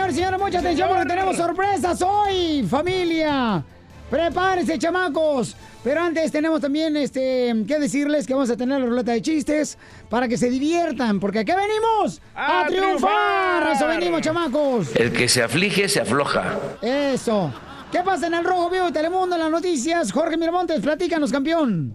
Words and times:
Señores 0.00 0.14
y 0.14 0.18
señores, 0.18 0.40
mucha 0.40 0.58
atención 0.60 0.88
porque 0.88 1.06
tenemos 1.06 1.36
sorpresas 1.36 2.00
hoy, 2.00 2.64
familia. 2.66 3.62
Prepárense, 4.08 4.78
chamacos. 4.78 5.54
Pero 5.84 6.00
antes 6.00 6.32
tenemos 6.32 6.60
también 6.60 6.96
este 6.96 7.54
que 7.68 7.78
decirles 7.78 8.26
que 8.26 8.32
vamos 8.32 8.50
a 8.50 8.56
tener 8.56 8.80
la 8.80 8.86
ruleta 8.86 9.12
de 9.12 9.20
chistes 9.20 9.78
para 10.08 10.26
que 10.26 10.38
se 10.38 10.48
diviertan, 10.48 11.20
porque 11.20 11.40
aquí 11.40 11.52
venimos 11.52 12.22
a, 12.34 12.62
¡A 12.62 12.66
triunfar. 12.66 13.72
Eso 13.72 13.86
venimos, 13.88 14.22
chamacos. 14.22 14.96
El 14.96 15.12
que 15.12 15.28
se 15.28 15.42
aflige, 15.42 15.86
se 15.88 16.00
afloja. 16.00 16.58
Eso. 16.80 17.52
¿Qué 17.92 18.00
pasa 18.02 18.26
en 18.26 18.34
el 18.34 18.44
Rojo 18.44 18.70
Vivo 18.70 18.86
de 18.86 18.92
Telemundo 18.92 19.36
en 19.36 19.42
las 19.42 19.50
noticias? 19.50 20.12
Jorge 20.12 20.38
Miramontes, 20.38 20.80
platícanos, 20.80 21.30
campeón. 21.30 21.94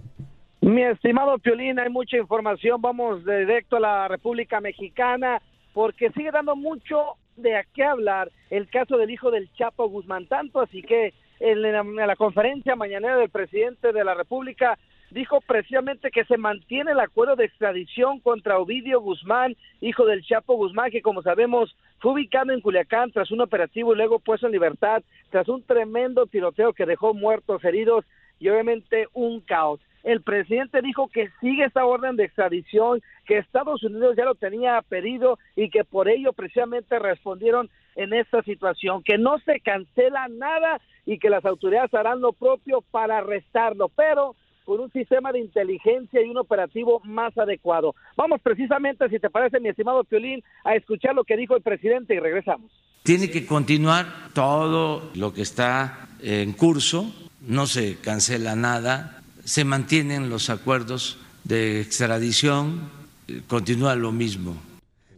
Mi 0.62 0.84
estimado 0.84 1.40
Piolín, 1.40 1.80
hay 1.80 1.90
mucha 1.90 2.17
información. 2.17 2.81
Vamos 2.81 3.26
directo 3.26 3.78
a 3.78 3.80
la 3.80 4.08
República 4.08 4.62
Mexicana 4.62 5.42
porque 5.73 6.12
sigue 6.12 6.31
dando 6.31 6.56
mucho 6.56 7.17
de 7.35 7.55
a 7.57 7.63
qué 7.63 7.84
hablar 7.84 8.31
el 8.49 8.70
caso 8.70 8.98
del 8.98 9.09
hijo 9.09 9.31
del 9.31 9.52
Chapo 9.53 9.88
Guzmán. 9.89 10.27
Tanto 10.27 10.62
así 10.62 10.81
que 10.81 11.13
en 11.39 11.61
la, 11.61 11.84
la 11.84 12.16
conferencia 12.16 12.75
mañanera 12.75 13.17
del 13.17 13.30
presidente 13.30 13.91
de 13.91 14.03
la 14.03 14.14
República 14.14 14.77
dijo 15.11 15.39
precisamente 15.42 16.11
que 16.11 16.25
se 16.25 16.38
mantiene 16.38 16.92
el 16.92 17.00
acuerdo 17.00 17.36
de 17.36 17.45
extradición 17.45 18.19
contra 18.19 18.58
Ovidio 18.58 19.00
Guzmán, 19.00 19.55
hijo 19.80 20.05
del 20.05 20.23
Chapo 20.23 20.55
Guzmán, 20.55 20.92
que 20.92 21.02
como 21.02 21.22
sabemos 21.22 21.75
fue 22.00 22.14
ubicado 22.14 22.52
en 22.52 22.61
Culiacán 22.61 23.11
tras 23.11 23.31
un 23.31 23.42
operativo 23.42 23.94
y 23.94 23.97
luego 23.97 24.20
puesto 24.20 24.47
en 24.47 24.52
libertad 24.52 25.03
tras 25.30 25.47
un 25.47 25.64
tremendo 25.64 26.25
tiroteo 26.25 26.73
que 26.73 26.86
dejó 26.86 27.14
muertos, 27.14 27.64
heridos 27.64 28.05
y 28.39 28.49
obviamente 28.49 29.08
un 29.14 29.42
caos. 29.42 29.80
El 30.06 30.22
presidente 30.22 30.84
dijo 30.84 31.08
que 31.08 31.31
sigue 31.42 31.66
esta 31.66 31.84
orden 31.84 32.16
de 32.16 32.25
extradición, 32.25 33.02
que 33.25 33.39
Estados 33.39 33.84
Unidos 33.84 34.16
ya 34.16 34.23
lo 34.23 34.36
tenía 34.36 34.80
pedido 34.88 35.39
y 35.56 35.72
que 35.72 35.84
por 35.84 36.08
ello 36.08 36.31
precisamente 36.31 37.00
respondieron 37.00 37.72
en 37.95 38.14
esta 38.14 38.44
situación, 38.44 39.02
que 39.02 39.17
no 39.17 39.39
se 39.39 39.59
cancela 39.61 40.28
nada 40.28 40.80
y 41.08 41.17
que 41.17 41.31
las 41.31 41.44
autoridades 41.44 41.92
harán 41.95 42.22
lo 42.22 42.33
propio 42.33 42.81
para 42.92 43.17
arrestarlo, 43.17 43.89
pero 43.89 44.36
con 44.64 44.80
un 44.80 44.92
sistema 44.92 45.31
de 45.31 45.39
inteligencia 45.39 46.22
y 46.22 46.30
un 46.30 46.38
operativo 46.38 47.02
más 47.03 47.36
adecuado. 47.36 47.95
Vamos 48.16 48.42
precisamente, 48.42 49.09
si 49.09 49.17
te 49.17 49.31
parece, 49.31 49.59
mi 49.59 49.70
estimado 49.70 50.03
Piolín, 50.03 50.44
a 50.64 50.76
escuchar 50.76 51.16
lo 51.16 51.23
que 51.23 51.36
dijo 51.36 51.56
el 51.56 51.64
presidente 51.64 52.14
y 52.14 52.20
regresamos. 52.20 52.72
Tiene 53.02 53.31
que 53.31 53.48
continuar 53.48 54.06
todo 54.36 55.09
lo 55.16 55.33
que 55.33 55.42
está 55.42 56.09
en 56.22 56.53
curso, 56.53 57.11
no 57.42 57.66
se 57.66 58.00
cancela 58.02 58.56
nada, 58.56 59.23
se 59.46 59.64
mantienen 59.64 60.30
los 60.30 60.50
acuerdos 60.50 61.18
de 61.44 61.80
extradición, 61.80 62.90
eh, 63.28 63.42
continúa 63.48 63.96
lo 63.96 64.12
mismo. 64.12 64.56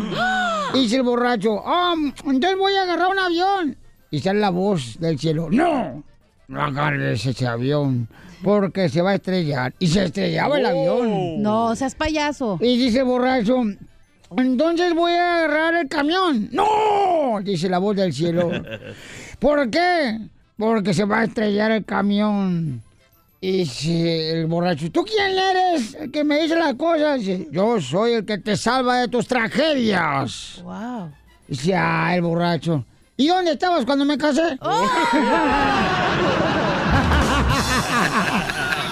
Y 0.73 0.79
dice 0.83 0.97
el 0.97 1.03
borracho, 1.03 1.61
ah, 1.65 1.93
entonces 2.25 2.57
voy 2.57 2.73
a 2.75 2.83
agarrar 2.83 3.09
un 3.09 3.19
avión. 3.19 3.77
Y 4.11 4.19
sale 4.19 4.39
la 4.39 4.49
voz 4.51 4.97
del 4.99 5.19
cielo, 5.19 5.49
no, 5.51 6.01
no 6.47 6.61
agarres 6.63 7.25
ese 7.25 7.45
avión, 7.45 8.07
porque 8.41 8.87
se 8.87 9.01
va 9.01 9.11
a 9.11 9.15
estrellar. 9.15 9.73
Y 9.79 9.87
se 9.87 10.05
estrellaba 10.05 10.57
el 10.57 10.65
avión. 10.65 11.41
No, 11.41 11.75
seas 11.75 11.95
payaso. 11.95 12.57
Y 12.61 12.77
dice 12.77 12.99
el 12.99 13.05
borracho, 13.05 13.61
entonces 14.37 14.93
voy 14.93 15.13
a 15.13 15.37
agarrar 15.37 15.75
el 15.75 15.87
camión. 15.87 16.49
¡No! 16.51 17.39
Dice 17.43 17.69
la 17.69 17.79
voz 17.79 17.95
del 17.95 18.13
cielo. 18.13 18.51
¿Por 19.39 19.69
qué? 19.69 20.19
Porque 20.57 20.93
se 20.93 21.05
va 21.05 21.19
a 21.19 21.23
estrellar 21.25 21.71
el 21.71 21.85
camión. 21.85 22.81
Y 23.41 23.51
dice 23.59 24.31
el 24.31 24.47
borracho, 24.47 24.91
¿tú 24.91 25.03
quién 25.03 25.37
eres? 25.37 25.93
El 25.95 26.11
que 26.11 26.23
me 26.23 26.41
dice 26.41 26.55
las 26.55 26.73
cosas. 26.75 27.19
Dice, 27.19 27.47
yo 27.51 27.79
soy 27.79 28.13
el 28.13 28.25
que 28.25 28.37
te 28.37 28.57
salva 28.57 29.01
de 29.01 29.07
tus 29.07 29.27
tragedias. 29.27 30.61
Wow. 30.63 31.11
Dice, 31.47 31.75
ah, 31.75 32.15
el 32.15 32.21
borracho. 32.21 32.85
¿Y 33.17 33.27
dónde 33.27 33.51
estabas 33.51 33.85
cuando 33.85 34.03
me 34.05 34.17
casé? 34.17 34.57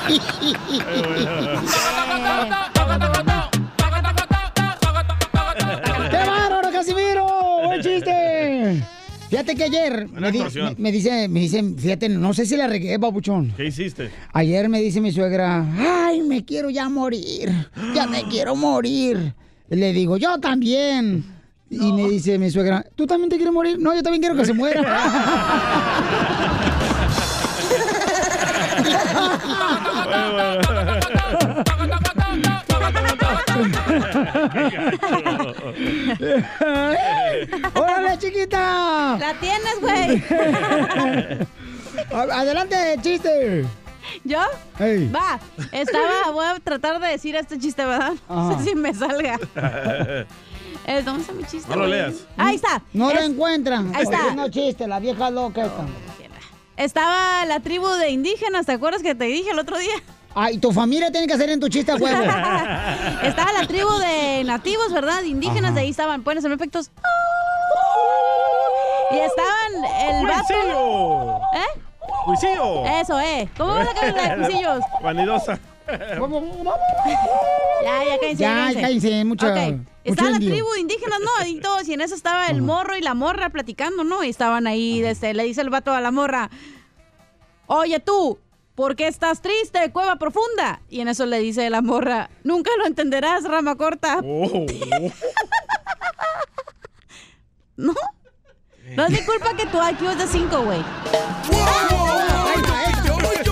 ¡Qué 0.07 0.19
Fíjate 9.43 9.57
que 9.57 9.63
ayer 9.65 10.07
me, 10.07 10.31
di- 10.31 10.37
actuación. 10.37 10.75
me- 10.77 10.83
me 10.83 10.91
dice, 10.93 11.27
me 11.27 11.41
dice, 11.41 11.61
fíjate, 11.77 12.07
no 12.07 12.33
sé 12.33 12.45
si 12.45 12.55
la 12.55 12.67
regué, 12.67 12.97
babuchón. 12.97 13.53
¿Qué 13.57 13.65
hiciste? 13.65 14.09
Ayer 14.31 14.69
me 14.69 14.79
dice 14.81 15.01
mi 15.01 15.11
suegra, 15.11 15.65
ay, 16.07 16.21
me 16.21 16.45
quiero 16.45 16.69
ya 16.69 16.87
morir, 16.87 17.51
ya 17.93 18.07
me 18.07 18.23
quiero 18.23 18.55
morir. 18.55 19.33
Le 19.67 19.91
digo, 19.91 20.15
yo 20.15 20.37
también. 20.39 21.25
Y 21.69 21.91
me 21.91 22.07
dice 22.07 22.39
mi 22.39 22.49
suegra, 22.51 22.85
¿tú 22.95 23.05
también 23.05 23.29
te 23.29 23.35
quieres 23.35 23.53
morir? 23.53 23.77
No, 23.79 23.93
yo 23.93 24.01
también 24.01 24.21
quiero 24.21 24.35
que 24.37 24.45
se 24.45 24.53
muera. 24.53 24.81
¡Órale, 37.75 38.17
chiquita! 38.19 39.17
La 39.19 39.33
tienes, 39.39 39.79
güey. 39.81 40.23
Adelante, 42.31 42.75
chiste. 43.01 43.65
¿Yo? 44.23 44.39
Ey. 44.79 45.09
Va. 45.09 45.39
Estaba, 45.71 46.31
voy 46.31 46.45
a 46.45 46.59
tratar 46.59 46.99
de 46.99 47.07
decir 47.07 47.35
este 47.35 47.57
chiste, 47.57 47.85
¿verdad? 47.85 48.13
No 48.29 48.51
Ajá. 48.51 48.59
sé 48.63 48.69
si 48.69 48.75
me 48.75 48.93
salga. 48.93 49.39
Eh, 50.85 51.01
¿Dónde 51.03 51.21
está 51.21 51.33
mi 51.33 51.43
chiste? 51.45 51.69
No 51.69 51.75
lo 51.77 51.87
güey? 51.87 51.91
leas. 51.93 52.15
Ahí 52.37 52.55
está. 52.55 52.81
No 52.91 53.13
lo 53.13 53.21
encuentran. 53.21 53.95
Ahí 53.95 54.03
está. 54.03 54.35
No 54.35 54.49
chiste, 54.49 54.87
la 54.87 54.99
vieja 54.99 55.29
loca 55.29 55.65
esta. 55.65 55.85
Estaba 56.75 57.45
la 57.45 57.59
tribu 57.59 57.87
de 57.87 58.09
indígenas, 58.09 58.65
¿te 58.65 58.71
acuerdas 58.73 59.01
que 59.03 59.13
te 59.15 59.25
dije 59.25 59.51
el 59.51 59.59
otro 59.59 59.77
día? 59.77 59.93
Ay, 60.35 60.57
tu 60.57 60.71
familia 60.71 61.11
tiene 61.11 61.27
que 61.27 61.33
hacer 61.33 61.49
en 61.49 61.59
tu 61.59 61.69
chiste 61.69 61.91
a 61.91 61.95
huevo. 61.95 62.23
Estaba 63.23 63.51
la 63.53 63.67
tribu 63.67 63.89
de 63.99 64.43
nativos, 64.45 64.91
¿verdad? 64.91 65.21
Indígenas, 65.23 65.75
de 65.75 65.81
ahí 65.81 65.89
estaban. 65.91 66.23
Pueden 66.23 66.39
hacer 66.39 66.51
efectos. 66.51 66.91
Y 69.11 69.17
estaban 69.19 70.19
el 70.19 70.25
vato. 70.27 71.41
¿Eh? 71.53 71.79
¡Cuisillo! 72.25 72.85
Eso, 72.85 73.19
¿eh? 73.19 73.47
¿Cómo 73.57 73.75
vas 73.75 73.87
a 73.89 73.93
cambiar 73.99 74.15
la 74.15 74.35
de 74.37 74.45
cuchillos? 74.47 74.79
Vanidosa. 75.01 75.59
Ya, 77.83 78.03
ya 78.05 78.17
cállense. 78.17 78.41
Ya, 78.43 78.71
cállense, 78.81 79.25
mucha- 79.25 79.47
Ok. 79.51 79.57
mucho 79.73 79.85
Estaba 80.05 80.29
la 80.29 80.35
indio. 80.37 80.51
tribu 80.53 80.71
de 80.73 80.79
indígenas, 80.79 81.19
¿no? 81.19 81.45
Y 81.45 81.59
todos, 81.59 81.85
y 81.89 81.93
en 81.93 81.99
eso 82.01 82.15
estaba 82.15 82.47
el 82.47 82.61
morro 82.61 82.95
y 82.95 83.01
la 83.01 83.13
morra 83.13 83.49
platicando, 83.49 84.05
¿no? 84.05 84.23
Y 84.23 84.29
estaban 84.29 84.65
ahí, 84.67 85.01
desde, 85.01 85.33
le 85.33 85.43
dice 85.43 85.59
el 85.59 85.69
vato 85.69 85.91
a 85.91 85.99
la 85.99 86.11
morra, 86.11 86.49
oye 87.67 87.99
tú, 87.99 88.39
¿por 88.75 88.95
qué 88.95 89.07
estás 89.07 89.41
triste, 89.41 89.91
cueva 89.91 90.17
profunda? 90.17 90.81
Y 90.89 91.01
en 91.01 91.07
eso 91.07 91.25
le 91.25 91.39
dice 91.39 91.69
la 91.69 91.81
morra, 91.81 92.29
nunca 92.43 92.71
lo 92.77 92.85
entenderás, 92.85 93.43
rama 93.43 93.75
corta. 93.75 94.19
Oh. 94.23 94.65
¿No? 97.75 97.93
No 98.95 99.05
es 99.05 99.11
mi 99.11 99.23
culpa 99.25 99.55
que 99.55 99.65
tu 99.65 99.77
IQ 99.77 100.09
es 100.11 100.17
de 100.17 100.27
5, 100.27 100.61
güey. 100.61 100.83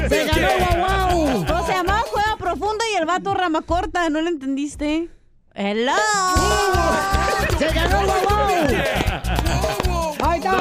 ¡Se 0.10 0.26
ganó, 0.26 0.78
guau, 0.78 0.78
guau! 0.78 1.46
Pues 1.46 1.66
se 1.66 1.72
llamaba 1.74 2.04
cueva 2.12 2.36
profunda 2.38 2.84
y 2.94 2.98
el 2.98 3.06
vato 3.06 3.34
rama 3.34 3.62
corta, 3.62 4.10
¿no 4.10 4.22
lo 4.22 4.28
entendiste? 4.28 5.10
Hello. 5.54 5.94
¡Se 7.58 7.68
ganó, 7.70 8.06
guau, 8.06 8.22
guau! 8.24 9.81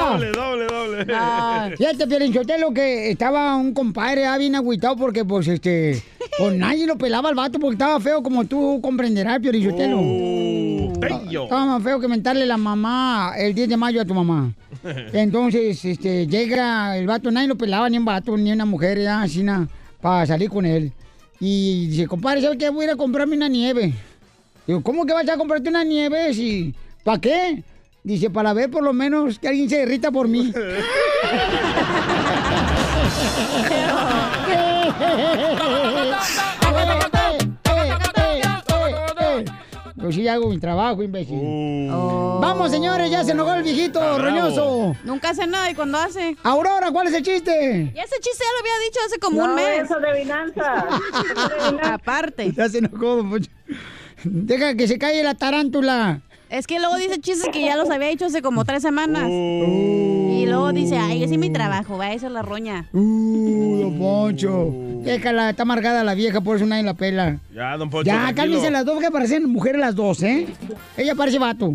Doble, 0.01 0.33
doble, 0.33 0.67
doble. 0.67 1.15
Ah, 1.15 1.71
Fíjate, 1.77 2.07
Pielinchotelo, 2.07 2.73
que 2.73 3.11
estaba 3.11 3.57
un 3.57 3.73
compadre 3.73 4.27
ah, 4.27 4.39
bien 4.39 4.55
agüitado 4.55 4.97
porque, 4.97 5.25
pues, 5.25 5.49
este... 5.49 6.03
Pues 6.39 6.57
nadie 6.57 6.87
lo 6.87 6.97
pelaba 6.97 7.29
al 7.29 7.35
vato 7.35 7.59
porque 7.59 7.75
estaba 7.75 8.01
feo 8.01 8.23
como 8.23 8.45
tú 8.45 8.81
comprenderás, 8.83 9.41
Pielinchotelo. 9.41 9.99
Oh, 10.01 10.93
bello. 10.99 11.45
Estaba 11.45 11.67
más 11.67 11.83
feo 11.83 12.01
que 12.01 12.09
mentarle 12.09 12.47
la 12.47 12.57
mamá 12.57 13.35
el 13.37 13.55
10 13.55 13.69
de 13.69 13.77
mayo 13.77 14.01
a 14.01 14.05
tu 14.05 14.15
mamá. 14.15 14.53
Entonces, 15.13 15.85
este, 15.85 16.27
llega 16.27 16.97
el 16.97 17.07
vato, 17.07 17.31
nadie 17.31 17.49
lo 17.49 17.57
pelaba, 17.57 17.89
ni 17.89 17.99
un 17.99 18.05
vato, 18.05 18.37
ni 18.37 18.53
una 18.53 18.65
mujer, 18.65 19.01
ya, 19.01 19.23
así, 19.23 19.45
para 20.01 20.27
salir 20.27 20.49
con 20.49 20.65
él. 20.65 20.93
Y 21.41 21.87
dice, 21.89 22.07
compadre, 22.07 22.43
¿sabes 22.43 22.59
qué? 22.59 22.69
Voy 22.69 22.83
a 22.83 22.89
ir 22.89 22.91
a 22.93 22.97
comprarme 22.97 23.37
una 23.37 23.49
nieve. 23.49 23.95
Digo, 24.67 24.83
¿cómo 24.83 25.07
que 25.07 25.13
vas 25.13 25.29
a 25.29 25.37
comprarte 25.37 25.71
una 25.71 25.85
nieve? 25.85 26.33
Si, 26.35 26.75
¿Para 27.03 27.21
qué? 27.21 27.65
Dice, 28.03 28.31
para 28.31 28.53
ver 28.55 28.71
por 28.71 28.83
lo 28.83 28.93
menos 28.93 29.39
que 29.39 29.49
alguien 29.49 29.69
se 29.69 29.79
derrita 29.79 30.11
por 30.11 30.27
mí. 30.27 30.53
Pues 39.97 40.15
sí, 40.15 40.27
hago 40.27 40.49
mi 40.49 40.59
trabajo, 40.59 41.03
imbécil. 41.03 41.39
Oh. 41.93 42.39
Vamos, 42.41 42.71
señores, 42.71 43.11
ya 43.11 43.23
se 43.23 43.33
enojó 43.33 43.53
el 43.55 43.63
viejito 43.63 44.01
bravo. 44.01 44.19
roñoso. 44.19 44.97
Nunca 45.05 45.31
hace 45.31 45.47
nada 45.47 45.71
y 45.71 45.75
cuando 45.75 45.99
hace. 45.99 46.37
Aurora, 46.43 46.91
¿cuál 46.91 47.09
es 47.09 47.15
el 47.15 47.23
chiste? 47.23 47.93
Ya 47.95 48.03
ese 48.03 48.17
chiste 48.21 48.43
ya 48.43 48.53
lo 48.53 48.61
había 48.61 48.87
dicho 48.89 48.99
hace 49.07 49.19
como 49.19 49.45
un 49.45 49.55
mes. 49.55 49.85
eso 49.85 50.01
de 50.01 50.09
adivinanza. 50.11 50.87
Eso 50.89 51.49
de 51.49 51.55
adivinanza. 51.55 51.95
Aparte. 51.95 52.53
Ya 52.57 52.69
se 52.71 52.79
enojó. 52.79 53.23
Deja 54.25 54.75
que 54.75 54.89
se 54.89 54.99
calle 54.99 55.23
la 55.23 55.35
tarántula. 55.35 56.23
Es 56.51 56.67
que 56.67 56.81
luego 56.81 56.97
dice 56.97 57.21
chistes 57.21 57.49
que 57.53 57.65
ya 57.65 57.77
los 57.77 57.89
había 57.91 58.09
dicho 58.09 58.27
hace 58.27 58.43
como 58.43 58.65
tres 58.65 58.83
semanas. 58.83 59.23
Oh. 59.25 60.29
Y 60.33 60.47
luego 60.47 60.73
dice, 60.73 60.99
ay, 60.99 61.23
ese 61.23 61.35
es 61.35 61.39
mi 61.41 61.51
trabajo, 61.51 61.97
va, 61.97 62.13
esa 62.13 62.27
es 62.27 62.33
la 62.33 62.43
roña. 62.43 62.87
Uh, 62.93 63.79
don 63.83 63.99
Poncho. 63.99 64.71
Déjala, 65.05 65.51
está 65.51 65.63
amargada 65.63 66.03
la 66.03 66.15
vieja, 66.15 66.41
por 66.41 66.57
eso 66.57 66.67
nadie 66.67 66.83
la 66.83 66.95
pela. 66.95 67.39
Ya, 67.55 67.77
don 67.77 67.89
Poncho. 67.89 68.07
Ya, 68.11 68.33
cálmense 68.35 68.69
las 68.71 68.85
dos, 68.85 68.99
que 69.01 69.11
parecen 69.13 69.49
mujeres 69.49 69.81
las 69.81 69.95
dos, 69.95 70.23
¿eh? 70.25 70.49
Ella 70.97 71.15
parece 71.15 71.39
vato. 71.39 71.75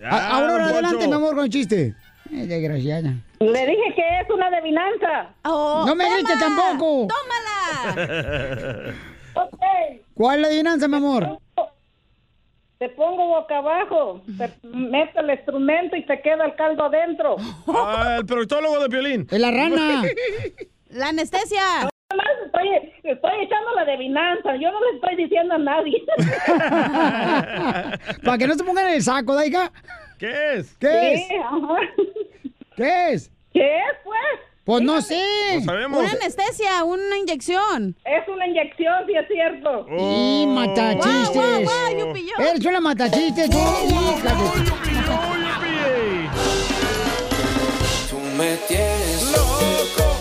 Ya, 0.00 0.36
A- 0.36 0.42
don 0.42 0.60
adelante, 0.60 0.94
Poncho. 0.96 1.08
mi 1.08 1.14
amor, 1.14 1.34
con 1.34 1.44
el 1.44 1.50
chiste. 1.50 1.94
Eh, 2.30 2.46
desgraciada. 2.46 3.14
Le 3.40 3.66
dije 3.66 3.94
que 3.96 4.20
es 4.20 4.30
una 4.32 4.46
adivinanza. 4.46 5.34
Oh, 5.44 5.84
No 5.86 5.94
me 5.96 6.04
grites 6.14 6.38
tampoco. 6.38 7.08
¡Tómala! 7.08 8.92
Ok. 9.34 9.60
¿Cuál 10.14 10.36
es 10.36 10.42
la 10.42 10.48
adivinanza, 10.48 10.88
mi 10.88 10.96
amor? 10.96 11.38
Te 12.78 12.88
pongo 12.90 13.26
boca 13.26 13.58
abajo, 13.58 14.22
te 14.38 14.48
meto 14.68 15.18
el 15.20 15.30
instrumento 15.30 15.96
y 15.96 16.06
te 16.06 16.20
queda 16.22 16.44
el 16.46 16.54
caldo 16.54 16.84
adentro. 16.84 17.34
Ah, 17.66 18.18
el 18.20 18.26
proctólogo 18.26 18.78
de 18.78 18.88
Piolín. 18.88 19.26
Es 19.28 19.40
la 19.40 19.50
rana. 19.50 20.02
La 20.90 21.08
anestesia. 21.08 21.60
Nada 21.60 21.90
más 22.14 22.26
estoy, 22.46 22.68
estoy 23.02 23.32
echando 23.42 23.74
la 23.74 23.82
adivinanza, 23.82 24.54
yo 24.56 24.70
no 24.70 24.78
le 24.80 24.90
estoy 24.96 25.16
diciendo 25.16 25.54
a 25.54 25.58
nadie. 25.58 26.02
Para 28.24 28.38
que 28.38 28.46
no 28.46 28.54
se 28.54 28.62
pongan 28.64 28.86
en 28.86 28.94
el 28.94 29.02
saco, 29.02 29.34
Daiga. 29.34 29.72
¿Qué 30.18 30.54
es? 30.54 30.76
¿Qué 30.78 31.16
Sí, 31.16 31.34
es? 31.34 31.40
ajá. 31.44 31.76
¿Qué 32.76 33.08
es? 33.10 33.30
¿Qué 33.52 33.76
es, 33.76 33.96
pues? 34.04 34.40
Pues 34.68 34.82
no 34.82 35.00
sé. 35.00 35.18
No 35.54 35.62
sabemos. 35.64 36.00
Una 36.02 36.10
anestesia, 36.10 36.84
una 36.84 37.16
inyección. 37.16 37.96
Es 38.04 38.28
una 38.28 38.46
inyección, 38.46 39.06
si 39.06 39.14
es 39.14 39.26
cierto. 39.26 39.86
Y 39.88 39.92
Oh. 39.98 40.46
matachistes. 40.48 41.30
Guau, 41.32 41.32
guau, 41.32 41.62
guau, 41.62 41.98
yupi, 41.98 42.26
yo. 42.26 42.34
Eres 42.44 42.62
una 42.66 42.78
matachistes, 42.78 43.48
hija. 43.48 43.58
¡Oh, 43.58 44.58
yupi! 44.58 44.90
Tú 48.10 48.18
me 48.36 48.56
tienes 48.68 49.32
Loco 49.32 50.20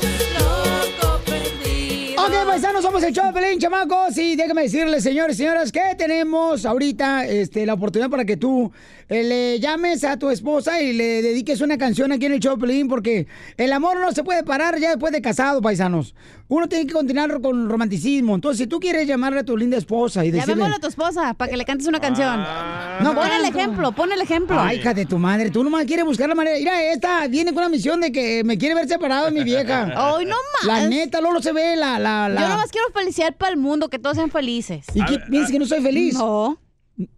perdido. 1.25 2.23
Ok, 2.25 2.33
paisanos, 2.47 2.81
somos 2.83 3.03
el 3.03 3.11
show 3.13 3.25
de 3.25 3.33
Pelín, 3.33 3.59
chamacos. 3.59 4.17
Y 4.17 4.37
déjame 4.37 4.61
decirles, 4.61 5.03
señores 5.03 5.35
y 5.35 5.39
señoras, 5.39 5.73
que 5.73 5.93
tenemos 5.97 6.65
ahorita 6.65 7.25
este, 7.25 7.65
la 7.65 7.73
oportunidad 7.73 8.09
para 8.09 8.23
que 8.23 8.37
tú 8.37 8.71
le 9.09 9.59
llames 9.59 10.03
a 10.03 10.17
tu 10.17 10.29
esposa 10.29 10.81
y 10.81 10.93
le 10.93 11.21
dediques 11.21 11.61
una 11.61 11.77
canción 11.77 12.11
aquí 12.11 12.25
en 12.25 12.33
el 12.33 12.39
show 12.39 12.57
Pelín, 12.57 12.87
porque 12.87 13.27
el 13.55 13.71
amor 13.71 13.99
no 13.99 14.11
se 14.11 14.23
puede 14.23 14.43
parar 14.43 14.79
ya 14.79 14.89
después 14.89 15.13
de 15.13 15.21
casado, 15.21 15.61
paisanos. 15.61 16.13
Uno 16.49 16.67
tiene 16.67 16.87
que 16.87 16.93
continuar 16.93 17.41
con 17.41 17.69
romanticismo. 17.69 18.35
Entonces, 18.35 18.59
si 18.59 18.67
tú 18.67 18.79
quieres 18.79 19.07
llamarle 19.07 19.41
a 19.41 19.43
tu 19.43 19.57
linda 19.57 19.77
esposa 19.77 20.23
y 20.23 20.31
decirle... 20.31 20.53
Llamémosle 20.53 20.75
a 20.75 20.79
tu 20.79 20.87
esposa 20.87 21.33
para 21.33 21.51
que 21.51 21.57
le 21.57 21.65
cantes 21.65 21.87
una 21.87 21.99
canción. 21.99 22.35
Ah. 22.37 22.99
No 23.01 23.13
pon 23.15 23.29
el 23.31 23.45
ejemplo, 23.45 23.91
pon 23.91 24.11
el 24.11 24.21
ejemplo. 24.21 24.59
Ay, 24.59 24.77
hija 24.77 24.93
de 24.93 25.05
tu 25.05 25.17
madre, 25.17 25.51
tú 25.51 25.63
nomás 25.63 25.85
quieres 25.85 26.05
buscar 26.05 26.29
la 26.29 26.35
manera. 26.35 26.57
Mira, 26.57 26.91
esta 26.91 27.27
viene 27.27 27.51
con 27.53 27.63
una 27.63 27.69
misión 27.69 27.99
de 27.99 28.11
que 28.11 28.43
me 28.43 28.57
quiere 28.57 28.75
ver 28.75 28.87
separado 28.87 29.25
de 29.25 29.31
mi 29.31 29.43
vieja. 29.43 29.91
Ay, 29.95 30.25
no 30.25 30.35
más. 30.35 30.65
La 30.65 30.87
neta, 30.87 31.19
Lolo 31.19 31.41
se 31.41 31.51
ve 31.51 31.75
la... 31.75 31.99
la, 31.99 32.29
la... 32.29 32.41
Yo 32.41 32.47
nomás 32.47 32.71
quiero 32.71 32.87
felicidad 32.93 33.35
para 33.35 33.51
el 33.51 33.57
mundo, 33.57 33.89
que 33.89 33.99
todos 33.99 34.15
sean 34.15 34.31
felices. 34.31 34.85
¿Y 34.93 35.03
qué, 35.03 35.19
piensas 35.29 35.51
que 35.51 35.59
no 35.59 35.65
soy 35.65 35.81
feliz? 35.81 36.13
No. 36.15 36.57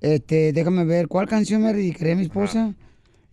Este, 0.00 0.54
déjame 0.54 0.86
ver, 0.86 1.06
¿cuál 1.08 1.28
canción 1.28 1.62
me 1.62 1.74
dedicaré 1.74 2.12
a 2.12 2.16
mi 2.16 2.22
esposa? 2.22 2.72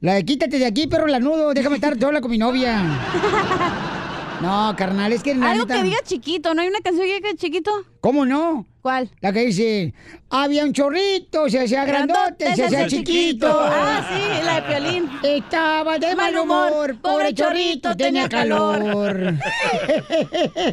La 0.04 0.16
de 0.16 0.26
quítate 0.26 0.60
de 0.60 0.66
aquí, 0.66 0.86
perro 0.88 1.08
lanudo, 1.08 1.54
déjame 1.54 1.76
estar 1.78 1.98
sola 1.98 2.20
con 2.20 2.30
mi 2.30 2.38
novia. 2.38 2.82
No, 4.42 4.76
carnal, 4.76 5.14
es 5.14 5.24
que 5.24 5.32
Algo 5.32 5.66
neta- 5.66 5.76
que 5.78 5.84
diga 5.84 5.98
chiquito, 6.04 6.54
¿no 6.54 6.62
hay 6.62 6.68
una 6.68 6.82
canción 6.82 7.08
que 7.08 7.14
diga 7.16 7.30
chiquito? 7.38 7.72
¿Cómo 8.02 8.26
no? 8.26 8.66
¿Cuál? 8.82 9.10
La 9.22 9.32
que 9.32 9.46
dice, 9.46 9.94
había 10.30 10.66
un 10.66 10.74
chorrito, 10.74 11.48
se 11.50 11.62
hacía 11.62 11.86
grandote, 11.86 12.54
se 12.54 12.66
hacía 12.66 12.86
chiquito. 12.88 13.48
Ah, 13.50 14.06
sí, 14.10 14.44
la 14.46 14.56
de 14.56 14.62
Piolín. 14.64 15.10
Estaba 15.24 15.98
de 15.98 16.14
mal 16.18 16.36
humor, 16.38 16.98
pobre 17.02 17.34
chorrito, 17.34 17.96
tenía 17.96 18.28
calor. 18.28 18.84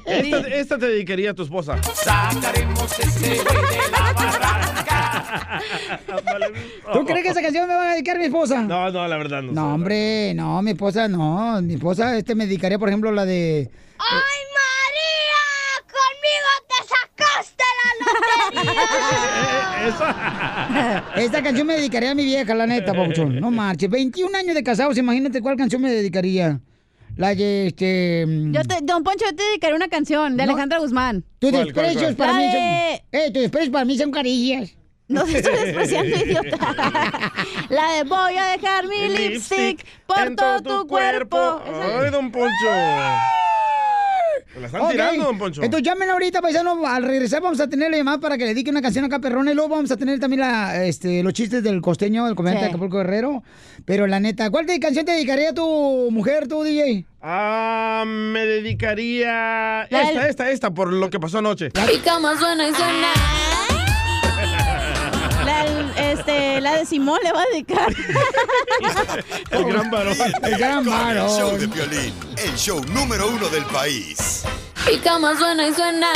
Esta, 0.04 0.38
esta 0.49 0.78
te 0.78 0.87
dedicaría 0.88 1.30
a 1.30 1.34
tu 1.34 1.44
esposa. 1.44 1.76
Sacaremos 1.94 2.99
ese 2.99 3.28
güey 3.37 3.37
de 3.37 3.90
la 3.92 4.12
barranca. 4.12 4.69
¿Tú 6.92 7.04
crees 7.04 7.22
que 7.22 7.28
esa 7.30 7.42
canción 7.42 7.68
me 7.68 7.75
va 7.75 7.90
a 7.90 7.92
dedicar 7.94 8.18
mi 8.18 8.25
esposa? 8.25 8.62
No, 8.62 8.90
no, 8.90 9.08
la 9.08 9.16
verdad 9.16 9.42
no. 9.42 9.52
No, 9.52 9.75
hombre, 9.75 10.32
no, 10.34 10.60
mi 10.62 10.72
esposa 10.72 11.08
no. 11.08 11.60
Mi 11.62 11.75
esposa 11.75 12.16
este 12.16 12.34
me 12.34 12.46
dedicaría, 12.46 12.78
por 12.78 12.88
ejemplo, 12.88 13.12
la 13.12 13.25
de. 13.25 13.70
¡Ay, 13.99 14.40
María! 14.58 15.42
¡Conmigo 15.87 16.50
te 16.68 16.78
sacaste 16.88 17.64
la 17.78 17.84
lotería! 18.64 21.04
Esta 21.16 21.42
canción 21.42 21.66
me 21.66 21.75
dedicaría 21.75 22.10
a 22.10 22.14
mi 22.14 22.25
vieja, 22.25 22.54
la 22.54 22.66
neta, 22.66 22.92
Pauchón. 22.94 23.40
No 23.40 23.50
marches. 23.50 23.90
21 23.90 24.37
años 24.37 24.54
de 24.54 24.62
casados, 24.62 24.96
imagínate 24.99 25.40
cuál 25.40 25.56
canción 25.56 25.82
me 25.82 25.90
dedicaría. 25.90 26.60
La 27.16 27.34
de 27.34 27.66
este. 27.66 28.25
Yo 28.50 28.62
te, 28.62 28.78
don 28.82 29.02
Poncho, 29.02 29.25
yo 29.26 29.37
te 29.37 29.42
dedicaré 29.42 29.75
una 29.75 29.88
canción 29.88 30.37
de 30.37 30.46
No. 30.46 30.52
Alejandra 30.52 30.78
Guzmán. 30.78 31.25
Tus 31.38 31.52
desprecios 31.52 32.14
para 32.14 32.32
mí 32.34 32.44
son. 32.44 32.60
Eh, 33.12 33.30
tus 33.32 33.42
desprecios 33.42 33.72
para 33.72 33.84
mí 33.84 33.99
son 33.99 34.10
carillas. 34.10 34.75
No 35.10 35.24
te 35.24 35.38
estoy 35.38 35.54
despreciando, 35.64 36.16
idiota. 36.16 36.56
La 37.68 37.92
de 37.92 38.04
voy 38.04 38.36
a 38.36 38.46
dejar 38.56 38.86
mi 38.88 39.08
lipstick 39.08 39.84
por 40.06 40.34
todo 40.36 40.62
tu 40.62 40.86
cuerpo. 40.86 41.60
Ay, 41.66 42.10
don 42.10 42.30
Poncho. 42.30 42.50
Me 44.54 44.60
la 44.62 44.66
están 44.66 44.80
Ok, 44.82 44.90
tirando, 44.90 45.24
don 45.24 45.38
Poncho. 45.38 45.62
Entonces 45.62 45.84
llamen 45.86 46.10
ahorita, 46.10 46.40
paisano. 46.42 46.84
Al 46.86 47.04
regresar 47.04 47.40
vamos 47.40 47.60
a 47.60 47.68
tener 47.68 47.90
la 47.90 47.96
llamada 47.98 48.18
para 48.18 48.36
que 48.36 48.44
le 48.44 48.50
dedique 48.50 48.70
una 48.70 48.82
canción 48.82 49.04
acá, 49.04 49.18
perrona. 49.20 49.52
Y 49.52 49.54
luego 49.54 49.70
vamos 49.70 49.90
a 49.92 49.96
tener 49.96 50.18
también 50.18 50.40
la, 50.40 50.84
este, 50.84 51.22
los 51.22 51.32
chistes 51.32 51.62
del 51.62 51.80
costeño, 51.80 52.26
del 52.26 52.34
comediante 52.34 52.64
Sí. 52.64 52.64
de 52.66 52.70
Acapulco 52.70 52.98
Guerrero. 52.98 53.42
Pero 53.84 54.06
la 54.08 54.18
neta, 54.20 54.50
¿cuál 54.50 54.66
de- 54.66 54.80
canción 54.80 55.04
te 55.04 55.12
dedicaría 55.12 55.50
a 55.50 55.54
tu 55.54 56.08
mujer, 56.10 56.48
tu 56.48 56.62
DJ? 56.64 57.04
Ah, 57.22 58.04
me 58.06 58.44
dedicaría. 58.46 59.86
La 59.88 60.02
Esta, 60.02 60.28
esta, 60.28 60.50
esta, 60.50 60.70
por 60.72 60.92
lo 60.92 61.10
que 61.10 61.20
pasó 61.20 61.38
anoche. 61.38 61.68
Mi 61.88 61.98
cama 61.98 62.36
suena 62.38 62.68
y 62.68 62.74
suena. 62.74 63.08
Este, 65.96 66.60
la 66.60 66.76
de 66.78 66.86
Simón 66.86 67.18
le 67.22 67.32
va 67.32 67.42
a 67.42 67.46
dedicar. 67.52 67.92
El 69.50 69.64
gran 69.64 69.90
varón. 69.90 70.16
El 70.42 70.58
gran 70.58 70.84
Con 70.84 70.92
el 70.94 71.16
show 71.16 71.50
varón. 71.50 71.60
de 71.60 71.68
Piolín, 71.68 72.14
el 72.36 72.54
show 72.56 72.80
número 72.92 73.28
uno 73.28 73.48
del 73.48 73.64
país. 73.66 74.44
Mi 74.90 74.98
cama 74.98 75.36
suena 75.38 75.66
y 75.68 75.74
suena. 75.74 76.08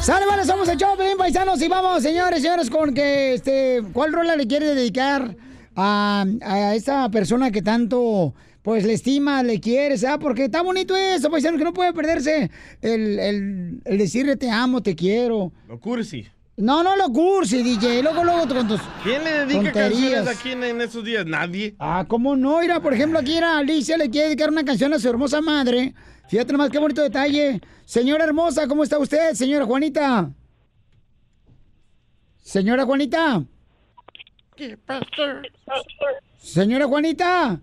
Sale, 0.00 0.24
vale, 0.24 0.44
somos 0.44 0.68
el 0.68 0.76
show, 0.78 0.96
Pelín 0.96 1.16
Paisanos. 1.18 1.60
Y 1.60 1.66
vamos, 1.68 2.00
señores, 2.02 2.40
señores, 2.40 2.70
con 2.70 2.94
que, 2.94 3.34
este, 3.34 3.82
¿cuál 3.92 4.12
rola 4.12 4.36
le 4.36 4.46
quiere 4.46 4.72
dedicar 4.74 5.34
a, 5.74 6.24
a 6.42 6.74
esta 6.76 7.08
persona 7.10 7.50
que 7.50 7.60
tanto, 7.60 8.32
pues, 8.66 8.84
le 8.84 8.94
estima, 8.94 9.44
le 9.44 9.60
quiere, 9.60 9.96
¿sabes? 9.96 10.18
Porque 10.20 10.46
está 10.46 10.60
bonito 10.60 10.96
eso, 10.96 11.30
paisanos, 11.30 11.56
que 11.56 11.64
no 11.64 11.72
puede 11.72 11.92
perderse 11.92 12.50
el, 12.82 13.16
el, 13.20 13.80
el 13.84 13.98
decirle 13.98 14.34
te 14.34 14.50
amo, 14.50 14.82
te 14.82 14.96
quiero. 14.96 15.52
Lo 15.68 15.78
cursi. 15.78 16.26
No, 16.56 16.82
no 16.82 16.96
lo 16.96 17.08
cursi, 17.12 17.62
DJ. 17.62 18.02
Luego, 18.02 18.24
luego 18.24 18.48
con 18.48 18.66
tus 18.66 18.80
¿Quién 19.04 19.22
le 19.22 19.30
dedica 19.46 19.62
tonterías. 19.72 19.92
canciones 20.24 20.28
aquí 20.40 20.50
en, 20.50 20.64
en 20.64 20.80
estos 20.80 21.04
días? 21.04 21.24
Nadie. 21.24 21.76
Ah, 21.78 22.06
¿cómo 22.08 22.34
no? 22.34 22.58
Mira, 22.58 22.80
por 22.80 22.92
ejemplo, 22.92 23.20
aquí 23.20 23.36
era 23.36 23.56
Alicia 23.56 23.96
le 23.96 24.10
quiere 24.10 24.26
dedicar 24.30 24.50
una 24.50 24.64
canción 24.64 24.92
a 24.92 24.98
su 24.98 25.08
hermosa 25.08 25.40
madre. 25.40 25.94
Fíjate 26.28 26.52
nomás 26.52 26.70
qué 26.70 26.80
bonito 26.80 27.02
detalle. 27.02 27.60
Señora 27.84 28.24
hermosa, 28.24 28.66
¿cómo 28.66 28.82
está 28.82 28.98
usted, 28.98 29.34
señora 29.34 29.64
Juanita? 29.64 30.28
Señora 32.42 32.84
Juanita. 32.84 33.44
¿Qué 34.56 34.76
pasó? 34.76 35.04
Señora 36.38 36.86
Juanita. 36.86 37.60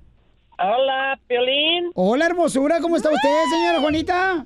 Hola, 0.59 1.19
Piolín. 1.27 1.91
Hola, 1.95 2.25
hermosura, 2.27 2.79
¿cómo 2.79 2.95
está 2.95 3.09
usted, 3.09 3.29
señora 3.51 3.79
Juanita? 3.81 4.45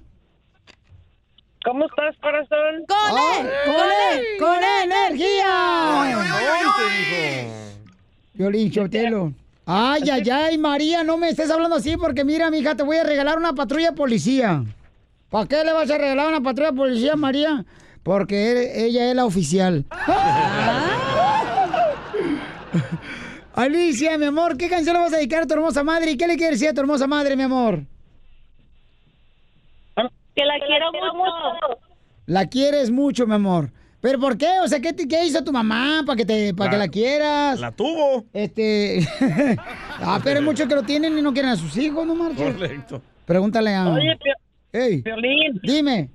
¿Cómo 1.66 1.86
estás, 1.86 2.16
corazón? 2.22 2.86
¡Con 2.88 3.18
él! 3.18 3.52
¡Con 3.66 3.76
él! 3.76 4.26
¡Con 4.40 4.64
energía! 4.84 6.02
Ointe, 6.02 7.52
Violín 8.34 8.72
Chotelo. 8.72 9.34
Ay, 9.66 10.04
ay, 10.10 10.30
ay, 10.30 10.58
María, 10.58 11.04
no 11.04 11.18
me 11.18 11.28
estés 11.30 11.52
hablando 11.52 11.76
así 11.76 11.98
porque 11.98 12.24
mira, 12.24 12.50
mija, 12.50 12.76
te 12.76 12.84
voy 12.84 12.98
a 12.98 13.04
regalar 13.04 13.38
una 13.38 13.52
patrulla 13.54 13.92
policía. 13.92 14.64
¿Para 15.30 15.46
qué 15.46 15.64
le 15.66 15.74
vas 15.74 15.92
a 15.92 15.98
regalar 15.98 16.28
una 16.30 16.40
patrulla 16.42 16.72
policía, 16.72 17.18
María? 17.18 17.66
Porque 18.02 18.52
él- 18.52 18.70
ella 18.86 19.10
es 19.10 19.16
la 19.16 19.26
oficial. 19.26 19.84
Alicia, 23.58 24.18
mi 24.20 24.26
amor, 24.26 24.56
¿qué 24.56 24.70
canción 24.70 24.96
le 24.96 25.02
vas 25.02 25.14
a 25.14 25.18
dedicar 25.18 25.42
a 25.44 25.48
tu 25.48 25.54
hermosa 25.56 25.84
madre? 25.84 26.12
¿Y 26.12 26.18
qué 26.18 26.28
le 26.28 26.36
quieres 26.38 26.60
decir 26.60 26.70
a 26.70 26.74
tu 26.76 26.82
hermosa 26.82 27.08
madre, 27.08 27.36
mi 27.36 27.42
amor? 27.44 27.82
Que 30.36 30.46
la 30.46 30.54
quiero 30.60 30.92
mucho. 31.16 31.80
La 32.28 32.46
quieres 32.46 32.92
mucho, 32.92 33.26
mi 33.26 33.34
amor. 33.34 33.72
¿Pero 34.00 34.20
por 34.20 34.38
qué? 34.38 34.60
O 34.64 34.68
sea, 34.68 34.80
¿qué, 34.80 34.94
te- 34.94 35.08
qué 35.08 35.26
hizo 35.26 35.44
tu 35.44 35.52
mamá 35.52 36.04
para 36.06 36.16
que, 36.16 36.26
te, 36.26 36.54
para 36.54 36.70
que 36.70 36.78
la 36.78 36.88
quieras? 36.88 37.60
La 37.60 37.72
tuvo. 37.72 38.26
Este. 38.32 39.00
ah, 40.02 40.20
pero 40.24 40.38
hay 40.38 40.46
muchos 40.46 40.68
que 40.68 40.76
lo 40.76 40.84
tienen 40.84 41.18
y 41.18 41.24
no 41.24 41.34
quieren 41.34 41.50
a 41.50 41.56
sus 41.56 41.76
hijos, 41.78 42.06
no 42.06 42.14
marches. 42.14 42.54
Correcto. 42.54 43.02
Pregúntale 43.26 43.74
a. 43.74 43.90
Oye, 43.90 44.16
Pio- 44.72 45.04
Piolín, 45.04 45.60
dime. 45.64 46.12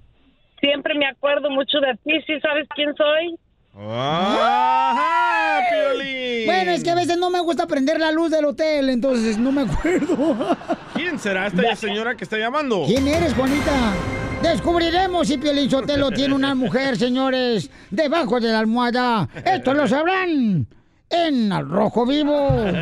siempre 0.61 0.95
me 0.95 1.07
acuerdo 1.09 1.51
mucho 1.51 1.81
de 1.81 1.93
ti. 2.05 2.23
¿Sí 2.25 2.39
sabes 2.41 2.69
quién 2.77 2.95
soy? 2.95 3.37
¡Ajá, 3.75 5.61
Piolín! 5.71 6.47
Bueno, 6.47 6.73
es 6.73 6.85
que 6.85 6.91
a 6.91 6.95
veces 6.95 7.17
no 7.17 7.31
me 7.31 7.41
gusta 7.41 7.67
prender 7.67 7.99
la 7.99 8.12
luz 8.12 8.31
del 8.31 8.45
hotel, 8.45 8.91
entonces 8.91 9.38
no 9.38 9.50
me 9.50 9.62
acuerdo. 9.62 10.57
¿Quién 10.95 11.19
será 11.19 11.47
esta 11.47 11.75
señora 11.76 12.14
que 12.14 12.25
está 12.25 12.38
llamando? 12.38 12.85
¿Quién 12.87 13.09
eres, 13.09 13.33
Juanita? 13.35 13.95
Descubriremos 14.43 15.29
si 15.29 15.38
Piolín 15.38 15.71
Sotelo 15.71 16.11
tiene 16.11 16.35
una 16.35 16.55
mujer, 16.55 16.99
señores, 16.99 17.71
debajo 17.91 18.41
de 18.41 18.49
la 18.49 18.59
almohada. 18.59 19.29
Esto 19.45 19.73
lo 19.73 19.87
sabrán 19.87 20.67
en 21.09 21.52
Al 21.52 21.69
Rojo 21.69 22.07
Vivo. 22.07 22.67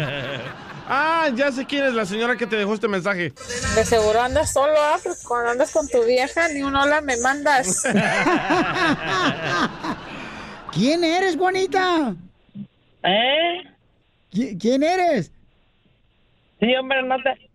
Ah, 0.92 1.28
ya 1.32 1.52
sé 1.52 1.66
quién 1.66 1.84
es 1.84 1.94
la 1.94 2.04
señora 2.04 2.36
que 2.36 2.48
te 2.48 2.56
dejó 2.56 2.74
este 2.74 2.88
mensaje. 2.88 3.32
De 3.76 3.84
seguro 3.84 4.20
andas 4.20 4.52
solo, 4.52 4.72
ah, 4.76 4.98
pues 5.00 5.22
cuando 5.22 5.52
andas 5.52 5.70
con 5.70 5.86
tu 5.86 6.04
vieja 6.04 6.48
ni 6.48 6.64
un 6.64 6.74
hola 6.74 7.00
me 7.00 7.16
mandas. 7.18 7.84
¿Quién 10.72 11.04
eres, 11.04 11.36
Juanita? 11.36 12.14
¿Eh? 13.02 13.62
¿Qui- 14.30 14.58
¿Quién 14.60 14.82
eres? 14.82 15.32
Sí, 16.60 16.74
hombre, 16.76 17.02
no 17.02 17.16
te... 17.22 17.50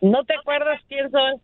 ¿No 0.00 0.24
te 0.24 0.34
acuerdas 0.34 0.80
quién 0.88 1.10
soy? 1.10 1.34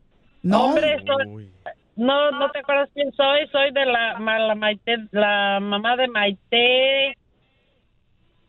No. 0.43 0.67
Hombre, 0.67 1.03
soy... 1.07 1.51
No, 1.97 2.31
no 2.33 2.51
te 2.51 2.59
acuerdas 2.59 2.89
quién 2.93 3.13
soy. 3.13 3.47
Soy 3.53 3.71
de 3.73 3.87
la, 3.87 4.19
la 4.19 4.55
Maite, 4.55 4.97
la 5.13 5.59
mamá 5.61 5.97
de 5.97 6.09
Maite. 6.09 7.17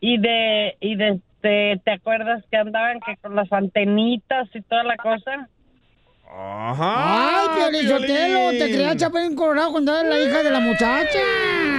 Y 0.00 0.18
de, 0.18 0.76
y 0.80 0.96
de, 0.96 1.08
este, 1.08 1.80
¿te 1.84 1.90
acuerdas 1.92 2.44
que 2.50 2.56
andaban 2.56 3.00
que 3.00 3.16
con 3.16 3.34
las 3.34 3.50
antenitas 3.52 4.48
y 4.54 4.60
toda 4.62 4.82
la 4.84 4.96
cosa? 4.96 5.48
Ajá. 6.28 7.42
Ay, 7.42 7.48
Piolín 7.56 7.88
Sotelo, 7.88 8.50
te 8.50 8.72
creía 8.72 8.96
Chapulín 8.96 9.34
Colorado 9.34 9.72
cuando 9.72 9.96
eras 9.96 10.10
la 10.10 10.20
hija 10.20 10.42
de 10.42 10.50
la 10.50 10.60
muchacha. 10.60 11.18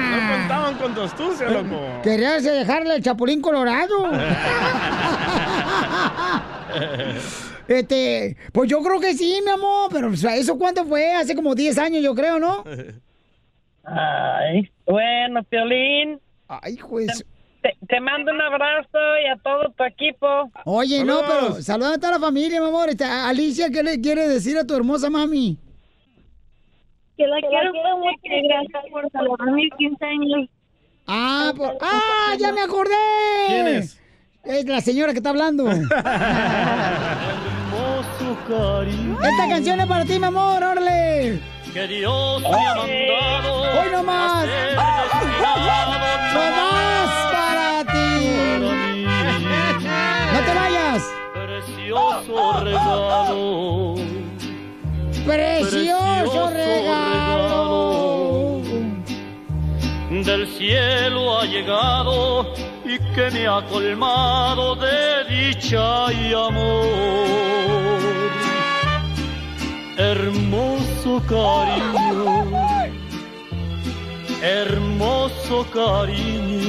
No 0.09 0.33
contaban 0.33 0.75
con 0.75 0.95
tu 0.95 1.01
astucia, 1.01 1.49
loco. 1.49 1.79
Querías 2.01 2.43
dejarle 2.43 2.95
el 2.95 3.03
Chapulín 3.03 3.41
Colorado. 3.41 4.09
Este, 7.67 8.37
pues 8.53 8.69
yo 8.69 8.81
creo 8.81 8.99
que 8.99 9.13
sí, 9.13 9.41
mi 9.43 9.51
amor, 9.51 9.89
pero 9.91 10.11
¿eso 10.13 10.57
cuánto 10.57 10.85
fue? 10.85 11.13
Hace 11.13 11.35
como 11.35 11.53
10 11.53 11.77
años, 11.79 12.01
yo 12.01 12.15
creo, 12.15 12.39
¿no? 12.39 12.63
Ay, 13.83 14.71
bueno, 14.85 15.43
Piolín. 15.43 16.19
Ay, 16.47 16.79
pues. 16.89 17.25
Te, 17.67 17.75
te 17.87 17.99
mando 17.99 18.31
un 18.31 18.41
abrazo 18.41 18.97
y 19.23 19.27
a 19.27 19.35
todo 19.43 19.69
tu 19.75 19.83
equipo. 19.83 20.49
Oye, 20.65 21.03
no, 21.03 21.19
pero 21.27 21.61
saluda 21.61 21.95
a 21.95 21.97
toda 21.97 22.13
la 22.13 22.19
familia, 22.19 22.61
mi 22.61 22.67
amor. 22.67 22.87
Este, 22.89 23.03
Alicia, 23.03 23.69
¿qué 23.69 23.83
le 23.83 23.99
quiere 23.99 24.27
decir 24.29 24.57
a 24.57 24.65
tu 24.65 24.73
hermosa 24.75 25.09
mami? 25.09 25.57
Que 27.17 27.27
la 27.27 27.37
quiero 27.41 27.73
mucho 27.97 28.19
y 28.23 28.47
gracias 28.47 28.83
por 28.91 29.11
salvar 29.11 29.51
mis 29.51 29.73
15 29.77 30.05
años. 30.05 30.49
Ah, 31.07 31.51
por- 31.57 31.77
¡Ah, 31.81 32.35
ya 32.39 32.51
me 32.53 32.61
acordé! 32.61 32.93
¿Quién 33.47 33.67
es? 33.67 33.99
Es 34.45 34.65
la 34.65 34.79
señora 34.81 35.11
que 35.11 35.17
está 35.19 35.31
hablando. 35.31 35.69
Esta 39.23 39.49
canción 39.49 39.79
es 39.81 39.87
para 39.87 40.05
ti, 40.05 40.19
mi 40.19 40.25
amor, 40.25 40.63
órale. 40.63 41.39
Que 41.73 41.87
Dios 41.87 42.41
me 42.41 42.47
ha 42.47 42.75
mandado. 42.75 43.81
¡Hoy 43.81 43.89
no 43.91 44.03
más! 44.03 44.47
Precioso 51.87 52.59
regalo. 52.65 53.95
¡Precioso 55.25 56.49
regalo! 56.49 57.93
Del 60.09 60.47
cielo 60.47 61.39
ha 61.39 61.45
llegado 61.45 62.53
y 62.83 62.99
que 63.15 63.31
me 63.31 63.47
ha 63.47 63.61
colmado 63.69 64.75
de 64.75 65.23
dicha 65.29 66.11
y 66.11 66.33
amor. 66.33 66.87
Hermoso 69.97 71.21
cariño, 71.29 72.43
hermoso 74.41 75.65
cariño. 75.71 76.67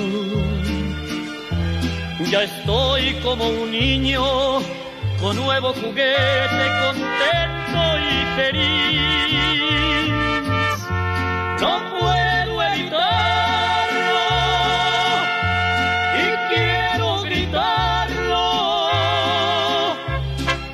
Ya 2.31 2.43
estoy 2.45 3.15
como 3.23 3.49
un 3.49 3.71
niño 3.73 4.61
con 5.21 5.37
nuevo 5.37 5.73
juguete, 5.75 6.71
contento 6.85 7.99
y 7.99 8.25
feliz. 8.37 10.13
No 11.61 11.81
puedo 11.91 12.63
evitarlo 12.63 14.21
y 16.15 16.25
quiero 16.55 17.23
gritarlo. 17.23 18.37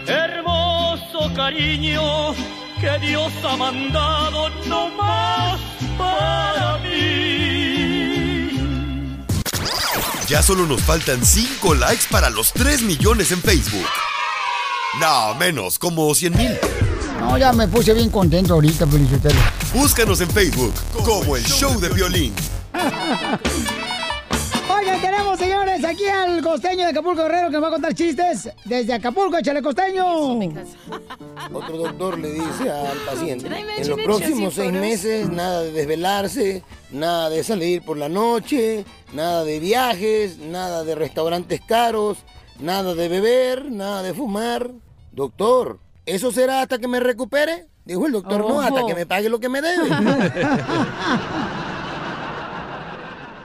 Hermoso 0.06 1.32
cariño 1.34 2.34
que 2.80 2.98
Dios 3.00 3.32
ha 3.48 3.56
mandado 3.56 4.50
no 4.66 4.88
más 4.90 5.58
para 5.96 6.78
mí. 6.78 8.50
Ya 10.28 10.42
solo 10.42 10.66
nos 10.66 10.82
faltan 10.82 11.24
5 11.24 11.74
likes 11.74 12.04
para 12.10 12.28
los 12.30 12.52
3 12.52 12.82
millones 12.82 13.32
en 13.32 13.40
Facebook. 13.40 13.88
No, 15.00 15.34
menos, 15.34 15.78
como 15.78 16.14
100 16.14 16.36
mil. 16.36 16.58
No, 17.18 17.36
ya 17.36 17.52
me 17.52 17.66
puse 17.66 17.92
bien 17.94 18.10
contento 18.10 18.54
ahorita, 18.54 18.86
Felicitelo. 18.86 19.40
Búscanos 19.72 20.20
en 20.20 20.30
Facebook 20.30 20.72
como 21.04 21.36
el 21.36 21.44
show 21.44 21.80
de 21.80 21.88
violín. 21.88 22.32
Oigan, 24.70 25.00
tenemos, 25.00 25.38
señores, 25.38 25.84
aquí 25.84 26.06
al 26.06 26.40
costeño 26.42 26.84
de 26.84 26.90
Acapulco 26.90 27.22
Guerrero 27.22 27.48
que 27.48 27.54
nos 27.54 27.64
va 27.64 27.68
a 27.68 27.72
contar 27.72 27.94
chistes. 27.94 28.50
Desde 28.64 28.92
Acapulco, 28.94 29.36
échale 29.36 29.62
costeño. 29.62 30.06
Otro 31.52 31.76
doctor 31.76 32.18
le 32.18 32.32
dice 32.32 32.70
al 32.70 32.98
paciente, 32.98 33.48
en 33.78 33.88
los 33.88 34.00
próximos 34.00 34.54
seis 34.54 34.72
meses 34.72 35.28
nada 35.28 35.62
de 35.62 35.72
desvelarse, 35.72 36.62
nada 36.92 37.30
de 37.30 37.42
salir 37.42 37.82
por 37.82 37.97
la 37.97 38.08
noche, 38.08 38.84
nada 39.12 39.42
de 39.45 39.58
viajes, 39.58 40.38
nada 40.38 40.84
de 40.84 40.95
restaurantes 40.95 41.60
caros, 41.66 42.19
nada 42.60 42.95
de 42.95 43.08
beber, 43.08 43.73
nada 43.73 44.02
de 44.02 44.14
fumar. 44.14 44.71
Doctor, 45.14 45.78
¿eso 46.06 46.32
será 46.32 46.62
hasta 46.62 46.78
que 46.78 46.88
me 46.88 46.98
recupere? 46.98 47.68
Dijo 47.84 48.06
el 48.06 48.12
doctor, 48.12 48.40
no, 48.40 48.60
hasta 48.60 48.84
que 48.84 48.94
me 48.94 49.06
pague 49.06 49.28
lo 49.28 49.38
que 49.38 49.48
me 49.48 49.62
debe. 49.62 49.88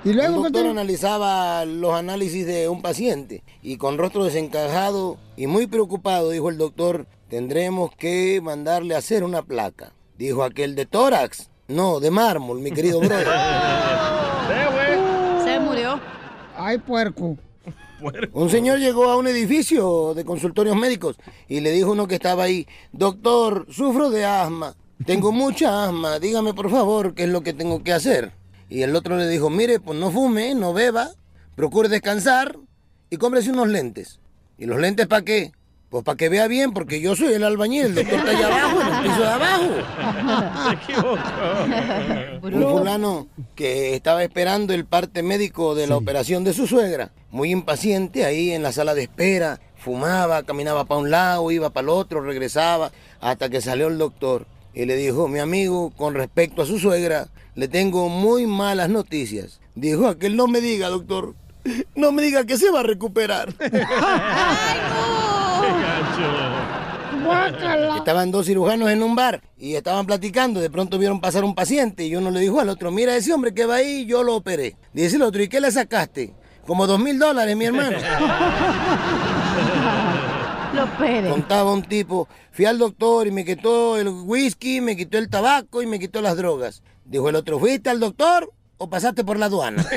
Y 0.06 0.14
luego, 0.14 0.38
el 0.38 0.44
doctor 0.54 0.68
analizaba 0.68 1.66
los 1.66 1.94
análisis 1.94 2.46
de 2.46 2.70
un 2.70 2.82
paciente 2.82 3.44
y 3.62 3.76
con 3.76 3.98
rostro 3.98 4.24
desencajado 4.24 5.18
y 5.36 5.46
muy 5.46 5.68
preocupado 5.68 6.30
dijo 6.30 6.50
el 6.50 6.58
doctor, 6.58 7.06
tendremos 7.28 7.92
que 7.98 8.40
mandarle 8.42 8.96
a 8.96 9.00
hacer 9.00 9.26
una 9.26 9.42
placa. 9.42 9.92
Dijo 10.18 10.44
aquel 10.44 10.76
de 10.76 10.86
tórax, 10.86 11.50
no, 11.68 12.00
de 12.00 12.12
mármol, 12.12 12.62
mi 12.62 12.72
querido 12.72 13.02
brother. 13.02 13.28
Se 15.44 15.60
murió. 15.60 16.00
Ay, 16.56 16.78
puerco. 16.78 17.36
Un 18.34 18.50
señor 18.50 18.80
llegó 18.80 19.06
a 19.10 19.18
un 19.18 19.28
edificio 19.28 20.14
de 20.14 20.26
consultorios 20.26 20.76
médicos 20.76 21.18
y 21.48 21.60
le 21.60 21.72
dijo 21.72 21.92
uno 21.92 22.08
que 22.08 22.16
estaba 22.16 22.44
ahí, 22.44 22.68
doctor, 22.92 23.66
sufro 23.70 24.10
de 24.10 24.26
asma, 24.26 24.76
tengo 25.06 25.32
mucha 25.32 25.86
asma, 25.86 26.20
dígame 26.20 26.54
por 26.54 26.70
favor 26.70 27.14
qué 27.14 27.24
es 27.24 27.30
lo 27.30 27.42
que 27.42 27.54
tengo 27.54 27.84
que 27.84 27.94
hacer. 27.94 28.32
Y 28.70 28.84
el 28.84 28.96
otro 28.96 29.18
le 29.18 29.28
dijo, 29.28 29.50
mire, 29.50 29.80
pues 29.80 29.98
no 29.98 30.12
fume, 30.12 30.54
no 30.56 30.74
beba, 30.74 31.12
procure 31.56 31.90
descansar 31.90 32.58
y 33.10 33.18
cómprese 33.18 33.52
unos 33.52 33.68
lentes. 33.68 34.20
¿Y 34.58 34.66
los 34.66 34.80
lentes 34.80 35.08
para 35.08 35.24
qué? 35.24 35.52
Pues 35.90 36.04
para 36.04 36.18
que 36.18 36.30
vea 36.30 36.48
bien, 36.48 36.72
porque 36.72 37.02
yo 37.02 37.16
soy 37.16 37.34
el 37.34 37.44
albañil, 37.44 37.88
el 37.88 37.96
doctor 37.96 38.20
está 38.20 38.30
allá 38.30 38.48
abajo, 38.48 38.82
en 38.82 38.88
el 38.88 39.02
piso 39.02 39.22
de 39.22 39.28
abajo. 39.28 39.66
Un 42.44 42.78
fulano 42.78 43.28
que 43.56 43.96
estaba 43.96 44.24
esperando 44.24 44.76
el 44.76 44.86
parte 44.86 45.24
médico 45.24 45.74
de 45.74 45.88
la 45.88 45.98
operación 45.98 46.44
de 46.44 46.54
su 46.54 46.68
suegra, 46.68 47.12
muy 47.32 47.50
impaciente 47.52 48.24
ahí 48.24 48.52
en 48.52 48.62
la 48.62 48.72
sala 48.72 48.94
de 48.94 49.02
espera, 49.04 49.60
fumaba, 49.78 50.44
caminaba 50.44 50.86
para 50.86 51.02
un 51.02 51.10
lado, 51.10 51.50
iba 51.50 51.72
para 51.72 51.86
el 51.86 51.90
otro, 51.90 52.22
regresaba, 52.22 52.92
hasta 53.20 53.50
que 53.50 53.60
salió 53.60 53.88
el 53.88 53.98
doctor 53.98 54.46
y 54.76 54.86
le 54.86 54.96
dijo, 54.96 55.28
mi 55.28 55.40
amigo, 55.40 55.92
con 55.98 56.14
respecto 56.14 56.62
a 56.62 56.68
su 56.68 56.78
suegra, 56.78 57.30
le 57.56 57.68
tengo 57.68 58.10
muy 58.10 58.46
malas 58.46 58.90
noticias. 58.90 59.60
Dijo, 59.74 60.08
aquel 60.08 60.36
no 60.36 60.48
me 60.48 60.62
diga, 60.62 60.90
doctor, 60.90 61.34
no 61.96 62.12
me 62.12 62.22
diga 62.22 62.46
que 62.46 62.58
se 62.58 62.70
va 62.70 62.82
a 62.82 62.84
recuperar. 62.84 63.54
Estaban 67.98 68.32
dos 68.32 68.46
cirujanos 68.46 68.90
en 68.90 69.04
un 69.04 69.16
bar 69.16 69.42
y 69.58 69.76
estaban 69.76 70.06
platicando. 70.06 70.60
De 70.60 70.70
pronto 70.70 70.98
vieron 70.98 71.20
pasar 71.22 71.44
un 71.44 71.56
paciente 71.56 72.06
y 72.06 72.16
uno 72.16 72.32
le 72.32 72.40
dijo 72.40 72.60
al 72.60 72.70
otro, 72.70 72.92
mira 72.92 73.16
ese 73.16 73.34
hombre 73.34 73.54
que 73.54 73.66
va 73.66 73.76
ahí, 73.76 74.06
yo 74.06 74.24
lo 74.24 74.36
operé. 74.36 74.76
Dice 74.94 75.18
el 75.18 75.22
otro, 75.24 75.42
¿y 75.42 75.48
qué 75.48 75.60
le 75.60 75.72
sacaste? 75.72 76.34
Como 76.66 76.88
dos 76.88 77.00
mil 77.00 77.18
dólares, 77.20 77.56
mi 77.56 77.66
hermano. 77.66 77.98
Lo 80.74 80.86
pere. 81.00 81.30
Contaba 81.30 81.74
un 81.74 81.82
tipo, 81.82 82.28
fui 82.52 82.66
al 82.66 82.78
doctor 82.78 83.26
y 83.26 83.32
me 83.32 83.44
quitó 83.44 83.98
el 83.98 84.08
whisky, 84.08 84.82
me 84.82 84.96
quitó 84.96 85.18
el 85.18 85.28
tabaco 85.28 85.82
y 85.82 85.88
me 85.88 86.00
quitó 86.00 86.22
las 86.22 86.38
drogas. 86.38 86.84
Dijo 87.06 87.28
el 87.28 87.36
otro, 87.36 87.58
¿fuiste 87.58 87.90
al 87.90 88.00
doctor 88.00 88.54
o 88.78 88.88
pasaste 88.88 89.24
por 89.24 89.40
la 89.40 89.48
aduana? 89.48 89.84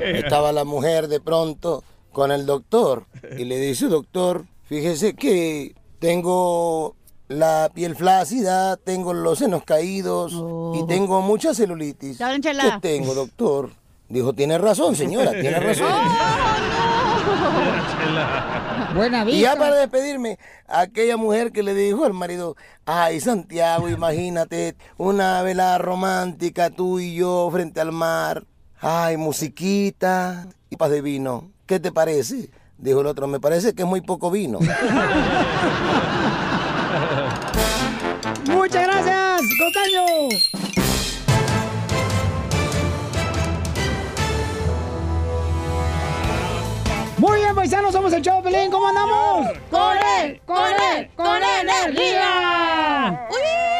Estaba 0.00 0.50
la 0.50 0.64
mujer 0.64 1.06
de 1.06 1.20
pronto 1.20 1.84
con 2.14 2.32
el 2.32 2.46
doctor 2.46 3.04
y 3.36 3.44
le 3.44 3.58
dice, 3.58 3.88
doctor, 3.88 4.46
fíjese 4.62 5.14
que 5.14 5.74
tengo 5.98 6.96
la 7.28 7.70
piel 7.74 7.94
flácida, 7.94 8.78
tengo 8.78 9.12
los 9.12 9.40
senos 9.40 9.64
caídos 9.64 10.32
y 10.74 10.86
tengo 10.86 11.20
mucha 11.20 11.52
celulitis. 11.52 12.16
¿Qué 12.18 12.78
tengo, 12.80 13.12
doctor? 13.14 13.70
Dijo, 14.08 14.32
tiene 14.32 14.56
razón, 14.56 14.96
señora, 14.96 15.32
tiene 15.32 15.60
razón. 15.60 15.92
Buena 18.94 19.28
Y 19.28 19.40
ya 19.40 19.56
para 19.56 19.76
despedirme, 19.76 20.38
aquella 20.68 21.16
mujer 21.16 21.50
que 21.52 21.62
le 21.62 21.74
dijo 21.74 22.04
al 22.04 22.12
marido, 22.12 22.56
ay 22.86 23.20
Santiago, 23.20 23.88
imagínate 23.88 24.76
una 24.96 25.42
velada 25.42 25.78
romántica, 25.78 26.70
tú 26.70 27.00
y 27.00 27.16
yo 27.16 27.48
frente 27.50 27.80
al 27.80 27.92
mar, 27.92 28.44
ay, 28.80 29.16
musiquita 29.16 30.46
y 30.70 30.76
paz 30.76 30.90
de 30.90 31.00
vino, 31.00 31.50
¿qué 31.66 31.80
te 31.80 31.92
parece? 31.92 32.50
Dijo 32.78 33.00
el 33.00 33.06
otro, 33.06 33.26
me 33.26 33.40
parece 33.40 33.74
que 33.74 33.82
es 33.82 33.88
muy 33.88 34.00
poco 34.00 34.30
vino. 34.30 34.58
Muchas 38.46 38.86
gracias, 38.86 39.42
costeño. 39.58 40.04
Muy 47.16 47.38
bien, 47.38 47.54
paisanos, 47.54 47.92
somos 47.92 48.12
el 48.12 48.20
show 48.22 48.42
Pelín. 48.42 48.70
¿Cómo 48.70 48.88
andamos? 48.88 49.46
¡Con 49.70 49.96
él! 50.20 50.42
¡Con 50.44 50.72
él! 50.94 51.10
¡Con 51.16 51.42
energía! 51.42 53.26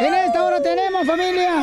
En 0.01 0.15
esta 0.15 0.43
hora 0.45 0.63
tenemos, 0.63 1.07
familia. 1.07 1.54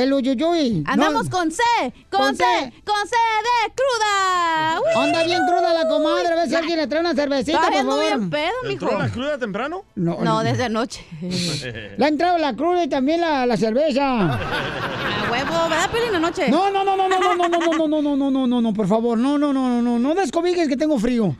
El 0.00 0.12
uyuyuy. 0.12 0.82
Andamos 0.86 1.24
No. 1.26 1.30
con 1.30 1.50
C, 1.50 1.62
con, 2.10 2.20
Con 2.20 2.36
C, 2.36 2.44
C. 2.44 2.72
con 2.84 3.08
C 3.08 3.16
de 3.16 3.72
cruda. 3.74 4.80
¡Uh! 4.80 4.98
Anda 5.00 5.22
bien 5.24 5.42
cruda 5.46 5.72
la 5.74 5.88
comadre, 5.88 6.28
a 6.28 6.34
ver 6.36 6.48
si 6.48 6.54
alguien 6.54 6.78
le 6.78 6.86
trae 6.86 7.00
una 7.00 7.14
cervecita, 7.14 7.60
por 7.60 7.72
favor. 7.74 8.00
bien 8.06 8.30
pedo, 8.30 8.52
mijo. 8.66 8.84
¿Entró 8.86 8.98
la 8.98 9.08
cruda 9.08 9.38
temprano? 9.38 9.84
No, 9.94 10.18
No, 10.22 10.42
desde 10.42 10.64
anoche. 10.64 11.04
Le 11.20 12.04
ha 12.04 12.08
entrado 12.08 12.38
la 12.38 12.54
cruda 12.54 12.84
y 12.84 12.88
también 12.88 13.20
la, 13.20 13.46
la 13.46 13.56
cerveza. 13.56 14.20
A 14.34 15.30
huevo, 15.30 15.68
¿verdad, 15.68 15.90
Pelín, 15.90 16.14
anoche? 16.14 16.48
No, 16.50 16.70
no, 16.70 16.84
no, 16.84 16.96
no, 16.96 17.08
no, 17.08 17.18
no, 17.20 17.34
no, 17.36 17.48
no, 17.48 17.58
no, 17.58 17.88
no, 17.88 18.02
no, 18.02 18.16
no, 18.16 18.30
no, 18.30 18.46
no, 18.46 18.60
no, 18.60 18.72
por 18.74 18.86
favor, 18.88 19.16
no, 19.18 19.38
no, 19.38 19.52
no, 19.52 19.68
no, 19.68 19.82
no, 19.82 19.98
no 19.98 20.14
descobijes 20.14 20.68
que 20.68 20.76
tengo 20.76 20.98
frío. 20.98 21.34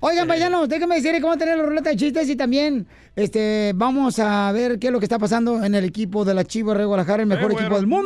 Oigan, 0.00 0.26
paisanos, 0.28 0.68
déjenme 0.68 0.96
decir 0.96 1.12
que 1.12 1.20
vamos 1.20 1.36
a 1.36 1.38
tener 1.38 1.56
la 1.56 1.62
ruleta 1.64 1.90
de 1.90 1.96
chistes 1.96 2.28
y 2.28 2.36
también, 2.36 2.86
este, 3.16 3.72
vamos 3.74 4.18
a 4.18 4.50
ver 4.52 4.78
qué 4.78 4.88
es 4.88 4.92
lo 4.92 4.98
que 4.98 5.06
está 5.06 5.18
pasando 5.18 5.62
en 5.64 5.74
el 5.74 5.84
equipo 5.84 6.24
de 6.24 6.34
la 6.34 6.44
Chivas 6.44 6.76
de 6.78 6.84
Guadalajara, 6.84 7.22
el 7.22 7.28
mejor 7.28 7.50
Eh, 7.52 7.54
equipo 7.54 7.68
bueno. 7.70 7.76
del 7.76 7.86
mundo, 7.86 8.01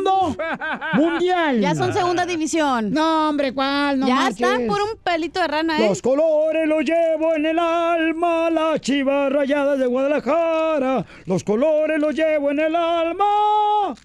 mundial. 0.93 1.59
Ya 1.59 1.75
son 1.75 1.93
segunda 1.93 2.25
división. 2.25 2.91
No, 2.91 3.29
hombre, 3.29 3.53
¿cuál? 3.53 3.99
No 3.99 4.07
ya 4.07 4.15
marches. 4.15 4.41
están 4.41 4.67
por 4.67 4.81
un 4.81 4.97
pelito 5.03 5.39
de 5.39 5.47
rana, 5.47 5.79
¿eh? 5.79 5.89
Los 5.89 6.01
colores 6.01 6.67
los 6.67 6.83
llevo 6.83 7.35
en 7.35 7.45
el 7.45 7.59
alma, 7.59 8.49
las 8.49 8.81
chivas 8.81 9.31
rayadas 9.31 9.79
de 9.79 9.85
Guadalajara. 9.87 11.05
Los 11.25 11.43
colores 11.43 11.99
los 11.99 12.13
llevo 12.13 12.51
en 12.51 12.59
el 12.59 12.75
alma. 12.75 13.95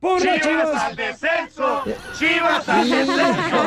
Por 0.00 0.24
las 0.24 0.40
chivas. 0.40 0.82
al 0.82 0.96
descenso! 0.96 1.82
¡Chivas 2.18 2.66
al 2.68 2.88
descenso! 2.88 3.62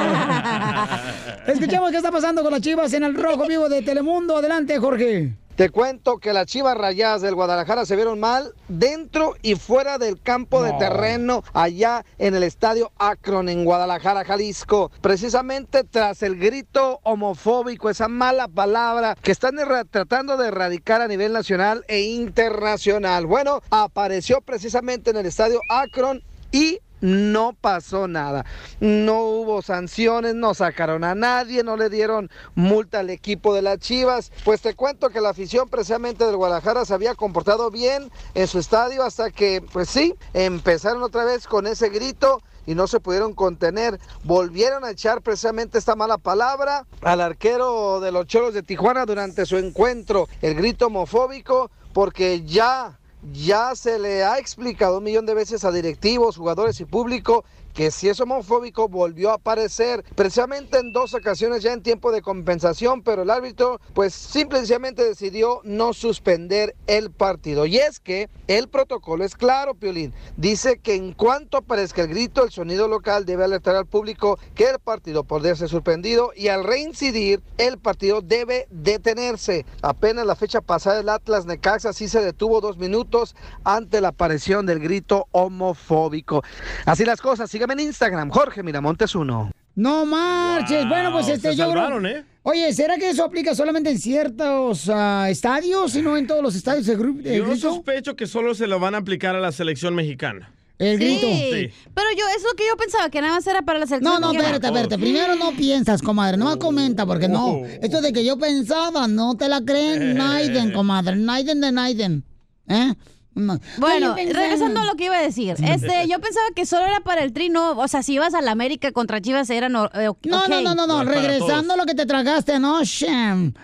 Escuchemos 1.47 1.91
qué 1.91 1.97
está 1.97 2.11
pasando 2.11 2.41
con 2.41 2.51
las 2.51 2.61
chivas 2.61 2.91
en 2.93 3.03
el 3.03 3.13
rojo 3.13 3.45
vivo 3.47 3.69
de 3.69 3.83
Telemundo. 3.83 4.37
Adelante, 4.37 4.79
Jorge. 4.79 5.33
Te 5.55 5.69
cuento 5.69 6.17
que 6.17 6.33
las 6.33 6.47
Chivas 6.47 6.75
Rayadas 6.75 7.21
del 7.21 7.35
Guadalajara 7.35 7.85
se 7.85 7.95
vieron 7.95 8.19
mal 8.19 8.55
dentro 8.67 9.35
y 9.43 9.53
fuera 9.53 9.99
del 9.99 10.19
campo 10.19 10.63
de 10.63 10.71
No. 10.71 10.77
terreno 10.79 11.43
allá 11.53 12.03
en 12.17 12.33
el 12.33 12.41
estadio 12.41 12.91
Akron 12.97 13.49
en 13.49 13.63
Guadalajara, 13.63 14.25
Jalisco. 14.25 14.89
Precisamente 15.01 15.83
tras 15.83 16.23
el 16.23 16.39
grito 16.39 17.01
homofóbico, 17.03 17.91
esa 17.91 18.07
mala 18.07 18.47
palabra 18.47 19.15
que 19.21 19.31
están 19.31 19.57
tratando 19.91 20.37
de 20.37 20.47
erradicar 20.47 21.01
a 21.01 21.07
nivel 21.07 21.33
nacional 21.33 21.85
e 21.87 22.01
internacional. 22.01 23.27
Bueno, 23.27 23.61
apareció 23.69 24.41
precisamente 24.41 25.11
en 25.11 25.17
el 25.17 25.27
estadio 25.27 25.59
Akron 25.69 26.23
y 26.51 26.79
no 27.03 27.51
pasó 27.59 28.07
nada. 28.07 28.45
No 28.79 29.23
hubo 29.23 29.61
sanciones, 29.61 30.35
no 30.35 30.53
sacaron 30.53 31.03
a 31.03 31.15
nadie, 31.15 31.61
no 31.61 31.75
le 31.75 31.89
dieron 31.89 32.31
multa 32.55 32.99
al 32.99 33.09
equipo 33.09 33.53
de 33.53 33.61
las 33.61 33.79
Chivas. 33.79 34.31
Pues 34.45 34.61
te 34.61 34.73
cuento 34.73 35.09
que 35.09 35.19
la 35.19 35.29
afición 35.29 35.67
precisamente 35.67 36.25
del 36.25 36.37
Guadalajara 36.37 36.85
se 36.85 36.93
había 36.93 37.13
comportado 37.13 37.69
bien 37.71 38.09
en 38.35 38.47
su 38.47 38.57
estadio 38.57 39.03
hasta 39.03 39.31
que, 39.31 39.61
pues 39.73 39.89
sí, 39.89 40.15
empezaron 40.33 41.03
otra 41.03 41.25
vez 41.25 41.45
con 41.45 41.67
ese 41.67 41.89
grito 41.89 42.41
y 42.65 42.73
no 42.73 42.87
se 42.87 43.01
pudieron 43.01 43.33
contener. 43.33 43.99
Volvieron 44.23 44.85
a 44.85 44.91
echar 44.91 45.21
precisamente 45.21 45.79
esta 45.79 45.97
mala 45.97 46.17
palabra 46.17 46.85
al 47.01 47.19
arquero 47.19 47.99
de 47.99 48.13
los 48.13 48.27
Choros 48.27 48.53
de 48.53 48.63
Tijuana 48.63 49.05
durante 49.05 49.45
su 49.45 49.57
encuentro, 49.57 50.29
el 50.41 50.55
grito 50.55 50.87
homofóbico, 50.87 51.69
porque 51.91 52.43
ya 52.43 52.97
ya 53.31 53.75
se 53.75 53.99
le 53.99 54.23
ha 54.23 54.37
explicado 54.37 54.97
un 54.97 55.03
millón 55.03 55.25
de 55.25 55.33
veces 55.33 55.63
a 55.63 55.71
directivos, 55.71 56.37
jugadores 56.37 56.79
y 56.81 56.85
público 56.85 57.45
que 57.73 57.91
si 57.91 58.09
es 58.09 58.19
homofóbico 58.19 58.87
volvió 58.87 59.31
a 59.31 59.35
aparecer 59.35 60.03
precisamente 60.15 60.79
en 60.79 60.91
dos 60.91 61.13
ocasiones 61.13 61.63
ya 61.63 61.73
en 61.73 61.81
tiempo 61.81 62.11
de 62.11 62.21
compensación, 62.21 63.01
pero 63.01 63.23
el 63.23 63.29
árbitro 63.29 63.79
pues 63.93 64.13
simplemente 64.13 65.03
decidió 65.03 65.61
no 65.63 65.93
suspender 65.93 66.75
el 66.87 67.11
partido. 67.11 67.65
Y 67.65 67.77
es 67.77 67.99
que 67.99 68.29
el 68.47 68.67
protocolo 68.67 69.23
es 69.23 69.35
claro, 69.35 69.73
Piolín. 69.75 70.13
Dice 70.37 70.77
que 70.77 70.95
en 70.95 71.13
cuanto 71.13 71.57
aparezca 71.57 72.01
el 72.01 72.09
grito, 72.09 72.43
el 72.43 72.51
sonido 72.51 72.87
local 72.87 73.25
debe 73.25 73.43
alertar 73.43 73.75
al 73.75 73.85
público 73.85 74.39
que 74.55 74.69
el 74.69 74.79
partido 74.79 75.23
podría 75.23 75.55
ser 75.55 75.69
suspendido 75.69 76.31
y 76.35 76.49
al 76.49 76.63
reincidir 76.63 77.41
el 77.57 77.77
partido 77.77 78.21
debe 78.21 78.67
detenerse. 78.69 79.65
Apenas 79.81 80.25
la 80.25 80.35
fecha 80.35 80.61
pasada 80.61 80.99
el 80.99 81.09
Atlas 81.09 81.45
Necaxa 81.45 81.93
sí 81.93 82.07
se 82.07 82.21
detuvo 82.21 82.61
dos 82.61 82.77
minutos 82.77 83.35
ante 83.63 84.01
la 84.01 84.09
aparición 84.09 84.65
del 84.65 84.79
grito 84.79 85.27
homofóbico. 85.31 86.43
Así 86.85 87.05
las 87.05 87.21
cosas, 87.21 87.49
en 87.71 87.79
Instagram, 87.79 88.29
Jorge 88.29 88.63
Miramontes 88.63 89.15
1. 89.15 89.51
No 89.75 90.05
marches. 90.05 90.87
Bueno, 90.87 91.11
pues 91.11 91.27
este 91.29 91.51
se 91.51 91.55
yo 91.55 91.71
creo- 91.71 91.81
salvaron, 91.81 92.05
¿eh? 92.05 92.25
Oye, 92.43 92.73
¿será 92.73 92.97
que 92.97 93.09
eso 93.09 93.23
aplica 93.23 93.55
solamente 93.55 93.89
en 93.89 93.97
ciertos 93.97 94.89
ah, 94.93 95.27
estadios 95.29 95.95
y 95.95 96.01
no 96.01 96.17
en 96.17 96.27
todos 96.27 96.43
los 96.43 96.55
estadios 96.55 96.85
de 96.85 96.95
grupo? 96.95 97.21
Yo 97.21 97.55
sospecho 97.55 98.15
que 98.15 98.27
solo 98.27 98.53
se 98.53 98.67
lo 98.67 98.79
van 98.79 98.95
a 98.95 98.97
aplicar 98.99 99.35
a 99.35 99.39
la 99.39 99.51
selección 99.51 99.95
mexicana. 99.95 100.51
El 100.77 100.97
grito. 100.99 101.27
Sí. 101.27 101.71
Pero 101.93 102.07
yo, 102.17 102.25
es 102.35 102.43
lo 102.43 102.53
que 102.57 102.63
yo 102.67 102.75
pensaba, 102.75 103.09
que 103.09 103.21
nada 103.21 103.35
más 103.35 103.47
era 103.47 103.61
para 103.61 103.79
la 103.79 103.87
selección. 103.87 104.19
No, 104.19 104.33
no, 104.33 104.37
espérate, 104.37 104.67
espérate. 104.67 104.97
Primero 104.97 105.35
no 105.35 105.51
piensas, 105.51 106.01
comadre. 106.01 106.35
No 106.35 106.59
comenta, 106.59 107.05
porque 107.05 107.27
no. 107.29 107.63
Esto 107.81 108.01
de 108.01 108.11
que 108.11 108.25
yo 108.25 108.37
pensaba, 108.37 109.07
no 109.07 109.35
te 109.35 109.47
la 109.47 109.61
creen. 109.61 110.15
Naiden, 110.17 110.73
comadre. 110.73 111.15
Naiden 111.15 111.61
de 111.61 111.71
Naiden. 111.71 112.23
¿Eh? 112.67 112.93
No. 113.35 113.59
Bueno, 113.77 114.15
regresando 114.15 114.81
a 114.81 114.85
lo 114.85 114.95
que 114.95 115.05
iba 115.05 115.17
a 115.17 115.21
decir. 115.21 115.55
Este, 115.63 116.07
yo 116.07 116.19
pensaba 116.19 116.45
que 116.55 116.65
solo 116.65 116.85
era 116.85 116.99
para 116.99 117.23
el 117.23 117.33
trino. 117.33 117.71
O 117.77 117.87
sea, 117.87 118.03
si 118.03 118.13
ibas 118.13 118.33
a 118.33 118.41
la 118.41 118.51
América 118.51 118.91
contra 118.91 119.21
Chivas, 119.21 119.49
era 119.49 119.69
no, 119.69 119.89
eh, 119.93 120.07
ok. 120.07 120.25
No, 120.25 120.47
no, 120.47 120.61
no, 120.61 120.75
no, 120.75 120.87
no. 120.87 121.03
Regresando 121.03 121.73
a 121.73 121.77
lo 121.77 121.85
que 121.85 121.95
te 121.95 122.05
tragaste 122.05 122.53
anoche. 122.53 123.07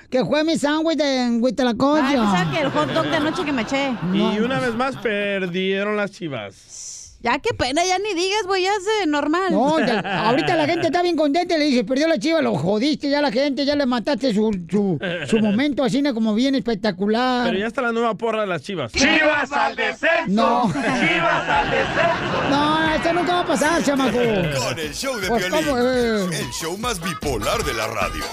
Que 0.09 0.25
fue 0.25 0.43
mi 0.43 0.57
sándwich 0.57 0.97
de 0.97 1.37
Huitlacoyo. 1.39 2.01
Ah, 2.01 2.31
pensaba 2.31 2.51
que 2.51 2.61
el 2.61 2.71
hot 2.71 2.89
dog 2.93 3.05
de 3.05 3.15
anoche 3.15 3.45
que 3.45 3.51
me 3.51 3.61
eché. 3.61 3.95
Y 4.13 4.39
una 4.39 4.59
vez 4.59 4.75
más 4.75 4.95
perdieron 4.97 5.97
las 5.97 6.11
chivas. 6.11 6.98
Ya, 7.21 7.37
qué 7.39 7.53
pena, 7.53 7.83
ya 7.83 7.99
ni 7.99 8.13
digas, 8.13 8.43
güey, 8.45 8.63
ya 8.63 8.71
es 8.71 9.05
normal. 9.07 9.51
No, 9.51 9.77
ya- 9.77 9.99
ahorita 10.29 10.55
la 10.55 10.65
gente 10.65 10.87
está 10.87 11.01
bien 11.01 11.17
contenta 11.17 11.55
y 11.55 11.59
le 11.59 11.65
dice, 11.65 11.83
perdió 11.83 12.07
la 12.07 12.17
chiva, 12.17 12.41
lo 12.41 12.55
jodiste 12.55 13.09
ya 13.09 13.21
la 13.21 13.29
gente, 13.29 13.65
ya 13.65 13.75
le 13.75 13.85
mataste 13.85 14.33
su, 14.33 14.51
su, 14.69 14.97
su 15.27 15.39
momento 15.41 15.83
así 15.83 16.01
¿no? 16.01 16.13
como 16.13 16.33
bien 16.33 16.55
espectacular. 16.55 17.45
Pero 17.47 17.59
ya 17.59 17.67
está 17.67 17.81
la 17.81 17.91
nueva 17.91 18.15
porra 18.15 18.41
de 18.41 18.47
las 18.47 18.61
chivas. 18.61 18.93
¡Chivas 18.93 19.51
al 19.51 19.75
descenso! 19.75 20.27
No. 20.27 20.71
¡Chivas 20.71 21.49
al 21.49 21.69
descenso! 21.71 22.49
No, 22.51 22.93
esto 22.95 23.13
nunca 23.13 23.33
va 23.33 23.39
a 23.41 23.45
pasar, 23.47 23.83
chamaco. 23.83 24.17
Con 24.17 24.79
el 24.79 24.93
show 24.93 25.17
de 25.19 25.27
Pues, 25.27 25.45
Piolín, 25.45 25.65
¿cómo, 25.67 25.77
eh? 25.77 26.23
el 26.39 26.49
show 26.51 26.77
más 26.77 27.01
bipolar 27.03 27.61
de 27.65 27.73
la 27.73 27.87
radio. 27.87 28.23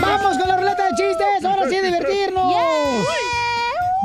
¡Vamos 0.00 0.36
con 0.38 0.48
la 0.48 0.56
ruleta 0.56 0.84
de 0.84 0.90
chistes! 0.96 1.44
¡Ahora 1.44 1.68
sí, 1.68 1.76
divertirnos! 1.80 2.54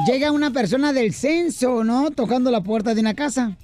Llega 0.05 0.31
una 0.31 0.51
persona 0.51 0.93
del 0.93 1.13
censo, 1.13 1.83
¿no? 1.83 2.09
Tocando 2.09 2.49
la 2.49 2.61
puerta 2.61 2.95
de 2.95 3.01
una 3.01 3.13
casa. 3.13 3.55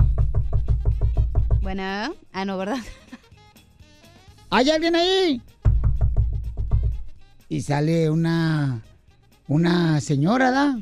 Bueno, 1.61 1.81
ah, 2.31 2.45
no, 2.45 2.57
¿verdad? 2.57 2.77
¿Hay 4.51 4.69
alguien 4.69 4.95
ahí? 4.95 5.41
Y 7.49 7.61
sale 7.61 8.09
una... 8.09 8.81
Una 9.47 9.99
señora, 10.01 10.51
¿da? 10.51 10.79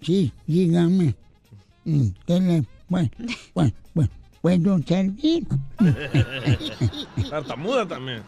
Sí, 0.00 0.32
dígame. 0.46 1.14
Mm, 1.84 2.08
¿Qué 2.26 2.40
le... 2.40 2.64
Bueno, 2.88 3.10
bueno, 3.54 3.72
bueno, 3.94 4.10
¿puedo 4.40 4.82
servir? 4.82 5.46
Tartamuda 7.30 7.86
también. 7.86 8.22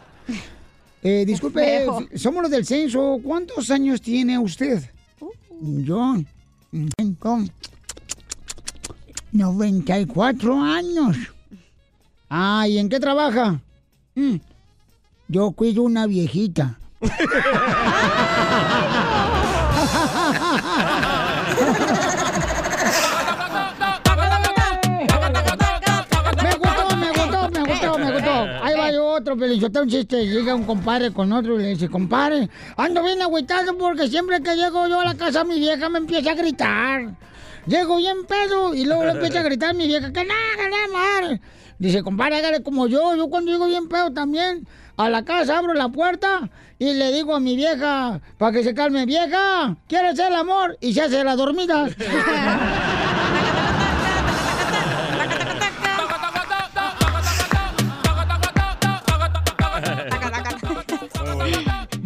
Eh, 1.01 1.25
disculpe, 1.25 1.85
somos 2.15 2.43
los 2.43 2.51
del 2.51 2.65
censo. 2.65 3.19
¿Cuántos 3.23 3.71
años 3.71 4.01
tiene 4.01 4.37
usted? 4.37 4.83
Yo 5.61 6.15
tengo 6.97 7.39
94 9.31 10.61
años. 10.61 11.17
Ah, 12.29 12.67
¿y 12.67 12.77
en 12.77 12.89
qué 12.89 12.99
trabaja? 12.99 13.59
Mm, 14.15 14.35
Yo 15.27 15.51
cuido 15.51 15.83
una 15.83 16.07
viejita. 16.07 16.77
Pelichotero, 29.39 29.83
un 29.83 29.89
chiste. 29.89 30.27
Llega 30.27 30.53
un 30.53 30.65
compadre 30.65 31.11
con 31.11 31.31
otro 31.31 31.55
y 31.59 31.63
le 31.63 31.69
dice, 31.69 31.89
compadre, 31.89 32.49
ando 32.77 33.03
bien 33.03 33.21
agüitado 33.21 33.77
porque 33.77 34.07
siempre 34.07 34.41
que 34.41 34.55
llego 34.55 34.87
yo 34.87 34.99
a 34.99 35.05
la 35.05 35.15
casa 35.15 35.43
mi 35.43 35.59
vieja 35.59 35.89
me 35.89 35.99
empieza 35.99 36.31
a 36.31 36.35
gritar. 36.35 37.15
Llego 37.65 37.97
bien 37.97 38.25
pedo 38.27 38.73
y 38.73 38.85
luego 38.85 39.05
le 39.05 39.11
empieza 39.11 39.39
a 39.39 39.43
gritar 39.43 39.75
mi 39.75 39.87
vieja, 39.87 40.11
que 40.11 40.25
nada, 40.25 40.69
nada, 40.69 41.21
madre. 41.21 41.41
Dice, 41.77 42.03
compadre, 42.03 42.37
hágale 42.37 42.61
como 42.61 42.87
yo. 42.87 43.15
Yo 43.15 43.29
cuando 43.29 43.51
llego 43.51 43.67
bien 43.67 43.87
pedo 43.87 44.11
también, 44.11 44.67
a 44.97 45.09
la 45.09 45.23
casa 45.23 45.57
abro 45.57 45.73
la 45.73 45.87
puerta 45.89 46.49
y 46.77 46.93
le 46.93 47.11
digo 47.13 47.33
a 47.35 47.39
mi 47.39 47.55
vieja, 47.55 48.21
para 48.37 48.51
que 48.51 48.63
se 48.63 48.73
calme, 48.73 49.05
vieja, 49.05 49.77
¿quieres 49.87 50.19
el 50.19 50.35
amor? 50.35 50.77
Y 50.81 50.93
se 50.93 51.01
hace 51.01 51.23
la 51.23 51.35
dormida. 51.35 51.87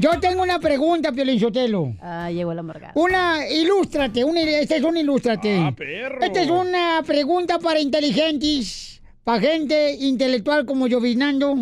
Yo 0.04 0.20
tengo 0.20 0.44
una 0.44 0.60
pregunta, 0.60 1.14
Piolín 1.14 1.40
Sotelo. 1.40 1.96
Ah, 2.02 2.30
llegó 2.30 2.54
la 2.54 2.60
amargada. 2.60 2.92
Una, 2.94 3.48
ilústrate, 3.48 4.26
una, 4.26 4.42
este 4.42 4.76
es 4.76 4.84
un 4.84 4.98
ilústrate. 4.98 5.58
Ah, 5.58 5.72
perro. 5.74 6.20
Esta 6.20 6.42
es 6.42 6.50
una 6.50 7.02
pregunta 7.08 7.58
para 7.58 7.80
inteligentes, 7.80 9.02
para 9.24 9.40
gente 9.40 9.96
intelectual 9.98 10.66
como 10.66 10.88
yo, 10.88 11.00
Vinando. 11.00 11.56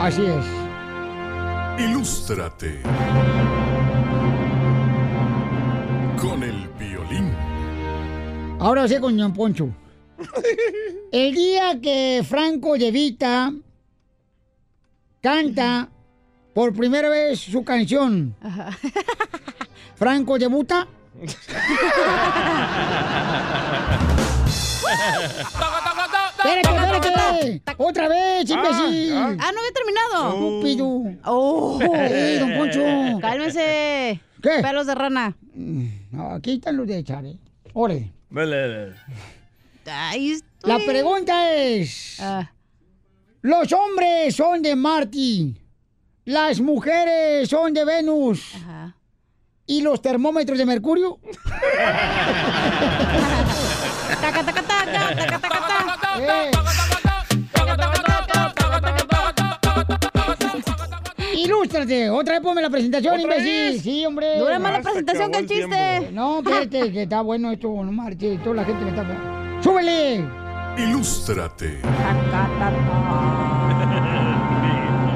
Así 0.00 0.22
es. 0.22 1.84
Ilústrate. 1.90 2.80
Con 6.22 6.42
el 6.42 6.68
violín. 6.78 7.34
Ahora 8.60 8.88
sí 8.88 8.96
con 8.98 9.14
Don 9.18 9.34
Poncho. 9.34 9.68
El 11.12 11.34
día 11.34 11.78
que 11.82 12.22
Franco 12.26 12.78
de 12.78 12.90
Vita 12.90 13.52
canta 15.20 15.90
por 16.54 16.72
primera 16.74 17.08
vez 17.08 17.38
su 17.40 17.64
canción, 17.64 18.34
Franco 19.96 20.38
debuta. 20.38 20.86
Espérate, 26.38 26.96
espérate. 27.08 27.62
Otra 27.78 28.08
vez, 28.08 28.50
imbécil. 28.50 29.12
Ah, 29.16 29.50
no 29.52 29.58
había 29.60 29.72
terminado. 29.74 30.28
Estúpido. 30.58 31.18
Oh. 31.24 31.78
Ey, 31.82 32.38
don 32.38 32.54
Poncho. 32.56 33.18
Cálmese. 33.20 34.20
¿Qué? 34.42 34.62
Pelos 34.62 34.86
de 34.86 34.94
rana. 34.94 35.36
No, 35.54 36.32
aquí 36.34 36.54
están 36.54 36.76
los 36.76 36.86
de 36.86 36.98
echar, 36.98 37.24
¿eh? 37.26 37.36
Vele. 38.30 38.94
Ay, 39.86 40.32
estoy- 40.32 40.48
La 40.70 40.78
pregunta 40.78 41.52
es: 41.54 42.18
Ah. 42.20 42.50
Los 43.42 43.72
hombres 43.72 44.34
son 44.36 44.62
de 44.62 44.76
Marte, 44.76 45.54
las 46.24 46.60
mujeres 46.60 47.48
son 47.48 47.72
de 47.74 47.84
Venus. 47.84 48.54
Ajá. 48.56 48.96
¿Y 49.66 49.82
los 49.82 50.02
termómetros 50.02 50.58
de 50.58 50.66
Mercurio? 50.66 51.18
Taca, 54.20 54.42
taca, 54.44 54.62
taca, 54.62 55.14
taca, 55.16 55.38
taca, 55.38 55.98
taca. 56.00 56.18
Eh. 56.20 56.50
Ilústrate, 61.36 62.10
otra 62.10 62.34
vez 62.34 62.42
ponme 62.42 62.60
la 62.62 62.68
presentación, 62.70 63.14
¿Otra 63.14 63.22
imbécil. 63.36 63.72
vez? 63.72 63.82
Sí, 63.82 64.04
hombre. 64.04 64.38
Dura 64.38 64.58
más 64.58 64.72
la 64.72 64.78
se 64.78 64.82
presentación 64.82 65.30
que 65.32 65.38
el 65.38 65.46
chiste. 65.46 65.66
tiempo. 65.66 66.10
No, 66.12 66.38
espérate, 66.38 66.92
que 66.92 67.02
está 67.02 67.20
bueno 67.22 67.50
esto, 67.52 67.68
no 67.68 67.92
marches. 67.92 68.42
Toda 68.42 68.56
la 68.56 68.64
gente 68.64 68.84
me 68.84 68.90
está. 68.90 69.06
¡Súbele! 69.62 70.24
Ilústrate. 70.78 71.80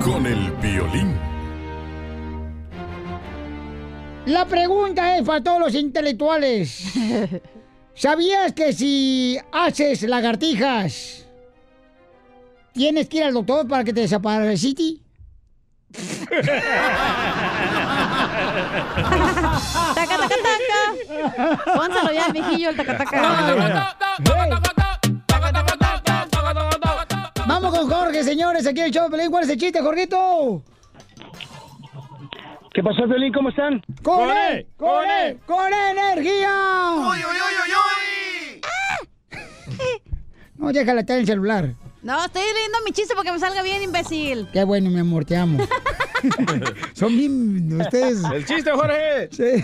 Con 0.04 0.26
el 0.26 0.50
violín. 0.60 1.18
La 4.26 4.44
pregunta 4.44 5.16
es 5.16 5.22
para 5.22 5.42
todos 5.42 5.58
los 5.58 5.74
intelectuales. 5.74 6.92
¿Sabías 7.94 8.52
que 8.52 8.74
si 8.74 9.38
haces 9.50 10.02
lagartijas, 10.02 11.26
tienes 12.74 13.08
que 13.08 13.16
ir 13.16 13.24
al 13.24 13.32
doctor 13.32 13.66
para 13.66 13.82
que 13.82 13.94
te 13.94 14.02
desaparezca? 14.02 14.82
Taca, 19.94 20.18
taca, 20.18 20.36
taca. 20.44 21.64
Pónselo 21.74 22.12
ya, 22.12 22.28
mijillo, 22.28 22.68
el 22.70 22.76
taca, 22.76 22.98
taca. 22.98 24.83
Con 27.74 27.90
Jorge, 27.90 28.22
señores, 28.22 28.66
aquí 28.66 28.80
en 28.80 28.86
el 28.86 28.92
show 28.92 29.04
de 29.04 29.10
Pelín. 29.16 29.30
¿Cuál 29.30 29.44
es 29.44 29.50
el 29.50 29.58
chiste, 29.58 29.80
Jorgito? 29.80 30.62
¿Qué 32.72 32.82
pasó, 32.82 33.06
Violín? 33.06 33.32
¿Cómo 33.32 33.48
están? 33.50 33.80
¡Con 34.02 34.16
¡Con 34.16 34.30
él! 34.30 34.36
él! 34.58 34.66
¡Con 34.76 34.88
¡Con 34.88 35.04
él! 35.08 35.38
¡Con 35.46 35.72
energía! 35.72 36.50
No, 40.56 40.72
déjala 40.72 41.00
estar 41.00 41.16
en 41.16 41.20
el 41.20 41.26
celular. 41.26 41.70
No, 42.02 42.24
estoy 42.24 42.42
leyendo 42.42 42.78
mi 42.84 42.92
chiste 42.92 43.14
porque 43.14 43.32
me 43.32 43.38
salga 43.38 43.62
bien, 43.62 43.82
imbécil. 43.82 44.48
Qué 44.52 44.64
bueno, 44.64 44.90
mi 44.90 45.00
amor, 45.00 45.24
te 45.24 45.36
amo. 45.36 45.58
Son 46.94 47.08
bien 47.16 47.80
ustedes. 47.80 48.22
El 48.24 48.44
chiste, 48.44 48.70
Jorge. 48.70 49.28
Sí. 49.30 49.42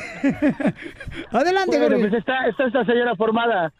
Adelante, 1.33 1.79
Bueno, 1.79 1.97
Jorge. 1.97 2.09
pues 2.09 2.15
está, 2.21 2.47
está 2.49 2.67
esta 2.67 2.85
señora 2.85 3.15
formada, 3.17 3.73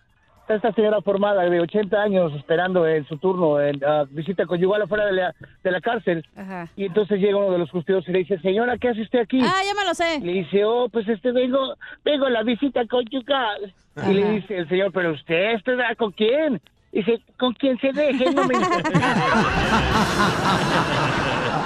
esta 0.55 0.73
señora 0.73 1.01
formada 1.01 1.43
de 1.43 1.61
80 1.61 1.97
años 2.01 2.33
esperando 2.35 2.87
en 2.87 3.07
su 3.07 3.17
turno 3.19 3.61
en 3.61 3.81
ah, 3.85 4.05
visita 4.11 4.47
conyugal 4.47 4.83
afuera 4.83 5.07
de 5.07 5.13
la, 5.13 5.35
de 5.63 5.71
la 5.71 5.81
cárcel. 5.81 6.27
Ajá. 6.37 6.69
Y 6.77 6.87
entonces 6.87 7.21
llega 7.21 7.37
uno 7.37 7.53
de 7.53 7.59
los 7.59 7.71
custodios 7.71 8.09
y 8.09 8.13
le 8.13 8.21
dice, 8.21 8.39
señora, 8.41 8.79
¿qué 8.79 8.89
hace 8.89 9.03
usted 9.03 9.21
aquí? 9.21 9.41
Ah, 9.43 9.63
ya 9.65 9.75
me 9.75 9.85
lo 9.87 9.95
sé. 9.95 10.21
Le 10.21 10.33
dice, 10.33 10.65
oh, 10.65 10.89
pues 10.89 11.09
este 11.09 11.33
vengo, 11.33 11.75
vengo 12.05 12.27
a 12.27 12.31
la 12.31 12.43
visita 12.43 12.87
conyugal. 12.87 13.73
Y 14.09 14.13
le 14.15 14.31
dice 14.33 14.59
el 14.59 14.69
señor, 14.69 14.93
pero 14.93 15.13
usted, 15.13 15.57
¿usted 15.57 15.77
da 15.77 15.95
con 15.95 16.13
quién? 16.13 16.61
Dice, 16.93 17.21
con 17.39 17.53
quien 17.55 17.79
se 17.79 17.93
deje, 17.93 18.33
no 18.33 18.47
me 18.47 18.55
importa. 18.55 18.91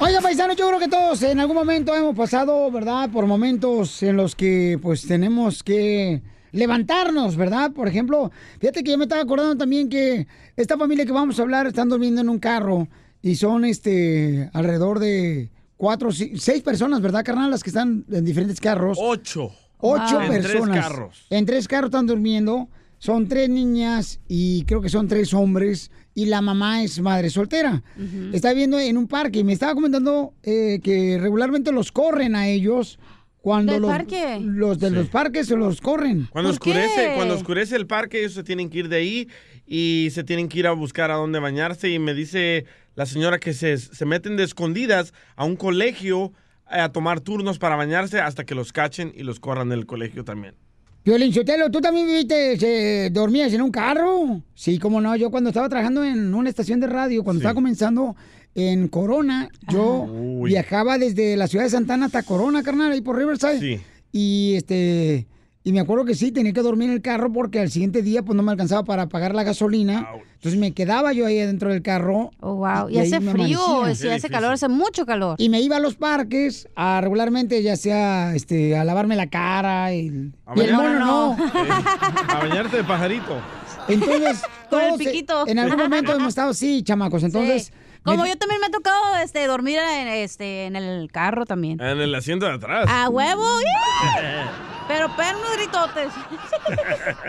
Oiga, 0.00 0.20
paisano, 0.20 0.52
yo 0.54 0.68
creo 0.68 0.78
que 0.78 0.88
todos 0.88 1.22
en 1.22 1.40
algún 1.40 1.56
momento 1.56 1.94
hemos 1.94 2.14
pasado, 2.14 2.70
¿verdad? 2.70 3.10
Por 3.10 3.26
momentos 3.26 4.02
en 4.02 4.16
los 4.16 4.36
que 4.36 4.78
pues 4.80 5.06
tenemos 5.06 5.62
que 5.64 6.22
levantarnos, 6.52 7.36
¿verdad? 7.36 7.72
Por 7.72 7.88
ejemplo, 7.88 8.30
fíjate 8.60 8.84
que 8.84 8.92
yo 8.92 8.98
me 8.98 9.04
estaba 9.04 9.22
acordando 9.22 9.56
también 9.56 9.88
que 9.88 10.26
esta 10.56 10.78
familia 10.78 11.04
que 11.04 11.12
vamos 11.12 11.38
a 11.38 11.42
hablar 11.42 11.66
están 11.66 11.88
durmiendo 11.88 12.20
en 12.20 12.28
un 12.28 12.38
carro 12.38 12.86
y 13.22 13.34
son 13.34 13.64
este 13.64 14.48
alrededor 14.52 15.00
de 15.00 15.50
cuatro, 15.76 16.10
seis 16.12 16.62
personas, 16.62 17.00
¿verdad, 17.02 17.24
carnal? 17.24 17.50
Las 17.50 17.64
que 17.64 17.70
están 17.70 18.04
en 18.10 18.24
diferentes 18.24 18.60
carros. 18.60 18.98
Ocho. 19.00 19.52
Ocho 19.78 20.22
En 20.22 20.28
tres 20.28 20.46
personas. 20.46 20.88
carros. 20.88 21.26
En 21.30 21.44
tres 21.44 21.66
carros 21.66 21.88
están 21.88 22.06
durmiendo. 22.06 22.68
Son 23.00 23.28
tres 23.28 23.48
niñas 23.48 24.18
y 24.26 24.64
creo 24.64 24.80
que 24.80 24.88
son 24.88 25.06
tres 25.06 25.32
hombres. 25.32 25.90
Y 26.18 26.26
la 26.26 26.40
mamá 26.40 26.82
es 26.82 26.98
madre 27.00 27.30
soltera. 27.30 27.84
Está 28.32 28.50
viviendo 28.50 28.76
en 28.80 28.96
un 28.96 29.06
parque. 29.06 29.38
Y 29.38 29.44
me 29.44 29.52
estaba 29.52 29.72
comentando 29.74 30.34
eh, 30.42 30.80
que 30.82 31.16
regularmente 31.16 31.70
los 31.70 31.92
corren 31.92 32.34
a 32.34 32.48
ellos. 32.48 32.98
Cuando 33.40 33.72
¿Del 33.72 33.82
los, 33.82 33.90
parque? 33.92 34.40
los 34.42 34.80
de 34.80 34.90
los 34.90 35.06
parques 35.06 35.46
se 35.46 35.56
los 35.56 35.80
corren. 35.80 36.26
Cuando 36.32 36.50
¿Por 36.50 36.54
oscurece, 36.54 36.88
qué? 36.96 37.12
cuando 37.14 37.34
oscurece 37.34 37.76
el 37.76 37.86
parque, 37.86 38.18
ellos 38.18 38.32
se 38.32 38.42
tienen 38.42 38.68
que 38.68 38.78
ir 38.80 38.88
de 38.88 38.96
ahí 38.96 39.28
y 39.64 40.08
se 40.10 40.24
tienen 40.24 40.48
que 40.48 40.58
ir 40.58 40.66
a 40.66 40.72
buscar 40.72 41.12
a 41.12 41.14
dónde 41.14 41.38
bañarse. 41.38 41.88
Y 41.88 42.00
me 42.00 42.14
dice 42.14 42.64
la 42.96 43.06
señora 43.06 43.38
que 43.38 43.54
se, 43.54 43.78
se 43.78 44.04
meten 44.04 44.36
de 44.36 44.42
escondidas 44.42 45.14
a 45.36 45.44
un 45.44 45.54
colegio 45.54 46.32
eh, 46.68 46.80
a 46.80 46.88
tomar 46.90 47.20
turnos 47.20 47.60
para 47.60 47.76
bañarse 47.76 48.18
hasta 48.18 48.42
que 48.44 48.56
los 48.56 48.72
cachen 48.72 49.12
y 49.14 49.22
los 49.22 49.38
corran 49.38 49.68
del 49.68 49.86
colegio 49.86 50.24
también. 50.24 50.56
Violín 51.08 51.32
Sotelo, 51.32 51.70
¿tú 51.70 51.80
también 51.80 52.06
viviste, 52.06 52.58
se- 52.58 53.08
dormías 53.10 53.50
en 53.54 53.62
un 53.62 53.70
carro? 53.70 54.42
Sí, 54.54 54.78
cómo 54.78 55.00
no. 55.00 55.16
Yo 55.16 55.30
cuando 55.30 55.48
estaba 55.48 55.66
trabajando 55.66 56.04
en 56.04 56.34
una 56.34 56.50
estación 56.50 56.80
de 56.80 56.86
radio, 56.86 57.24
cuando 57.24 57.38
Sí. 57.40 57.44
estaba 57.44 57.54
comenzando 57.54 58.14
en 58.54 58.88
Corona, 58.88 59.48
yo 59.72 60.02
Uy. 60.02 60.50
viajaba 60.50 60.98
desde 60.98 61.34
la 61.38 61.46
ciudad 61.46 61.64
de 61.64 61.70
Santana 61.70 62.04
hasta 62.06 62.22
Corona, 62.24 62.62
carnal, 62.62 62.92
ahí 62.92 63.00
por 63.00 63.16
Riverside. 63.16 63.58
Sí. 63.58 63.80
Y 64.12 64.52
este 64.56 65.26
y 65.64 65.72
me 65.72 65.80
acuerdo 65.80 66.04
que 66.06 66.14
sí, 66.14 66.32
tenía 66.32 66.52
que 66.52 66.62
dormir 66.62 66.88
en 66.88 66.94
el 66.96 67.02
carro 67.02 67.30
porque 67.32 67.60
al 67.60 67.70
siguiente 67.70 68.00
día 68.00 68.22
pues 68.22 68.34
no 68.36 68.42
me 68.42 68.52
alcanzaba 68.52 68.84
para 68.84 69.08
pagar 69.08 69.34
la 69.34 69.42
gasolina. 69.42 70.08
Ouch. 70.14 70.22
Entonces 70.36 70.58
me 70.58 70.72
quedaba 70.72 71.12
yo 71.12 71.26
ahí 71.26 71.36
dentro 71.36 71.70
del 71.70 71.82
carro. 71.82 72.30
Oh, 72.40 72.54
wow. 72.54 72.88
Y- 72.88 72.98
hace 72.98 73.20
frío, 73.20 73.58
si 73.58 73.84
Qué 73.84 73.90
hace 73.92 74.08
difícil. 74.08 74.30
calor, 74.30 74.52
hace 74.52 74.68
mucho 74.68 75.04
calor. 75.04 75.34
Y 75.38 75.48
me 75.48 75.60
iba 75.60 75.76
a 75.76 75.80
los 75.80 75.96
parques 75.96 76.68
a 76.76 77.00
regularmente 77.02 77.62
ya 77.62 77.76
sea 77.76 78.34
este 78.34 78.76
a 78.76 78.84
lavarme 78.84 79.16
la 79.16 79.26
cara 79.28 79.92
y, 79.92 80.32
A 80.46 80.54
y 80.56 80.60
el 80.60 80.72
mono 80.74 80.98
no. 81.00 81.36
No, 81.36 81.44
Eh, 81.44 81.68
a 82.28 82.38
bañarte 82.40 82.76
de 82.78 82.84
pajarito. 82.84 83.36
Entonces, 83.88 84.42
Con 84.70 84.80
el 84.80 84.86
todos, 84.88 85.00
eh, 85.00 85.04
piquito. 85.04 85.48
en 85.48 85.58
algún 85.58 85.76
momento 85.78 86.14
hemos 86.14 86.28
estado 86.28 86.50
así, 86.50 86.82
chamacos. 86.82 87.22
Entonces, 87.24 87.72
Sí. 87.98 88.14
Como 88.14 88.24
yo 88.26 88.36
también 88.38 88.60
me 88.60 88.68
ha 88.68 88.70
tocado 88.70 89.16
este, 89.22 89.44
dormir 89.46 89.78
en, 89.80 90.08
este, 90.08 90.64
en 90.66 90.76
el 90.76 91.10
carro 91.12 91.44
también. 91.44 91.78
En 91.80 91.98
el 92.00 92.14
asiento 92.14 92.46
de 92.46 92.52
atrás. 92.52 92.86
A 92.88 93.10
huevo, 93.10 93.42
¡ih! 93.60 93.66
pero 94.88 95.08
pero 95.16 95.38
unos 95.38 95.56
gritotes. 95.56 96.12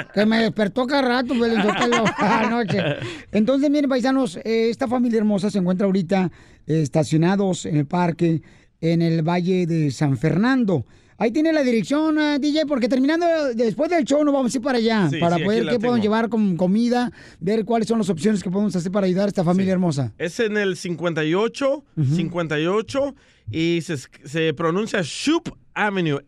que 0.14 0.26
me 0.26 0.40
despertó 0.40 0.88
cada 0.88 1.02
rato, 1.02 1.34
lo 1.36 1.46
anoche. 1.46 2.80
Entonces, 3.32 3.70
miren, 3.70 3.90
paisanos, 3.90 4.38
eh, 4.38 4.70
esta 4.70 4.88
familia 4.88 5.20
hermosa 5.20 5.52
se 5.52 5.60
encuentra 5.60 5.86
ahorita 5.86 6.32
eh, 6.66 6.82
estacionados 6.82 7.66
en 7.66 7.78
el 7.78 7.86
parque 7.86 8.42
en 8.82 9.02
el 9.02 9.22
Valle 9.22 9.68
de 9.68 9.92
San 9.92 10.18
Fernando. 10.18 10.86
Ahí 11.22 11.32
tiene 11.32 11.52
la 11.52 11.64
dirección, 11.64 12.18
ah, 12.18 12.40
DJ, 12.40 12.66
porque 12.66 12.88
terminando 12.88 13.26
eh, 13.26 13.54
después 13.54 13.90
del 13.90 14.06
show 14.06 14.24
nos 14.24 14.34
vamos 14.34 14.54
a 14.54 14.58
ir 14.58 14.64
para 14.64 14.78
allá, 14.78 15.10
Sí, 15.10 15.18
para 15.18 15.36
sí, 15.36 15.44
poder 15.44 15.68
qué 15.68 15.78
podemos 15.78 16.00
llevar 16.00 16.30
con 16.30 16.56
comida, 16.56 17.12
ver 17.42 17.66
cuáles 17.66 17.90
son 17.90 17.98
las 17.98 18.10
opciones 18.10 18.42
que 18.42 18.50
podemos 18.50 18.74
hacer 18.74 18.90
para 18.90 19.06
ayudar 19.06 19.26
a 19.26 19.28
esta 19.28 19.44
familia 19.44 19.74
hermosa. 19.74 20.14
Es 20.18 20.40
en 20.40 20.56
el 20.56 20.78
58, 20.78 21.84
58 22.16 23.16
y 23.52 23.82
se, 23.82 23.98
se 23.98 24.54
pronuncia 24.54 25.02
Shoup 25.04 25.50
Avenue, 25.74 26.22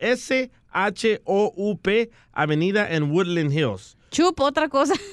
H-O-U-P, 0.72 2.10
Avenida 2.34 2.92
en 2.92 3.12
Woodland 3.12 3.52
Hills. 3.54 3.98
Chup, 4.12 4.40
otra 4.40 4.68
cosa. 4.70 4.94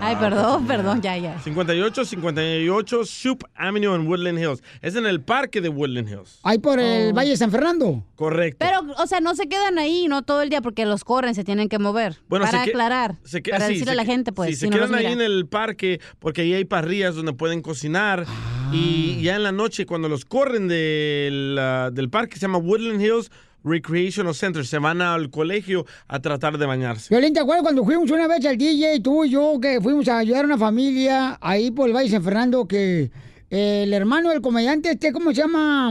Ay, 0.00 0.16
perdón, 0.16 0.66
perdón, 0.66 1.02
ya, 1.02 1.16
ya. 1.18 1.38
5858 1.40 3.04
Shoup 3.04 3.44
Avenue 3.54 3.94
en 3.94 4.08
Woodland 4.08 4.38
Hills. 4.38 4.62
Es 4.80 4.96
en 4.96 5.04
el 5.06 5.20
parque 5.20 5.60
de 5.60 5.68
Woodland 5.68 6.08
Hills. 6.08 6.40
Ahí 6.42 6.58
por 6.58 6.80
el 6.80 7.12
Oh. 7.12 7.14
Valle 7.14 7.30
de 7.30 7.36
San 7.36 7.50
Fernando. 7.50 8.02
Correcto. 8.16 8.56
Pero, 8.58 8.80
o 9.00 9.06
sea, 9.06 9.20
no 9.20 9.34
se 9.34 9.48
quedan 9.48 9.78
ahí, 9.78 10.06
no 10.08 10.22
todo 10.22 10.40
el 10.42 10.48
día, 10.48 10.62
porque 10.62 10.86
los 10.86 11.04
corren, 11.04 11.34
se 11.34 11.44
tienen 11.44 11.68
que 11.68 11.78
mover. 11.78 12.16
Bueno, 12.28 12.46
para 12.46 12.64
se 12.64 12.70
aclarar, 12.70 13.16
se 13.22 13.42
que- 13.42 13.50
para 13.50 13.66
sí, 13.66 13.74
decirle 13.74 13.92
se 13.92 14.00
a 14.00 14.02
la 14.02 14.04
gente, 14.06 14.32
pues. 14.32 14.48
sí, 14.50 14.54
si 14.54 14.60
se 14.60 14.66
no 14.70 14.76
quedan 14.76 14.94
ahí 14.94 15.06
en 15.06 15.20
el 15.20 15.46
parque 15.46 16.00
porque 16.18 16.40
ahí 16.40 16.54
hay 16.54 16.64
parrillas 16.64 17.14
donde 17.14 17.34
pueden 17.34 17.60
cocinar. 17.60 18.24
Y 18.72 19.20
ya 19.22 19.36
en 19.36 19.42
la 19.42 19.52
noche, 19.52 19.84
cuando 19.84 20.08
los 20.08 20.24
corren 20.24 20.66
del, 20.68 21.56
ah, 21.60 21.90
del 21.92 22.08
parque, 22.08 22.36
se 22.36 22.40
llama 22.40 22.58
Woodland 22.58 23.00
Hills 23.02 23.30
Recreational 23.64 24.34
Center. 24.34 24.66
Se 24.66 24.78
van 24.78 25.00
al 25.02 25.30
colegio 25.30 25.86
a 26.08 26.20
tratar 26.20 26.58
de 26.58 26.66
bañarse. 26.66 27.08
Violín, 27.10 27.32
¿te 27.32 27.40
acuerdas 27.40 27.62
cuando 27.62 27.84
fuimos 27.84 28.10
una 28.10 28.26
vez 28.26 28.44
al 28.46 28.56
DJ, 28.56 29.00
tú 29.00 29.24
y 29.24 29.30
yo, 29.30 29.58
que 29.60 29.80
fuimos 29.80 30.08
a 30.08 30.18
ayudar 30.18 30.44
a 30.44 30.46
una 30.46 30.58
familia 30.58 31.38
ahí 31.40 31.70
por 31.70 31.88
el 31.88 31.94
Valle 31.94 32.10
San 32.10 32.22
Fernando, 32.22 32.66
que 32.66 33.10
eh, 33.50 33.82
el 33.84 33.92
hermano 33.92 34.30
del 34.30 34.40
comediante, 34.40 34.90
este, 34.90 35.12
¿cómo 35.12 35.30
se 35.30 35.36
llama? 35.36 35.90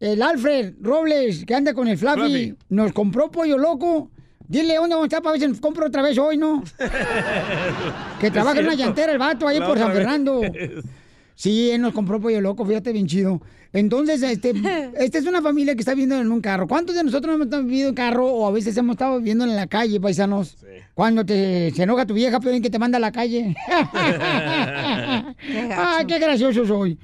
El 0.00 0.22
Alfred 0.22 0.74
Robles, 0.80 1.44
que 1.44 1.54
anda 1.54 1.74
con 1.74 1.88
el 1.88 1.96
Flappy, 1.98 2.20
Flappy. 2.20 2.56
nos 2.70 2.92
compró 2.92 3.30
pollo 3.30 3.58
loco. 3.58 4.10
Dile 4.48 4.74
dónde 4.74 4.94
vamos 4.94 5.04
a 5.04 5.06
estar 5.06 5.22
para 5.22 5.32
ver 5.32 5.40
si 5.40 5.48
nos 5.48 5.60
compro 5.60 5.86
otra 5.86 6.02
vez 6.02 6.18
hoy, 6.18 6.36
¿no? 6.36 6.62
Que 8.20 8.30
trabaja 8.30 8.60
en 8.60 8.66
una 8.66 8.74
llantera 8.74 9.12
el 9.12 9.18
vato 9.18 9.48
ahí 9.48 9.58
La 9.58 9.66
por 9.66 9.78
San 9.78 9.94
vez. 9.94 10.04
Sí, 11.34 11.70
él 11.70 11.80
nos 11.80 11.92
compró 11.92 12.20
pollo 12.20 12.40
loco, 12.40 12.64
fíjate, 12.64 12.92
bien 12.92 13.06
chido. 13.06 13.40
Entonces, 13.72 14.22
este, 14.22 14.52
esta 14.98 15.18
es 15.18 15.26
una 15.26 15.42
familia 15.42 15.74
que 15.74 15.80
está 15.80 15.92
viviendo 15.92 16.20
en 16.20 16.30
un 16.30 16.40
carro. 16.40 16.68
¿Cuántos 16.68 16.94
de 16.94 17.04
nosotros 17.04 17.34
hemos 17.34 17.46
estado 17.46 17.64
viviendo 17.64 17.88
en 17.88 17.94
carro 17.94 18.26
o 18.26 18.46
a 18.46 18.50
veces 18.50 18.76
hemos 18.76 18.94
estado 18.94 19.18
viviendo 19.18 19.44
en 19.44 19.56
la 19.56 19.66
calle, 19.66 20.00
paisanos? 20.00 20.58
Cuando 20.94 21.24
te, 21.24 21.72
se 21.74 21.84
enoja 21.84 22.06
tu 22.06 22.14
vieja, 22.14 22.38
pero 22.40 22.60
que 22.60 22.70
te 22.70 22.78
manda 22.78 22.98
a 22.98 23.00
la 23.00 23.12
calle. 23.12 23.56
Ay, 23.68 25.34
qué 26.06 26.18
gracioso 26.18 26.66
soy. 26.66 26.98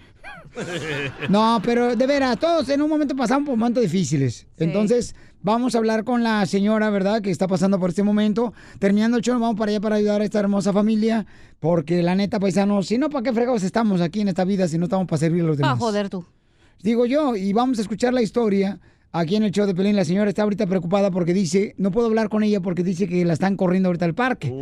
No, 1.29 1.61
pero 1.65 1.97
de 1.97 2.07
veras, 2.07 2.39
todos 2.39 2.69
en 2.69 2.83
un 2.83 2.91
momento 2.91 3.15
pasamos 3.15 3.47
por 3.47 3.57
momentos 3.57 3.83
difíciles. 3.83 4.47
Entonces, 4.59 5.15
vamos 5.43 5.75
a 5.75 5.79
hablar 5.79 6.05
con 6.05 6.23
la 6.23 6.45
señora, 6.47 6.91
¿verdad?, 6.91 7.21
que 7.23 7.31
está 7.31 7.47
pasando 7.49 7.79
por 7.79 7.91
este 7.91 8.03
momento. 8.03 8.53
Terminando 8.79 9.17
el 9.17 9.23
show, 9.23 9.35
nos 9.35 9.43
vamos 9.43 9.59
para 9.59 9.71
allá 9.71 9.81
para 9.81 9.97
ayudar 9.97 10.21
a 10.21 10.25
esta 10.25 10.41
hermosa 10.41 10.73
familia. 10.73 11.27
Porque 11.61 12.03
la 12.03 12.15
neta, 12.15 12.39
paisanos, 12.39 12.87
si 12.87 12.99
no, 12.99 13.11
¿para 13.11 13.23
qué 13.25 13.33
fregados 13.33 13.63
estamos 13.63 14.01
aquí 14.01 14.21
en 14.21 14.29
esta 14.29 14.45
vida 14.45 14.69
si 14.69 14.79
no 14.79 14.85
estamos 14.85 15.07
para 15.07 15.19
servir 15.21 15.43
a 15.43 15.47
los 15.47 15.57
Ah, 15.59 15.63
demás? 15.63 15.79
joder 15.79 16.09
tú. 16.09 16.25
Digo 16.83 17.07
yo, 17.07 17.35
y 17.37 17.53
vamos 17.53 17.79
a 17.79 17.83
escuchar 17.83 18.15
la 18.15 18.23
historia. 18.23 18.79
Aquí 19.11 19.37
en 19.37 19.43
el 19.43 19.51
show 19.53 19.67
de 19.67 19.75
Pelín, 19.75 19.97
la 19.97 20.05
señora 20.05 20.29
está 20.29 20.43
ahorita 20.43 20.67
preocupada 20.67 21.11
porque 21.11 21.33
dice, 21.33 21.75
no 21.79 21.91
puedo 21.91 22.09
hablar 22.09 22.29
con 22.29 22.43
ella 22.43 22.61
porque 22.61 22.83
dice 22.85 23.09
que 23.09 23.25
la 23.25 23.33
están 23.33 23.57
corriendo 23.57 23.89
ahorita 23.89 24.05
al 24.05 24.15
parque. 24.15 24.53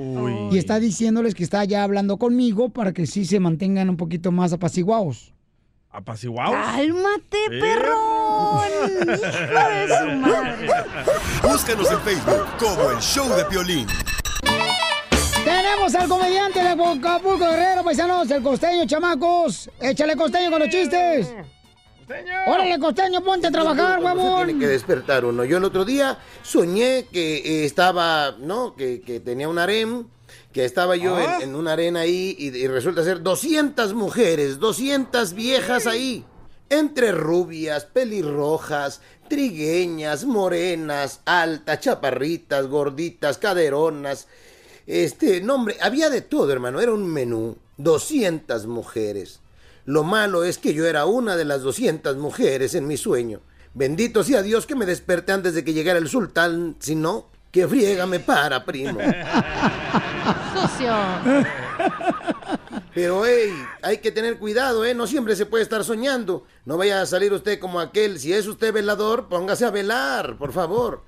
Y 0.52 0.56
está 0.56 0.78
diciéndoles 0.78 1.34
que 1.34 1.42
está 1.42 1.64
ya 1.64 1.82
hablando 1.82 2.16
conmigo 2.16 2.68
para 2.68 2.92
que 2.92 3.06
sí 3.06 3.24
se 3.24 3.40
mantengan 3.40 3.90
un 3.90 3.96
poquito 3.96 4.30
más 4.30 4.52
apaciguados. 4.52 5.34
¿Apaciguados? 5.90 6.54
¡Cálmate, 6.54 7.38
Eh. 7.50 7.60
¡Hijo 8.26 9.04
de 9.04 9.88
su 9.88 10.16
madre! 10.16 10.68
Búscanos 11.42 11.90
en 11.90 12.00
Facebook 12.00 12.46
como 12.58 12.90
el 12.90 12.98
show 12.98 13.28
de 13.36 13.44
Piolín. 13.46 13.86
Tenemos 15.44 15.94
al 15.94 16.08
comediante 16.08 16.58
de 16.60 16.68
Acapulco 16.70 17.38
Guerrero, 17.46 17.84
paisanos, 17.84 18.30
el 18.30 18.42
costeño, 18.42 18.86
chamacos. 18.86 19.70
Échale 19.80 20.16
costeño 20.16 20.50
con 20.50 20.60
los 20.60 20.68
chistes. 20.68 21.28
Órale, 22.48 22.78
costeño, 22.78 23.20
ponte 23.22 23.48
a 23.48 23.50
trabajar, 23.50 24.02
huevón. 24.02 24.46
Tiene 24.46 24.60
que 24.60 24.66
despertar 24.68 25.24
uno. 25.24 25.44
Yo 25.44 25.58
el 25.58 25.64
otro 25.64 25.84
día 25.84 26.18
soñé 26.42 27.06
que 27.12 27.36
eh, 27.38 27.64
estaba, 27.64 28.32
¿no? 28.38 28.74
Que, 28.74 29.00
que 29.00 29.18
tenía 29.20 29.48
un 29.48 29.58
harem, 29.58 30.06
que 30.52 30.64
estaba 30.64 30.94
yo 30.96 31.18
en- 31.18 31.26
Ah. 31.30 31.38
en, 31.42 31.54
una 31.56 31.72
arena 31.72 32.00
ahí 32.00 32.34
y, 32.38 32.48
y 32.56 32.66
resulta 32.68 33.02
ser 33.02 33.22
200 33.22 33.94
mujeres, 33.94 34.58
200 34.58 35.32
viejas 35.34 35.86
ahí. 35.86 36.24
Entre 36.68 37.12
rubias, 37.12 37.84
pelirrojas, 37.84 39.00
trigueñas, 39.28 40.24
morenas, 40.24 41.20
altas, 41.24 41.80
chaparritas, 41.80 42.66
gorditas, 42.66 43.38
caderonas. 43.38 44.26
Este, 44.86 45.40
no, 45.40 45.54
hombre, 45.54 45.76
había 45.80 46.10
de 46.10 46.22
todo, 46.22 46.52
hermano. 46.52 46.80
Era 46.80 46.92
un 46.92 47.06
menú. 47.06 47.56
200 47.78 48.66
mujeres. 48.66 49.40
Lo 49.84 50.02
malo 50.02 50.44
es 50.44 50.58
que 50.58 50.74
yo 50.74 50.86
era 50.86 51.06
una 51.06 51.36
de 51.36 51.44
las 51.44 51.62
200 51.62 52.16
mujeres 52.16 52.74
en 52.74 52.86
mi 52.86 52.96
sueño. 52.96 53.40
Bendito 53.74 54.24
sea 54.24 54.42
Dios 54.42 54.66
que 54.66 54.74
me 54.74 54.86
desperté 54.86 55.32
antes 55.32 55.54
de 55.54 55.62
que 55.62 55.74
llegara 55.74 55.98
el 55.98 56.08
sultán. 56.08 56.76
Si 56.80 56.94
no, 56.94 57.26
que 57.52 57.68
friega 57.68 58.06
me 58.06 58.18
para, 58.18 58.64
primo. 58.64 58.98
Sucio. 60.54 60.94
Pero, 62.96 63.26
hey, 63.26 63.52
hay 63.82 63.98
que 63.98 64.10
tener 64.10 64.38
cuidado, 64.38 64.82
¿eh? 64.86 64.94
No 64.94 65.06
siempre 65.06 65.36
se 65.36 65.44
puede 65.44 65.62
estar 65.62 65.84
soñando. 65.84 66.46
No 66.64 66.78
vaya 66.78 67.02
a 67.02 67.04
salir 67.04 67.30
usted 67.30 67.58
como 67.58 67.78
aquel. 67.78 68.18
Si 68.18 68.32
es 68.32 68.46
usted 68.46 68.72
velador, 68.72 69.28
póngase 69.28 69.66
a 69.66 69.70
velar, 69.70 70.38
por 70.38 70.50
favor. 70.54 71.04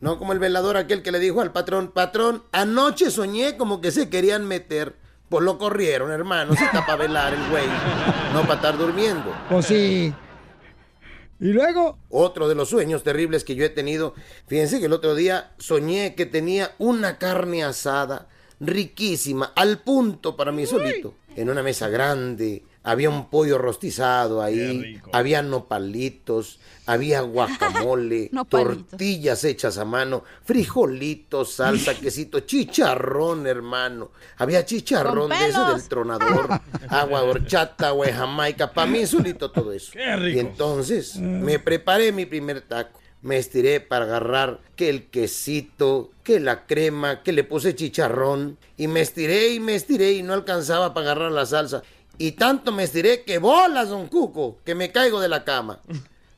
No 0.00 0.18
como 0.18 0.32
el 0.32 0.38
velador 0.38 0.78
aquel 0.78 1.02
que 1.02 1.12
le 1.12 1.18
dijo 1.18 1.42
al 1.42 1.52
patrón, 1.52 1.92
patrón, 1.92 2.44
anoche 2.52 3.10
soñé 3.10 3.58
como 3.58 3.82
que 3.82 3.90
se 3.90 4.08
querían 4.08 4.48
meter. 4.48 4.96
Pues 5.28 5.44
lo 5.44 5.58
corrieron, 5.58 6.10
hermano. 6.10 6.56
Se 6.56 6.64
está 6.64 6.86
para 6.86 7.02
velar 7.02 7.34
el 7.34 7.50
güey. 7.50 7.66
No 8.32 8.40
para 8.44 8.54
estar 8.54 8.78
durmiendo. 8.78 9.36
Pues 9.50 9.66
sí. 9.66 10.14
¿Y 11.38 11.52
luego? 11.52 11.98
Otro 12.08 12.48
de 12.48 12.54
los 12.54 12.70
sueños 12.70 13.02
terribles 13.02 13.44
que 13.44 13.56
yo 13.56 13.66
he 13.66 13.68
tenido. 13.68 14.14
Fíjense 14.46 14.80
que 14.80 14.86
el 14.86 14.94
otro 14.94 15.14
día 15.14 15.52
soñé 15.58 16.14
que 16.14 16.24
tenía 16.24 16.74
una 16.78 17.18
carne 17.18 17.62
asada 17.62 18.26
riquísima, 18.58 19.52
al 19.54 19.80
punto 19.80 20.34
para 20.34 20.50
mí 20.50 20.64
solito. 20.64 21.12
En 21.36 21.50
una 21.50 21.62
mesa 21.62 21.88
grande, 21.88 22.64
había 22.82 23.10
un 23.10 23.28
pollo 23.28 23.58
rostizado 23.58 24.40
ahí, 24.42 25.00
había 25.12 25.42
nopalitos, 25.42 26.60
había 26.86 27.20
guacamole, 27.20 28.28
Nopalitos. 28.32 28.86
tortillas 28.88 29.44
hechas 29.44 29.76
a 29.78 29.84
mano, 29.84 30.22
frijolitos, 30.44 31.52
salsa, 31.54 31.94
quesito, 32.00 32.40
chicharrón, 32.40 33.46
hermano. 33.46 34.12
Había 34.38 34.64
chicharrón 34.64 35.30
de 35.30 35.48
ese 35.48 35.60
del 35.60 35.88
tronador, 35.88 36.48
agua 36.88 37.22
de 37.22 37.28
horchata, 37.28 37.92
de 37.92 38.12
jamaica, 38.12 38.72
para 38.72 38.90
mí 38.90 39.06
solito 39.06 39.50
todo 39.50 39.72
eso. 39.72 39.92
Y 40.32 40.38
entonces 40.38 41.16
me 41.16 41.58
preparé 41.58 42.12
mi 42.12 42.24
primer 42.26 42.60
taco. 42.62 43.00
Me 43.22 43.38
estiré 43.38 43.80
para 43.80 44.04
agarrar 44.04 44.60
que 44.76 44.88
el 44.88 45.06
quesito, 45.06 46.10
que 46.22 46.38
la 46.38 46.66
crema, 46.66 47.22
que 47.22 47.32
le 47.32 47.44
puse 47.44 47.74
chicharrón. 47.74 48.58
Y 48.76 48.86
me 48.88 49.00
estiré 49.00 49.48
y 49.48 49.60
me 49.60 49.74
estiré 49.74 50.12
y 50.12 50.22
no 50.22 50.34
alcanzaba 50.34 50.94
para 50.94 51.12
agarrar 51.12 51.32
la 51.32 51.46
salsa. 51.46 51.82
Y 52.18 52.32
tanto 52.32 52.72
me 52.72 52.84
estiré 52.84 53.24
que 53.24 53.38
bolas, 53.38 53.88
don 53.88 54.08
Cuco, 54.08 54.58
que 54.64 54.74
me 54.74 54.92
caigo 54.92 55.20
de 55.20 55.28
la 55.28 55.44
cama. 55.44 55.80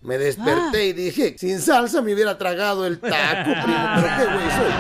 Me 0.01 0.17
desperté 0.17 0.87
y 0.87 0.93
dije, 0.93 1.37
sin 1.39 1.61
salsa 1.61 2.01
me 2.03 2.15
hubiera 2.15 2.39
tragado 2.39 2.87
el 2.87 3.01
taco, 3.01 3.51
primo, 3.65 3.89
pero 3.97 4.09
qué 4.17 4.25
güey 4.25 4.51
soy. 4.51 4.73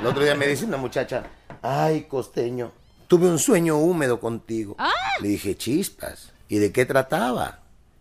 El 0.00 0.06
otro 0.06 0.24
día 0.24 0.34
me 0.34 0.46
dice 0.46 0.64
una 0.64 0.78
muchacha, 0.78 1.24
ay, 1.62 2.04
costeño, 2.04 2.72
tuve 3.06 3.28
un 3.28 3.38
sueño 3.38 3.76
húmedo 3.76 4.18
contigo. 4.18 4.76
Le 5.20 5.28
dije, 5.28 5.56
chispas. 5.56 6.32
¿Y 6.48 6.58
de 6.58 6.72
qué 6.72 6.84
trataba? 6.84 7.59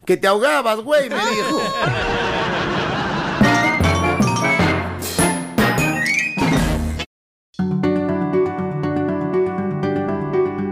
Que 0.09 0.17
te 0.17 0.25
ahogabas, 0.25 0.79
güey, 0.79 1.07
me 1.07 1.17
dijo. 1.17 1.59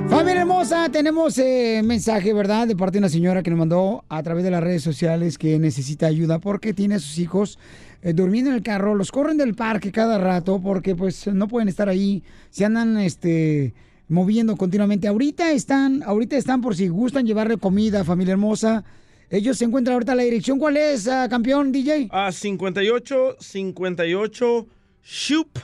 Familia 0.10 0.42
hermosa, 0.42 0.90
tenemos 0.90 1.38
eh, 1.38 1.84
mensaje, 1.86 2.34
¿verdad? 2.34 2.68
De 2.68 2.76
parte 2.76 2.94
de 2.94 2.98
una 2.98 3.10
señora 3.10 3.44
que 3.44 3.52
nos 3.52 3.60
mandó 3.60 4.04
a 4.10 4.24
través 4.24 4.44
de 4.44 4.50
las 4.50 4.64
redes 4.64 4.82
sociales 4.82 5.38
que 5.38 5.60
necesita 5.60 6.08
ayuda 6.08 6.40
porque 6.40 6.74
tiene 6.74 6.96
a 6.96 7.00
sus 7.00 7.20
hijos 7.20 7.60
eh, 8.02 8.14
durmiendo 8.14 8.50
en 8.50 8.56
el 8.56 8.64
carro, 8.64 8.96
los 8.96 9.12
corren 9.12 9.38
del 9.38 9.54
parque 9.54 9.92
cada 9.92 10.18
rato 10.18 10.60
porque 10.60 10.96
pues 10.96 11.28
no 11.28 11.48
pueden 11.48 11.70
estar 11.70 11.90
ahí, 11.90 12.24
se 12.50 12.66
andan 12.66 12.98
este 12.98 13.76
moviendo 14.10 14.58
continuamente. 14.58 15.08
Ahorita 15.08 15.52
están, 15.52 16.02
ahorita 16.02 16.38
están 16.38 16.60
por 16.60 16.76
si 16.76 16.88
gustan 16.88 17.28
llevarle 17.28 17.58
comida, 17.58 18.04
familia 18.04 18.32
hermosa. 18.32 18.84
Ellos 19.30 19.58
se 19.58 19.66
encuentran 19.66 19.96
ahorita 19.96 20.16
la 20.16 20.24
dirección. 20.24 20.58
¿Cuál 20.58 20.78
es, 20.78 21.08
ah, 21.08 21.28
campeón 21.30 21.72
DJ? 21.72 22.08
A 22.12 22.32
58, 22.32 23.38
58 23.40 24.68
Shoup 25.04 25.60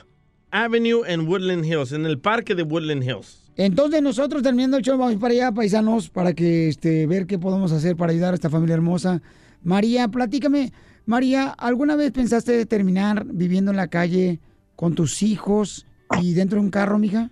Avenue 0.50 1.02
en 1.06 1.26
Woodland 1.26 1.64
Hills, 1.64 1.92
en 1.92 2.04
el 2.04 2.18
parque 2.18 2.54
de 2.54 2.62
Woodland 2.62 3.02
Hills. 3.02 3.50
Entonces 3.56 4.02
nosotros 4.02 4.42
terminando 4.42 4.76
el 4.76 4.82
show 4.82 4.98
vamos 4.98 5.16
para 5.16 5.32
allá, 5.32 5.52
paisanos, 5.52 6.10
para 6.10 6.34
que 6.34 6.68
este 6.68 7.06
ver 7.06 7.26
qué 7.26 7.38
podemos 7.38 7.72
hacer 7.72 7.96
para 7.96 8.12
ayudar 8.12 8.32
a 8.32 8.34
esta 8.34 8.50
familia 8.50 8.74
hermosa. 8.74 9.22
María, 9.62 10.08
platícame, 10.08 10.72
María, 11.06 11.50
¿alguna 11.50 11.96
vez 11.96 12.12
pensaste 12.12 12.66
terminar 12.66 13.24
viviendo 13.26 13.70
en 13.70 13.76
la 13.76 13.88
calle 13.88 14.40
con 14.76 14.94
tus 14.94 15.22
hijos 15.22 15.86
y 16.20 16.34
dentro 16.34 16.58
de 16.58 16.64
un 16.64 16.70
carro, 16.70 16.98
mija? 16.98 17.30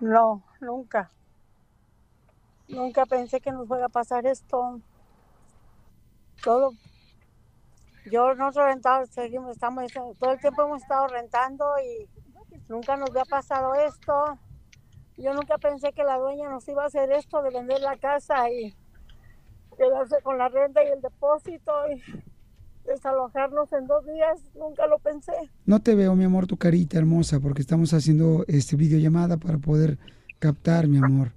No, 0.00 0.44
nunca. 0.60 1.10
Nunca 2.70 3.04
pensé 3.04 3.40
que 3.40 3.52
nos 3.52 3.66
fuera 3.66 3.86
a 3.86 3.88
pasar 3.88 4.26
esto. 4.26 4.80
Todo 6.42 6.72
Yo 8.10 8.34
nosotros 8.34 8.66
rentamos, 8.66 9.10
seguimos, 9.10 9.50
estamos, 9.50 9.92
todo 10.18 10.32
el 10.32 10.40
tiempo 10.40 10.62
hemos 10.62 10.82
estado 10.82 11.08
rentando 11.08 11.66
y 11.78 12.08
nunca 12.68 12.96
nos 12.96 13.10
había 13.10 13.24
pasado 13.24 13.74
esto. 13.74 14.38
Yo 15.18 15.34
nunca 15.34 15.58
pensé 15.58 15.92
que 15.92 16.02
la 16.02 16.18
dueña 16.18 16.48
nos 16.48 16.66
iba 16.68 16.84
a 16.84 16.86
hacer 16.86 17.12
esto 17.12 17.42
de 17.42 17.50
vender 17.50 17.80
la 17.80 17.96
casa 17.98 18.50
y 18.50 18.74
quedarse 19.76 20.22
con 20.22 20.38
la 20.38 20.48
renta 20.48 20.82
y 20.82 20.88
el 20.88 21.00
depósito 21.02 21.72
y 21.90 22.02
desalojarnos 22.86 23.70
en 23.72 23.86
dos 23.86 24.06
días. 24.06 24.40
Nunca 24.54 24.86
lo 24.86 24.98
pensé. 24.98 25.32
No 25.66 25.80
te 25.80 25.94
veo, 25.94 26.14
mi 26.16 26.24
amor, 26.24 26.46
tu 26.46 26.56
carita 26.56 26.96
hermosa, 26.96 27.38
porque 27.40 27.60
estamos 27.60 27.92
haciendo 27.92 28.44
este 28.48 28.76
videollamada 28.76 29.36
para 29.36 29.58
poder 29.58 29.98
captar, 30.38 30.88
mi 30.88 30.98
amor, 30.98 31.32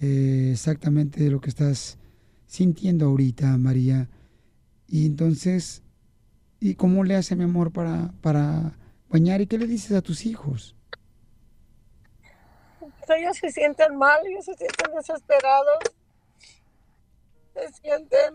eh, 0.00 0.50
exactamente 0.52 1.28
lo 1.30 1.40
que 1.40 1.48
estás 1.48 1.98
sintiendo 2.46 3.06
ahorita, 3.06 3.56
María. 3.58 4.08
Y 4.88 5.06
entonces, 5.06 5.82
¿y 6.60 6.74
cómo 6.74 7.04
le 7.04 7.16
hace, 7.16 7.36
mi 7.36 7.44
amor, 7.44 7.72
para, 7.72 8.12
para 8.20 8.76
bañar? 9.08 9.40
¿Y 9.40 9.46
qué 9.46 9.58
le 9.58 9.66
dices 9.66 9.92
a 9.92 10.02
tus 10.02 10.26
hijos? 10.26 10.76
Ellos 13.08 13.36
se 13.36 13.50
sienten 13.50 13.96
mal, 13.96 14.18
ellos 14.26 14.44
se 14.44 14.54
sienten 14.54 14.94
desesperados. 14.94 15.78
Se 17.54 17.72
sienten 17.80 18.34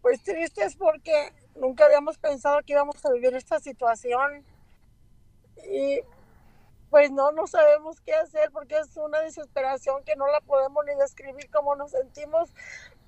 pues 0.00 0.22
tristes 0.22 0.76
porque 0.76 1.32
nunca 1.56 1.84
habíamos 1.84 2.16
pensado 2.16 2.60
que 2.64 2.72
íbamos 2.72 3.04
a 3.04 3.12
vivir 3.12 3.34
esta 3.34 3.58
situación. 3.60 4.44
Y 5.70 6.00
pues 6.90 7.10
no, 7.10 7.32
no 7.32 7.46
sabemos 7.46 8.00
qué 8.00 8.14
hacer 8.14 8.50
porque 8.52 8.78
es 8.78 8.96
una 8.96 9.20
desesperación 9.20 10.04
que 10.04 10.16
no 10.16 10.26
la 10.28 10.40
podemos 10.40 10.84
ni 10.84 10.94
describir 10.94 11.50
cómo 11.50 11.74
nos 11.74 11.90
sentimos 11.90 12.52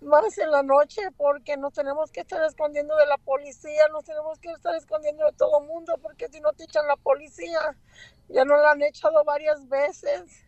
más 0.01 0.39
en 0.39 0.51
la 0.51 0.63
noche 0.63 1.03
porque 1.17 1.57
nos 1.57 1.73
tenemos 1.73 2.11
que 2.11 2.21
estar 2.21 2.43
escondiendo 2.45 2.97
de 2.97 3.07
la 3.07 3.19
policía, 3.19 3.89
nos 3.89 4.05
tenemos 4.05 4.39
que 4.39 4.51
estar 4.51 4.75
escondiendo 4.75 5.25
de 5.25 5.33
todo 5.33 5.61
el 5.61 5.67
mundo 5.67 5.99
porque 6.03 6.29
si 6.29 6.41
no 6.41 6.53
te 6.53 6.65
echan 6.65 6.87
la 6.87 6.97
policía, 6.97 7.77
ya 8.29 8.45
nos 8.45 8.61
la 8.61 8.73
han 8.73 8.83
echado 8.83 9.25
varias 9.25 9.69
veces 9.69 10.45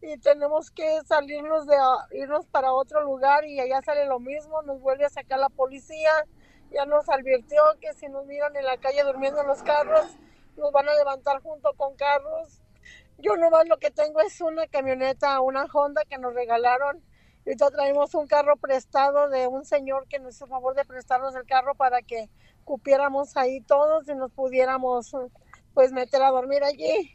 y 0.00 0.18
tenemos 0.18 0.70
que 0.70 1.00
salirnos 1.04 1.66
de 1.66 1.76
irnos 2.12 2.46
para 2.46 2.72
otro 2.72 3.02
lugar 3.02 3.44
y 3.44 3.60
allá 3.60 3.80
sale 3.82 4.06
lo 4.06 4.20
mismo, 4.20 4.62
nos 4.62 4.80
vuelve 4.80 5.04
a 5.04 5.10
sacar 5.10 5.38
la 5.38 5.48
policía, 5.48 6.10
ya 6.70 6.84
nos 6.84 7.08
advirtió 7.08 7.62
que 7.80 7.94
si 7.94 8.08
nos 8.08 8.26
miran 8.26 8.54
en 8.56 8.64
la 8.64 8.76
calle 8.76 9.02
durmiendo 9.02 9.40
en 9.40 9.46
los 9.46 9.62
carros, 9.62 10.06
nos 10.56 10.72
van 10.72 10.88
a 10.88 10.94
levantar 10.94 11.40
junto 11.42 11.72
con 11.74 11.96
carros. 11.96 12.60
Yo 13.18 13.36
nomás 13.36 13.66
lo 13.68 13.78
que 13.78 13.90
tengo 13.90 14.20
es 14.20 14.40
una 14.40 14.66
camioneta, 14.66 15.40
una 15.40 15.64
Honda 15.72 16.02
que 16.08 16.18
nos 16.18 16.34
regalaron. 16.34 17.02
Ahorita 17.46 17.70
traemos 17.70 18.14
un 18.14 18.26
carro 18.26 18.56
prestado 18.56 19.28
de 19.28 19.46
un 19.46 19.64
señor 19.64 20.08
que 20.08 20.18
nos 20.18 20.34
hizo 20.34 20.46
favor 20.46 20.74
de 20.74 20.84
prestarnos 20.84 21.34
el 21.34 21.46
carro 21.46 21.74
para 21.74 22.02
que 22.02 22.28
cupiéramos 22.64 23.36
ahí 23.36 23.60
todos 23.60 24.08
y 24.08 24.14
nos 24.14 24.32
pudiéramos 24.32 25.12
pues 25.72 25.92
meter 25.92 26.22
a 26.22 26.30
dormir 26.30 26.64
allí 26.64 27.12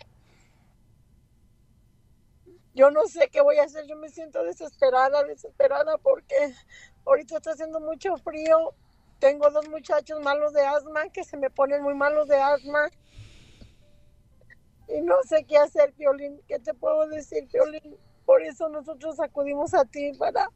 yo 2.74 2.90
no 2.90 3.06
sé 3.06 3.30
qué 3.30 3.42
voy 3.42 3.58
a 3.58 3.64
hacer, 3.64 3.86
yo 3.88 3.96
me 3.98 4.10
siento 4.10 4.44
desesperada, 4.44 5.24
desesperada 5.24 5.98
porque 5.98 6.36
ahorita 7.06 7.38
está 7.38 7.52
haciendo 7.52 7.80
mucho 7.80 8.16
frío, 8.18 8.74
tengo 9.20 9.50
dos 9.52 9.68
muchachos 9.68 10.22
malos 10.22 10.54
de 10.54 10.62
asma 10.62 11.10
que 11.10 11.24
se 11.24 11.38
me 11.38 11.50
ponen 11.50 11.84
muy 11.84 11.96
malos 11.96 12.28
de 12.28 12.38
asma 12.38 12.90
y 14.96 15.02
no 15.02 15.16
sé 15.28 15.46
qué 15.48 15.58
hacer, 15.58 15.94
Piolín, 15.94 16.40
¿qué 16.48 16.60
te 16.60 16.74
puedo 16.74 17.08
decir, 17.08 17.48
Piolín? 17.52 17.96
Por 18.26 18.42
eso 18.42 18.70
nosotros 18.70 19.20
acudimos 19.20 19.74
a 19.74 19.86
ti 19.86 20.12
para 20.18 20.50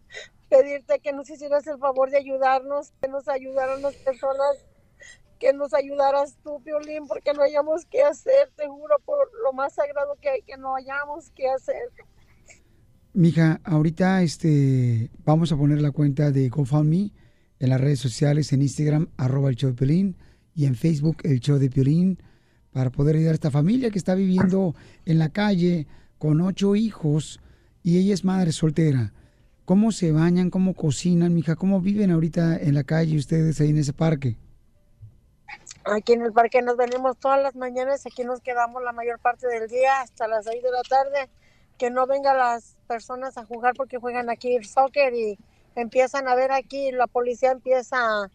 pedirte 0.49 0.99
que 0.99 1.13
nos 1.13 1.29
hicieras 1.29 1.65
el 1.67 1.77
favor 1.77 2.09
de 2.09 2.17
ayudarnos, 2.17 2.93
que 3.01 3.07
nos 3.07 3.27
ayudaran 3.27 3.81
las 3.81 3.95
personas, 3.95 4.65
que 5.39 5.53
nos 5.53 5.73
ayudaras 5.73 6.37
tú, 6.43 6.61
Piolín, 6.63 7.07
porque 7.07 7.33
no 7.33 7.41
hayamos 7.41 7.85
qué 7.85 8.03
hacer, 8.03 8.51
te 8.55 8.67
juro 8.67 8.95
por 9.05 9.29
lo 9.43 9.53
más 9.53 9.73
sagrado 9.73 10.15
que 10.21 10.29
hay, 10.29 10.41
que 10.43 10.57
no 10.57 10.75
hayamos 10.75 11.31
qué 11.31 11.49
hacer. 11.49 11.89
Mija, 13.13 13.61
ahorita 13.63 14.21
este, 14.23 15.09
vamos 15.23 15.51
a 15.51 15.57
poner 15.57 15.81
la 15.81 15.91
cuenta 15.91 16.31
de 16.31 16.49
GoFundMe 16.49 17.11
en 17.59 17.69
las 17.69 17.79
redes 17.79 17.99
sociales, 17.99 18.51
en 18.51 18.61
Instagram, 18.61 19.09
arroba 19.17 19.49
el 19.49 19.55
show 19.55 19.69
de 19.69 19.75
Piolín, 19.75 20.17
y 20.53 20.65
en 20.65 20.75
Facebook, 20.75 21.17
el 21.23 21.39
show 21.39 21.57
de 21.57 21.69
Piolín, 21.69 22.19
para 22.75 22.89
poder 22.89 23.15
ayudar 23.15 23.31
a 23.31 23.35
esta 23.35 23.51
familia 23.51 23.89
que 23.89 23.97
está 23.97 24.15
viviendo 24.15 24.75
en 25.05 25.17
la 25.17 25.29
calle 25.29 25.87
con 26.17 26.41
ocho 26.41 26.75
hijos 26.75 27.39
y 27.83 27.97
ella 27.97 28.13
es 28.13 28.25
madre 28.25 28.51
soltera. 28.51 29.13
¿Cómo 29.63 29.93
se 29.93 30.11
bañan? 30.11 30.49
¿Cómo 30.49 30.73
cocinan, 30.73 31.33
mija? 31.33 31.55
¿Cómo 31.55 31.79
viven 31.79 32.11
ahorita 32.11 32.57
en 32.57 32.73
la 32.73 32.83
calle 32.83 33.17
ustedes 33.17 33.61
ahí 33.61 33.69
en 33.69 33.77
ese 33.77 33.93
parque? 33.93 34.35
Aquí 35.85 36.11
en 36.11 36.23
el 36.23 36.33
parque 36.33 36.61
nos 36.61 36.75
venimos 36.75 37.15
todas 37.17 37.41
las 37.41 37.55
mañanas, 37.55 38.05
aquí 38.05 38.25
nos 38.25 38.41
quedamos 38.41 38.83
la 38.83 38.91
mayor 38.91 39.19
parte 39.19 39.47
del 39.47 39.69
día 39.69 40.01
hasta 40.01 40.27
las 40.27 40.43
6 40.43 40.61
de 40.61 40.71
la 40.71 40.81
tarde, 40.81 41.29
que 41.77 41.89
no 41.89 42.05
vengan 42.07 42.37
las 42.37 42.75
personas 42.87 43.37
a 43.37 43.45
jugar 43.45 43.73
porque 43.77 43.99
juegan 43.99 44.29
aquí 44.29 44.53
el 44.53 44.65
soccer 44.65 45.13
y 45.13 45.39
empiezan 45.77 46.27
a 46.27 46.35
ver 46.35 46.51
aquí, 46.51 46.91
la 46.91 47.07
policía 47.07 47.51
empieza 47.51 47.95
a, 47.99 48.29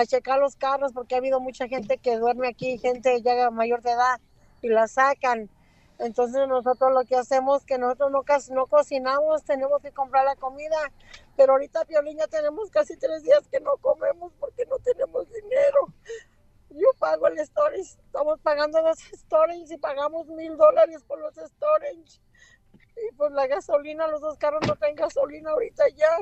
a 0.00 0.06
checar 0.06 0.38
los 0.38 0.56
carros 0.56 0.92
porque 0.92 1.14
ha 1.14 1.18
habido 1.18 1.40
mucha 1.40 1.68
gente 1.68 1.98
que 1.98 2.16
duerme 2.16 2.48
aquí, 2.48 2.78
gente 2.78 3.20
ya 3.22 3.50
mayor 3.50 3.82
de 3.82 3.92
edad 3.92 4.20
y 4.62 4.68
la 4.68 4.88
sacan. 4.88 5.50
Entonces 5.98 6.46
nosotros 6.46 6.92
lo 6.92 7.04
que 7.04 7.16
hacemos 7.16 7.64
que 7.64 7.76
nosotros 7.76 8.12
no, 8.12 8.22
no 8.54 8.66
cocinamos, 8.66 9.42
tenemos 9.44 9.82
que 9.82 9.90
comprar 9.90 10.24
la 10.24 10.36
comida, 10.36 10.76
pero 11.36 11.54
ahorita 11.54 11.84
Piolín 11.86 12.18
ya 12.18 12.28
tenemos 12.28 12.70
casi 12.70 12.96
tres 12.96 13.22
días 13.24 13.48
que 13.48 13.58
no 13.60 13.76
comemos 13.78 14.32
porque 14.38 14.64
no 14.66 14.78
tenemos 14.78 15.28
dinero. 15.28 15.92
Yo 16.70 16.88
pago 16.98 17.26
el 17.26 17.38
storage, 17.38 17.80
estamos 17.80 18.38
pagando 18.40 18.80
los 18.82 18.98
storage 18.98 19.74
y 19.74 19.78
pagamos 19.78 20.28
mil 20.28 20.56
dólares 20.56 21.02
por 21.02 21.18
los 21.18 21.34
storage. 21.34 22.20
Y 22.96 23.14
pues 23.16 23.32
la 23.32 23.46
gasolina, 23.46 24.06
los 24.06 24.20
dos 24.20 24.38
carros 24.38 24.60
no 24.66 24.76
traen 24.76 24.94
gasolina 24.94 25.50
ahorita 25.50 25.88
ya. 25.96 26.18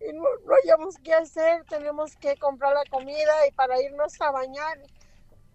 Y 0.00 0.12
no, 0.12 0.24
no 0.46 0.54
hayamos 0.62 0.96
qué 1.02 1.12
hacer, 1.14 1.64
tenemos 1.68 2.16
que 2.16 2.36
comprar 2.36 2.74
la 2.74 2.88
comida 2.90 3.46
y 3.48 3.52
para 3.52 3.80
irnos 3.82 4.20
a 4.20 4.30
bañar 4.30 4.78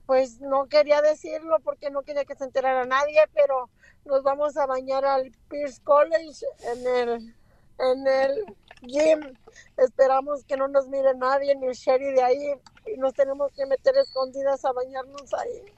pues 0.06 0.42
no 0.42 0.66
quería 0.66 1.02
decirlo 1.02 1.58
porque 1.64 1.90
no 1.90 2.02
quería 2.02 2.26
que 2.26 2.36
se 2.36 2.44
enterara 2.44 2.86
nadie, 2.86 3.20
pero 3.34 3.70
nos 4.06 4.24
vamos 4.24 4.58
a 4.58 4.66
bañar 4.66 5.06
al 5.06 5.32
Pierce 5.50 5.82
College 5.84 6.46
en 6.74 6.88
el, 6.88 7.36
en 7.80 8.08
el 8.08 8.46
gym. 8.82 9.34
Esperamos 9.78 10.44
que 10.44 10.58
no 10.58 10.68
nos 10.68 10.88
mire 10.90 11.16
nadie, 11.16 11.56
ni 11.56 11.68
el 11.68 11.74
Sherry 11.74 12.12
de 12.14 12.22
ahí, 12.22 12.54
y 12.94 12.98
nos 12.98 13.14
tenemos 13.14 13.52
que 13.54 13.66
meter 13.66 13.94
escondidas 13.98 14.66
a 14.66 14.74
bañarnos 14.74 15.34
ahí. 15.34 15.74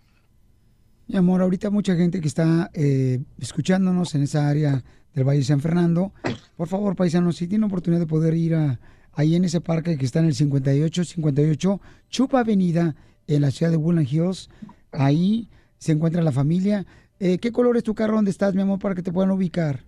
Mi 1.08 1.18
amor, 1.18 1.42
ahorita 1.42 1.70
mucha 1.70 1.96
gente 1.96 2.20
que 2.20 2.28
está 2.28 2.72
eh, 2.74 3.20
escuchándonos 3.40 4.16
en 4.16 4.24
esa 4.24 4.50
área 4.50 4.84
del 5.16 5.24
Valle 5.24 5.40
de 5.40 5.46
San 5.46 5.62
Fernando, 5.62 6.12
por 6.58 6.68
favor, 6.68 6.96
paisanos, 6.96 7.38
si 7.38 7.48
tienen 7.48 7.66
oportunidad 7.66 8.02
de 8.02 8.08
poder 8.08 8.34
ir 8.36 8.54
a, 8.56 8.80
ahí 9.14 9.36
en 9.36 9.46
ese 9.46 9.62
parque 9.62 9.98
que 9.98 10.06
está 10.06 10.20
en 10.20 10.26
el 10.26 10.36
5858 10.36 11.82
Chupa 12.10 12.42
Avenida, 12.42 12.96
en 13.28 13.42
la 13.42 13.52
ciudad 13.52 13.72
de 13.72 13.78
Woodland 13.78 14.08
Hills. 14.12 14.50
Ahí 14.92 15.50
se 15.78 15.94
encuentra 15.94 16.22
la 16.22 16.32
familia. 16.32 16.86
Eh, 17.20 17.40
¿Qué 17.40 17.52
color 17.52 17.78
es 17.78 17.84
tu 17.84 17.96
carro? 17.96 18.16
¿Dónde 18.16 18.32
estás, 18.32 18.54
mi 18.54 18.62
amor, 18.62 18.80
para 18.80 18.94
que 18.94 19.02
te 19.02 19.12
puedan 19.12 19.32
ubicar? 19.32 19.84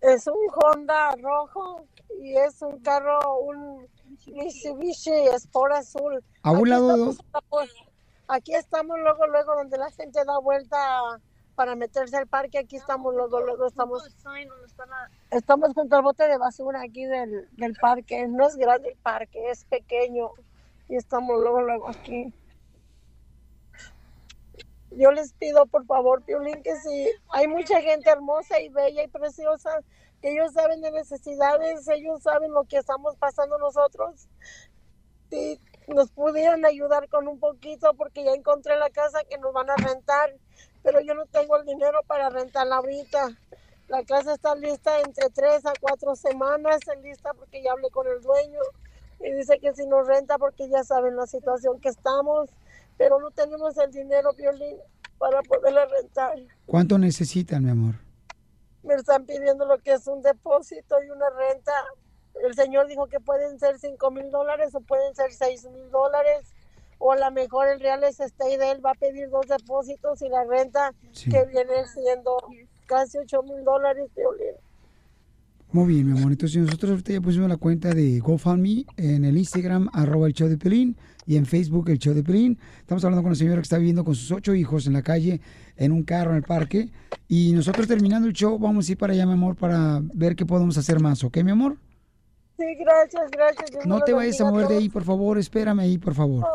Es 0.00 0.26
un 0.26 0.34
Honda 0.54 1.14
rojo 1.16 1.86
y 2.20 2.36
es 2.36 2.60
un 2.62 2.78
carro, 2.80 3.18
un 3.40 3.86
Mitsubishi 4.26 5.10
Sport 5.34 5.74
azul. 5.74 6.24
A 6.42 6.50
un 6.52 6.60
Aquí 6.60 6.70
lado 6.70 7.10
estamos, 7.10 7.70
Aquí 8.28 8.54
estamos 8.54 8.98
luego, 8.98 9.26
luego, 9.28 9.54
donde 9.54 9.78
la 9.78 9.90
gente 9.92 10.18
da 10.24 10.38
vuelta 10.38 10.76
para 11.56 11.74
meterse 11.74 12.16
al 12.16 12.28
parque. 12.28 12.58
Aquí 12.58 12.76
estamos 12.76 13.12
luego, 13.14 13.40
luego 13.40 13.66
estamos. 13.66 14.06
Estamos 15.30 15.72
junto 15.74 15.96
al 15.96 16.02
bote 16.02 16.28
de 16.28 16.38
basura 16.38 16.82
aquí 16.82 17.04
del, 17.06 17.48
del 17.56 17.74
parque. 17.74 18.28
No 18.28 18.46
es 18.46 18.54
grande 18.56 18.90
el 18.90 18.98
parque, 18.98 19.50
es 19.50 19.64
pequeño. 19.64 20.30
Y 20.88 20.94
estamos 20.94 21.40
luego, 21.40 21.62
luego 21.62 21.88
aquí. 21.88 22.32
Yo 24.92 25.10
les 25.10 25.32
pido, 25.32 25.66
por 25.66 25.84
favor, 25.84 26.22
Piolín, 26.22 26.62
que 26.62 26.76
si 26.76 27.10
hay 27.30 27.48
mucha 27.48 27.80
gente 27.80 28.08
hermosa 28.08 28.60
y 28.60 28.68
bella 28.68 29.02
y 29.02 29.08
preciosa, 29.08 29.80
que 30.22 30.32
ellos 30.32 30.52
saben 30.52 30.80
de 30.80 30.90
necesidades, 30.90 31.86
ellos 31.88 32.22
saben 32.22 32.52
lo 32.52 32.64
que 32.64 32.78
estamos 32.78 33.16
pasando 33.16 33.58
nosotros. 33.58 34.28
Si 35.28 35.60
nos 35.88 36.10
pudieran 36.12 36.64
ayudar 36.64 37.08
con 37.08 37.28
un 37.28 37.38
poquito, 37.38 37.94
porque 37.94 38.24
ya 38.24 38.32
encontré 38.32 38.76
la 38.76 38.90
casa 38.90 39.24
que 39.28 39.38
nos 39.38 39.52
van 39.52 39.68
a 39.70 39.76
rentar, 39.76 40.32
pero 40.86 41.00
yo 41.00 41.14
no 41.14 41.26
tengo 41.26 41.56
el 41.56 41.66
dinero 41.66 42.00
para 42.06 42.30
rentarla 42.30 42.76
ahorita. 42.76 43.36
La 43.88 44.04
casa 44.04 44.34
está 44.34 44.54
lista 44.54 45.00
entre 45.00 45.28
tres 45.30 45.66
a 45.66 45.72
cuatro 45.80 46.14
semanas, 46.14 46.76
está 46.76 46.94
lista 46.94 47.34
porque 47.34 47.60
ya 47.60 47.72
hablé 47.72 47.90
con 47.90 48.06
el 48.06 48.22
dueño 48.22 48.60
y 49.18 49.32
dice 49.32 49.58
que 49.58 49.74
si 49.74 49.84
nos 49.84 50.06
renta 50.06 50.38
porque 50.38 50.68
ya 50.68 50.84
saben 50.84 51.16
la 51.16 51.26
situación 51.26 51.80
que 51.80 51.88
estamos, 51.88 52.50
pero 52.96 53.18
no 53.18 53.32
tenemos 53.32 53.76
el 53.78 53.90
dinero, 53.90 54.32
Violín, 54.34 54.76
para 55.18 55.42
poderla 55.42 55.86
rentar. 55.86 56.38
¿Cuánto 56.66 56.98
necesitan, 56.98 57.64
mi 57.64 57.70
amor? 57.70 57.96
Me 58.84 58.94
están 58.94 59.26
pidiendo 59.26 59.66
lo 59.66 59.78
que 59.78 59.94
es 59.94 60.06
un 60.06 60.22
depósito 60.22 61.02
y 61.02 61.10
una 61.10 61.28
renta 61.30 61.72
el 62.44 62.54
señor 62.54 62.86
dijo 62.86 63.08
que 63.08 63.18
pueden 63.18 63.58
ser 63.58 63.76
cinco 63.80 64.12
mil 64.12 64.30
dólares 64.30 64.72
o 64.74 64.80
pueden 64.82 65.16
ser 65.16 65.32
seis 65.32 65.64
mil 65.64 65.90
dólares. 65.90 66.54
O 66.98 67.12
a 67.12 67.16
lo 67.16 67.30
mejor 67.30 67.68
el 67.68 67.80
real 67.80 68.02
estate 68.04 68.58
de 68.58 68.70
él 68.70 68.84
va 68.84 68.92
a 68.92 68.94
pedir 68.94 69.28
dos 69.28 69.46
depósitos 69.46 70.22
y 70.22 70.28
la 70.28 70.44
renta 70.44 70.92
que 71.12 71.44
viene 71.46 71.86
siendo 71.92 72.36
casi 72.86 73.18
ocho 73.18 73.42
mil 73.42 73.62
dólares, 73.64 74.08
Piolín. 74.14 74.54
Muy 75.72 75.94
bien, 75.94 76.10
mi 76.10 76.18
amor. 76.18 76.32
Entonces 76.32 76.62
nosotros 76.62 76.92
ahorita 76.92 77.12
ya 77.12 77.20
pusimos 77.20 77.48
la 77.48 77.56
cuenta 77.56 77.90
de 77.92 78.18
GoFundMe 78.20 78.86
en 78.96 79.24
el 79.24 79.36
Instagram, 79.36 79.90
arroba 79.92 80.26
el 80.26 80.32
show 80.32 80.48
de 80.48 80.56
Pelín, 80.56 80.96
y 81.26 81.36
en 81.36 81.44
Facebook, 81.44 81.90
el 81.90 81.98
show 81.98 82.14
de 82.14 82.22
Pelín. 82.22 82.58
Estamos 82.78 83.04
hablando 83.04 83.22
con 83.22 83.30
una 83.30 83.36
señora 83.36 83.56
que 83.56 83.64
está 83.64 83.76
viviendo 83.76 84.04
con 84.04 84.14
sus 84.14 84.30
ocho 84.30 84.54
hijos 84.54 84.86
en 84.86 84.92
la 84.92 85.02
calle, 85.02 85.40
en 85.76 85.92
un 85.92 86.04
carro 86.04 86.30
en 86.30 86.36
el 86.38 86.44
parque. 86.44 86.88
Y 87.28 87.52
nosotros 87.52 87.88
terminando 87.88 88.28
el 88.28 88.32
show, 88.32 88.58
vamos 88.58 88.88
a 88.88 88.92
ir 88.92 88.98
para 88.98 89.12
allá, 89.12 89.26
mi 89.26 89.32
amor, 89.32 89.56
para 89.56 90.00
ver 90.14 90.36
qué 90.36 90.46
podemos 90.46 90.78
hacer 90.78 91.00
más, 91.00 91.22
¿ok, 91.24 91.38
mi 91.38 91.50
amor? 91.50 91.76
Sí, 92.56 92.64
gracias, 92.76 93.30
gracias. 93.30 93.70
Dios 93.70 93.86
No 93.86 94.00
te 94.00 94.12
vayas 94.12 94.40
a 94.40 94.50
mover 94.50 94.68
de 94.68 94.78
ahí, 94.78 94.88
por 94.88 95.04
favor. 95.04 95.36
Espérame 95.36 95.80
ahí, 95.80 95.98
por 95.98 96.14
favor. 96.14 96.46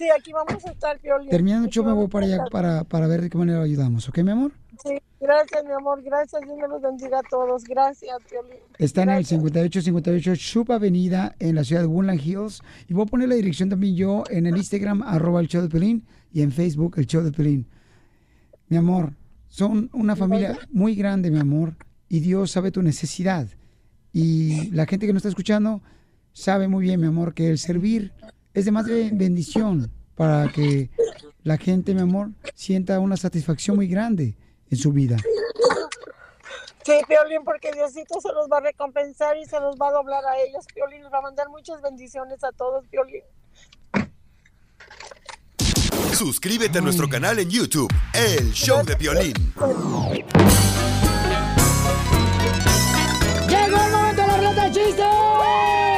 Sí, 0.00 0.08
aquí 0.08 0.32
vamos 0.32 0.64
a 0.64 0.70
estar, 0.70 0.98
Piolín. 0.98 1.28
Terminando 1.28 1.66
el 1.66 1.70
show, 1.70 1.84
me 1.84 1.92
voy 1.92 2.08
para 2.08 2.24
allá 2.24 2.44
para, 2.50 2.84
para 2.84 3.06
ver 3.06 3.20
de 3.20 3.28
qué 3.28 3.36
manera 3.36 3.60
ayudamos, 3.60 4.08
¿ok, 4.08 4.20
mi 4.20 4.30
amor? 4.30 4.52
Sí, 4.82 4.98
gracias, 5.20 5.62
mi 5.62 5.72
amor, 5.72 6.02
gracias. 6.02 6.40
Dios 6.40 6.56
me 6.56 6.68
los 6.68 6.80
bendiga 6.80 7.18
a 7.18 7.22
todos. 7.28 7.64
Gracias, 7.64 8.16
Piolín. 8.26 8.60
Está 8.78 9.02
en 9.02 9.10
el 9.10 9.26
5858 9.26 10.34
Shub 10.36 10.72
Avenida 10.72 11.36
en 11.38 11.54
la 11.54 11.64
ciudad 11.64 11.82
de 11.82 11.86
Woodland 11.86 12.18
Hills. 12.18 12.62
Y 12.88 12.94
voy 12.94 13.02
a 13.02 13.06
poner 13.10 13.28
la 13.28 13.34
dirección 13.34 13.68
también 13.68 13.94
yo 13.94 14.24
en 14.30 14.46
el 14.46 14.56
Instagram, 14.56 15.02
arroba 15.06 15.40
el 15.40 15.48
show 15.48 15.60
de 15.60 15.68
Pelín, 15.68 16.06
y 16.32 16.40
en 16.40 16.50
Facebook, 16.50 16.94
el 16.96 17.06
show 17.06 17.22
de 17.22 17.32
Pelín. 17.32 17.66
Mi 18.68 18.78
amor, 18.78 19.12
son 19.48 19.90
una 19.92 20.16
familia 20.16 20.58
muy 20.70 20.94
grande, 20.94 21.30
mi 21.30 21.40
amor, 21.40 21.74
y 22.08 22.20
Dios 22.20 22.52
sabe 22.52 22.70
tu 22.70 22.80
necesidad. 22.80 23.48
Y 24.14 24.70
la 24.70 24.86
gente 24.86 25.06
que 25.06 25.12
nos 25.12 25.20
está 25.20 25.28
escuchando 25.28 25.82
sabe 26.32 26.68
muy 26.68 26.84
bien, 26.84 27.02
mi 27.02 27.06
amor, 27.06 27.34
que 27.34 27.50
el 27.50 27.58
servir 27.58 28.14
es 28.54 28.64
de 28.64 28.70
más 28.70 28.86
de 28.86 29.10
bendición 29.12 29.90
para 30.14 30.50
que 30.52 30.90
la 31.42 31.56
gente, 31.56 31.94
mi 31.94 32.00
amor, 32.00 32.30
sienta 32.54 33.00
una 33.00 33.16
satisfacción 33.16 33.76
muy 33.76 33.86
grande 33.86 34.36
en 34.70 34.76
su 34.76 34.92
vida. 34.92 35.16
Sí, 36.84 36.92
Piolín, 37.06 37.44
porque 37.44 37.70
Diosito 37.72 38.20
se 38.20 38.32
los 38.32 38.48
va 38.50 38.58
a 38.58 38.60
recompensar 38.60 39.36
y 39.36 39.44
se 39.44 39.60
los 39.60 39.76
va 39.76 39.88
a 39.88 39.92
doblar 39.92 40.24
a 40.24 40.38
ellos. 40.38 40.66
Piolín 40.74 41.02
les 41.02 41.12
va 41.12 41.18
a 41.18 41.22
mandar 41.22 41.48
muchas 41.48 41.80
bendiciones 41.82 42.42
a 42.42 42.52
todos, 42.52 42.86
Piolín. 42.88 43.22
Suscríbete 46.14 46.78
a 46.78 46.80
nuestro 46.80 47.08
canal 47.08 47.38
en 47.38 47.48
YouTube, 47.48 47.92
El 48.12 48.52
Show 48.52 48.84
de 48.84 48.94
Violín. 48.96 49.34
¡Llegó 53.48 53.76
el 53.76 53.92
momento 53.92 54.22
de 54.22 54.26
la 54.26 54.36
ruleta 54.36 54.68
de 54.68 54.72
chistes! 54.72 55.89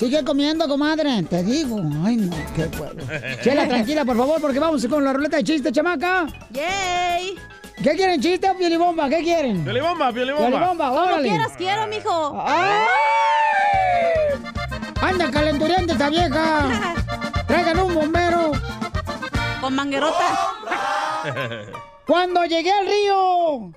Sigue 0.00 0.24
comiendo, 0.24 0.66
comadre. 0.66 1.22
Te 1.24 1.42
digo. 1.42 1.78
Ay, 2.02 2.16
no, 2.16 2.34
qué 2.56 2.64
pueblo. 2.68 3.04
Chela, 3.42 3.68
tranquila, 3.68 4.02
por 4.02 4.16
favor, 4.16 4.40
porque 4.40 4.58
vamos 4.58 4.86
con 4.86 5.04
la 5.04 5.12
ruleta 5.12 5.36
de 5.36 5.44
chistes, 5.44 5.70
chamaca. 5.72 6.26
¡Yay! 6.52 7.34
¿Qué 7.84 7.90
quieren, 7.96 8.18
chiste 8.18 8.48
o 8.48 8.56
piolibomba? 8.56 9.10
¿Qué 9.10 9.18
quieren? 9.22 9.62
Piolibomba, 9.62 10.10
piolibomba. 10.10 10.48
Piolibomba, 10.48 10.88
Como 10.88 11.02
órale. 11.02 11.28
quieras, 11.28 11.52
quiero, 11.54 11.86
mijo. 11.86 12.42
¡Ay! 12.46 12.86
¡Anda 15.02 15.30
calenturiente 15.30 15.92
esta 15.92 16.08
vieja! 16.08 16.94
¡Traigan 17.46 17.80
un 17.80 17.94
bombero! 17.94 18.52
Con 19.60 19.74
manguerota. 19.74 20.54
Cuando 22.06 22.46
llegué 22.46 22.72
al 22.72 22.86
río, 22.86 23.70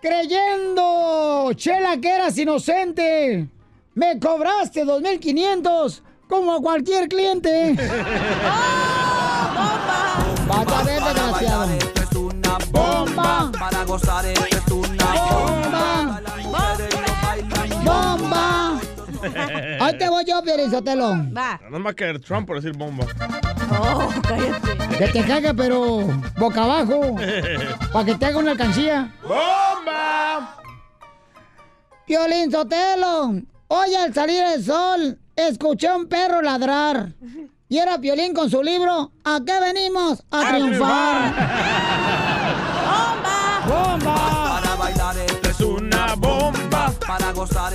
creyendo, 0.00 1.52
Chela, 1.52 1.98
que 2.00 2.08
eras 2.08 2.38
inocente, 2.38 3.48
me 3.98 4.18
cobraste 4.20 4.84
2.500 4.84 6.02
como 6.28 6.54
a 6.54 6.60
cualquier 6.60 7.08
cliente. 7.08 7.74
Vas 10.46 10.72
a 10.72 10.82
ver, 10.84 11.02
desgraciado. 11.02 11.66
¡Bomba! 12.70 13.50
Para 13.58 13.84
gozar 13.84 14.24
esto 14.26 14.46
es 14.46 14.70
una 14.70 15.04
¡Bomba! 15.14 16.20
¡Bomba! 17.82 18.80
Ahí 19.80 19.98
te 19.98 20.08
voy 20.08 20.24
yo, 20.24 20.40
Sotelo. 20.70 21.16
Va. 21.36 21.60
No 21.68 21.82
va 21.82 21.90
a 21.90 21.94
caer 21.94 22.20
Trump 22.20 22.46
por 22.46 22.60
decir 22.60 22.78
bomba. 22.78 23.04
Oh, 23.80 24.12
cállate. 24.22 24.96
Que 24.96 25.08
te 25.08 25.24
caiga, 25.24 25.52
pero 25.54 26.06
boca 26.38 26.62
abajo. 26.62 27.16
Para 27.92 28.04
que 28.04 28.14
te 28.14 28.26
haga 28.26 28.38
una 28.38 28.52
alcancía. 28.52 29.12
¡Bomba! 29.22 30.56
Violín 32.06 32.52
Sotelo. 32.52 33.42
Hoy 33.70 33.94
al 33.94 34.14
salir 34.14 34.42
el 34.42 34.64
sol, 34.64 35.18
escuché 35.36 35.88
a 35.88 35.96
un 35.96 36.08
perro 36.08 36.40
ladrar. 36.40 37.12
Y 37.68 37.76
era 37.76 37.98
Violín 37.98 38.32
con 38.32 38.48
su 38.48 38.62
libro. 38.62 39.12
¿A 39.24 39.40
qué 39.44 39.60
venimos? 39.60 40.22
A, 40.30 40.48
triunfar. 40.48 41.34
¡Bomba! 43.68 44.60
Para 44.62 44.74
bailar 44.74 45.18
esto 45.18 45.50
es 45.50 45.60
una 45.60 46.14
bomba. 46.14 46.94
Para 47.06 47.32
gozar 47.32 47.74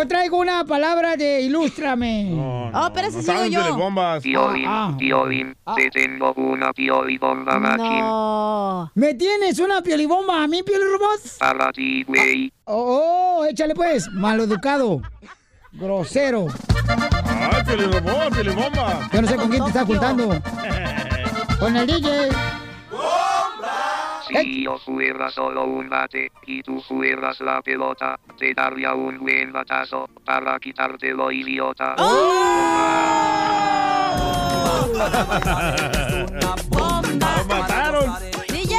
Yo 0.00 0.08
traigo 0.08 0.38
una 0.38 0.64
palabra 0.64 1.14
de 1.14 1.42
ilústrame. 1.42 2.30
Oh, 2.32 2.90
pero 2.94 3.08
ese 3.08 3.18
No 3.18 3.22
sigo 3.22 3.44
yo. 3.44 3.60
piolibombas. 3.60 4.22
Piolín, 4.22 4.64
Ah. 4.66 4.94
Piolín, 4.98 5.54
te 5.76 5.90
tengo 5.90 6.32
una 6.36 6.72
piolibomba 6.72 7.58
machín. 7.58 7.98
No. 8.00 8.90
¿Me 8.94 9.12
tienes 9.12 9.58
una 9.58 9.82
piolibomba 9.82 10.42
a 10.42 10.46
mí, 10.48 10.62
piolirobot? 10.62 11.20
Para 11.38 11.70
ti, 11.72 12.02
güey. 12.04 12.50
Oh, 12.64 13.44
échale 13.46 13.74
pues, 13.74 14.08
maleducado. 14.12 15.02
Grosero. 15.72 16.46
¡Ay, 16.88 17.62
piolibomba, 17.66 18.30
piolibomba! 18.30 19.10
Yo 19.12 19.20
no 19.20 19.28
sé 19.28 19.36
con 19.36 19.50
quién 19.50 19.62
te 19.64 19.68
está 19.68 19.84
juntando. 19.84 20.28
Con 21.60 21.76
el 21.76 21.86
DJ. 21.86 22.30
Si 24.30 24.64
yo 24.64 24.78
fuera 24.78 25.30
solo 25.30 25.64
un 25.64 25.88
bate 25.88 26.30
y 26.46 26.62
tú 26.62 26.80
fueras 26.80 27.40
la 27.40 27.60
pelota, 27.62 28.18
te 28.38 28.54
daría 28.54 28.94
un 28.94 29.18
buen 29.18 29.52
batazo 29.52 30.08
para 30.24 30.58
quitártelo, 30.58 31.30
idiota. 31.32 31.96
¡Lo 31.98 32.64
mataron! 37.48 38.14
DJ. 38.48 38.76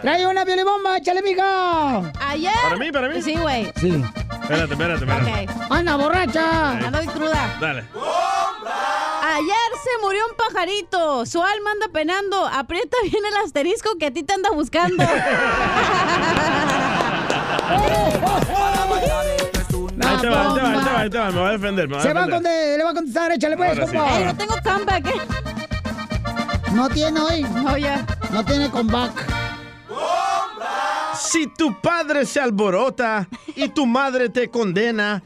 Trae 0.00 0.26
una 0.26 0.44
piolibomba, 0.44 0.96
échale, 0.96 1.22
mija. 1.22 2.10
Ayer. 2.20 2.52
¿Para 2.62 2.76
mí, 2.76 2.90
para 2.90 3.08
mí? 3.08 3.22
Sí, 3.22 3.34
güey. 3.36 3.70
Sí. 3.76 4.02
Espérate, 4.42 4.72
espérate, 4.72 5.04
espérate. 5.04 5.52
Ok. 5.52 5.70
Anda, 5.70 5.96
borracha. 5.96 6.72
Bien 6.90 7.10
cruda. 7.10 7.56
Dale. 7.60 7.84
Ayer 9.22 9.69
se 9.96 10.02
murió 10.04 10.20
un 10.30 10.36
pajarito. 10.36 11.26
Su 11.26 11.42
alma 11.42 11.72
anda 11.72 11.88
penando. 11.92 12.46
Aprieta 12.46 12.96
bien 13.02 13.24
el 13.24 13.36
asterisco 13.44 13.90
que 13.98 14.06
a 14.06 14.10
ti 14.10 14.22
te 14.22 14.32
anda 14.32 14.50
buscando. 14.50 15.04
Ahí 20.02 20.16
te 20.20 20.28
va, 20.28 20.48
ahí 20.48 20.54
te 20.54 20.60
va, 20.62 20.70
ahí 20.70 20.80
te 20.80 20.90
va, 20.90 21.00
ahí 21.00 21.10
te 21.10 21.18
va. 21.18 21.30
Me 21.30 21.40
va 21.40 21.48
a 21.48 21.52
defender, 21.52 21.88
me 21.88 21.94
va 21.94 22.00
a 22.00 22.02
Se 22.04 22.12
va 22.12 22.22
a 22.22 22.26
defender. 22.26 22.78
le 22.78 22.84
va 22.84 22.90
a 22.90 22.94
contestar, 22.94 23.32
échale 23.32 23.56
pues, 23.56 23.70
Ahora 23.70 23.86
sí. 23.86 23.96
compa. 23.96 24.18
Ey, 24.18 24.24
no 24.24 24.36
tengo 24.36 24.54
comeback, 24.64 25.06
¿eh? 25.06 25.20
No 26.72 26.88
tiene 26.88 27.20
hoy. 27.20 27.42
No, 27.42 27.76
ya. 27.76 28.06
No 28.32 28.44
tiene 28.44 28.70
comeback. 28.70 29.12
Si 31.18 31.46
tu 31.48 31.78
padre 31.80 32.24
se 32.26 32.40
alborota 32.40 33.28
y 33.54 33.68
tu 33.68 33.86
madre 33.86 34.28
te 34.30 34.48
condena, 34.50 35.22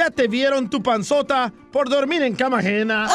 ya 0.00 0.10
te 0.10 0.28
vieron 0.28 0.70
tu 0.70 0.82
panzota 0.82 1.52
por 1.70 1.90
dormir 1.90 2.22
en 2.22 2.34
cama 2.34 2.58
ajena. 2.60 3.06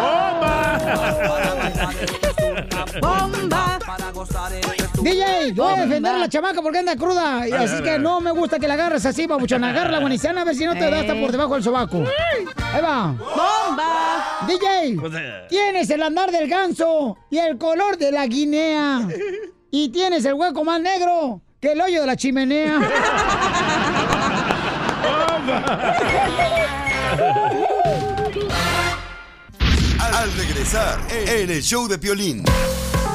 ¡Bomba! 0.00 0.78
¡Bomba! 3.00 3.78
Gozar 4.12 4.52
esto 4.52 4.72
es 4.72 5.02
DJ, 5.04 5.52
yo 5.54 5.62
voy 5.62 5.66
a 5.66 5.70
Bomba. 5.70 5.86
defender 5.86 6.14
a 6.14 6.18
la 6.18 6.28
chamaca 6.28 6.60
porque 6.60 6.78
anda 6.78 6.96
cruda. 6.96 7.46
Y 7.48 7.52
así 7.52 7.82
que 7.84 8.00
no 8.00 8.20
me 8.20 8.32
gusta 8.32 8.58
que 8.58 8.66
la 8.66 8.74
agarres 8.74 9.06
así, 9.06 9.28
babuchón. 9.28 9.62
Agarra 9.62 9.92
la 9.92 10.00
guanicana 10.00 10.40
a 10.40 10.44
ver 10.44 10.56
si 10.56 10.66
no 10.66 10.74
te 10.74 10.90
da 10.90 11.00
hasta 11.00 11.14
por 11.14 11.30
debajo 11.30 11.54
del 11.54 11.62
sobaco. 11.62 12.02
Ahí 12.72 12.82
va. 12.82 13.12
¡Bomba! 13.12 14.46
DJ, 14.48 14.96
eh, 15.18 15.46
tienes 15.48 15.88
el 15.88 16.02
andar 16.02 16.32
del 16.32 16.48
ganso 16.48 17.16
y 17.30 17.38
el 17.38 17.58
color 17.58 17.96
de 17.96 18.10
la 18.10 18.26
guinea. 18.26 19.06
Y 19.74 19.88
tienes 19.88 20.22
el 20.26 20.34
hueco 20.34 20.64
más 20.64 20.82
negro 20.82 21.40
que 21.58 21.72
el 21.72 21.80
hoyo 21.80 22.02
de 22.02 22.06
la 22.06 22.14
chimenea. 22.14 22.78
Al 29.98 30.32
regresar, 30.36 30.98
en 31.10 31.50
el 31.50 31.62
show 31.62 31.88
de 31.88 31.98
Piolín. 31.98 32.44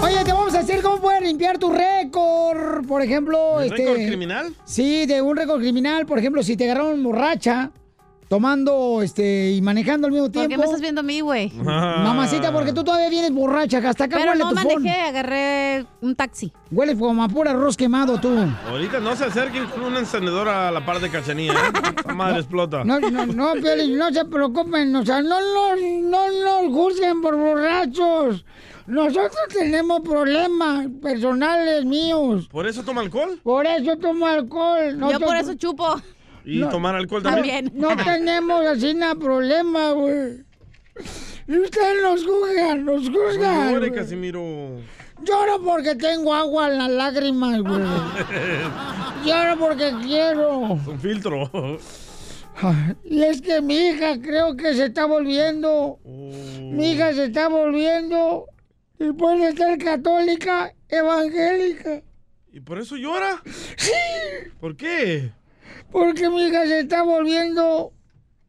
Oye, 0.01 0.23
te 0.23 0.31
vamos 0.31 0.53
a 0.53 0.61
decir 0.63 0.81
cómo 0.83 1.01
puedes 1.01 1.21
limpiar 1.21 1.57
tu 1.57 1.71
récord. 1.71 2.85
Por 2.85 3.01
ejemplo, 3.01 3.59
¿El 3.59 3.67
este. 3.67 3.83
récord 3.85 4.07
criminal? 4.07 4.53
Sí, 4.65 5.05
de 5.05 5.21
un 5.21 5.35
récord 5.35 5.59
criminal. 5.59 6.05
Por 6.05 6.19
ejemplo, 6.19 6.43
si 6.43 6.55
te 6.55 6.65
agarraron 6.65 7.01
borracha 7.01 7.71
tomando 8.28 9.01
este 9.01 9.51
y 9.51 9.61
manejando 9.61 10.07
al 10.07 10.13
mismo 10.13 10.25
¿Por 10.28 10.34
tiempo. 10.34 10.49
qué 10.49 10.57
me 10.57 10.63
estás 10.65 10.82
viendo 10.82 11.01
a 11.01 11.03
mí, 11.03 11.21
güey? 11.21 11.51
Mamacita, 11.53 12.51
porque 12.51 12.73
tú 12.73 12.84
todavía 12.84 13.09
vienes 13.09 13.32
borracha, 13.34 13.78
hasta 13.78 14.05
acá 14.05 14.17
Pero 14.17 14.32
huele 14.32 14.43
no 14.43 14.49
tu 14.49 14.55
phone. 14.57 14.84
manejé, 14.84 15.01
agarré 15.01 15.86
un 16.01 16.15
taxi. 16.15 16.51
Huele 16.71 16.97
como 16.97 17.23
a 17.23 17.28
pura 17.30 17.51
arroz 17.51 17.78
quemado 17.78 18.19
tú. 18.19 18.30
Ahorita 18.69 18.99
no 18.99 19.15
se 19.15 19.25
acerquen 19.25 19.65
con 19.67 19.84
una 19.84 19.99
encendedora 19.99 20.67
a 20.67 20.71
la 20.71 20.86
par 20.86 20.99
de 20.99 21.09
cachanilla, 21.09 21.53
¿eh? 21.53 21.71
Esa 21.99 22.13
madre 22.13 22.39
explota. 22.39 22.84
No, 22.84 22.99
no, 22.99 23.25
no, 23.25 23.53
Piolín, 23.53 23.97
no 23.97 24.11
se 24.11 24.25
preocupen, 24.25 24.95
o 24.95 25.05
sea, 25.05 25.21
no 25.21 25.38
nos, 25.39 25.80
no 26.09 26.71
juzguen 26.71 27.21
por 27.21 27.36
borrachos. 27.38 28.45
Nosotros 28.88 29.36
tenemos 29.53 29.99
problemas 29.99 30.88
personales 31.01 31.84
míos. 31.84 32.47
¿Por 32.49 32.67
eso 32.67 32.84
toma 32.84 33.01
alcohol? 33.01 33.38
Por 33.43 33.65
eso 33.65 33.97
tomo 33.97 34.25
alcohol. 34.25 34.97
Yo 35.11 35.19
por 35.19 35.36
eso 35.36 35.53
chupo. 35.55 36.01
¿Y 36.47 36.59
No, 36.59 36.69
tomar 36.69 36.95
alcohol 36.95 37.21
también? 37.23 37.71
No 37.75 37.95
tenemos 37.97 38.65
así 38.65 38.93
nada 38.93 39.15
problema, 39.15 39.91
güey. 39.91 40.45
Y 41.47 41.57
ustedes 41.59 42.01
nos 42.01 42.25
juzgan, 42.25 42.85
nos 42.85 43.09
No 43.09 43.19
juzgan. 43.19 43.73
llore. 43.73 43.91
Casimiro. 43.91 44.41
Lloro 45.23 45.61
porque 45.63 45.95
tengo 45.95 46.33
agua 46.33 46.71
en 46.71 46.77
las 46.77 46.89
lágrimas, 46.89 47.59
güey. 47.61 47.81
Lloro 49.25 49.59
porque 49.59 49.91
quiero. 50.03 50.59
Un 50.59 50.99
filtro. 50.99 51.49
Y 53.03 53.23
es 53.23 53.41
que 53.41 53.61
mi 53.61 53.75
hija 53.75 54.19
creo 54.21 54.55
que 54.55 54.73
se 54.73 54.85
está 54.85 55.05
volviendo. 55.05 55.99
Mi 56.05 56.91
hija 56.93 57.13
se 57.13 57.25
está 57.25 57.49
volviendo. 57.49 58.45
Y 58.99 59.11
puede 59.11 59.55
ser 59.55 59.77
católica, 59.77 60.73
evangélica. 60.87 62.01
¿Y 62.51 62.59
por 62.61 62.79
eso 62.79 62.95
llora? 62.95 63.41
Sí. 63.75 63.91
¿Por 64.59 64.75
qué? 64.75 65.31
Porque 65.91 66.29
mi 66.29 66.47
hija 66.47 66.65
se 66.65 66.81
está 66.81 67.03
volviendo. 67.03 67.93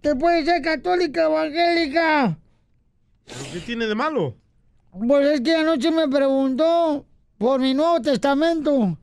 Que 0.03 0.15
puede 0.15 0.45
ser 0.45 0.63
católica, 0.63 1.25
evangélica. 1.25 2.39
¿Pero 3.27 3.41
¿Qué 3.53 3.61
tiene 3.61 3.87
de 3.87 3.95
malo? 3.95 4.37
Pues 5.07 5.29
es 5.29 5.41
que 5.41 5.57
anoche 5.57 5.91
me 5.91 6.09
preguntó 6.09 7.05
por 7.37 7.61
mi 7.61 7.75
Nuevo 7.75 8.01
Testamento. 8.01 8.99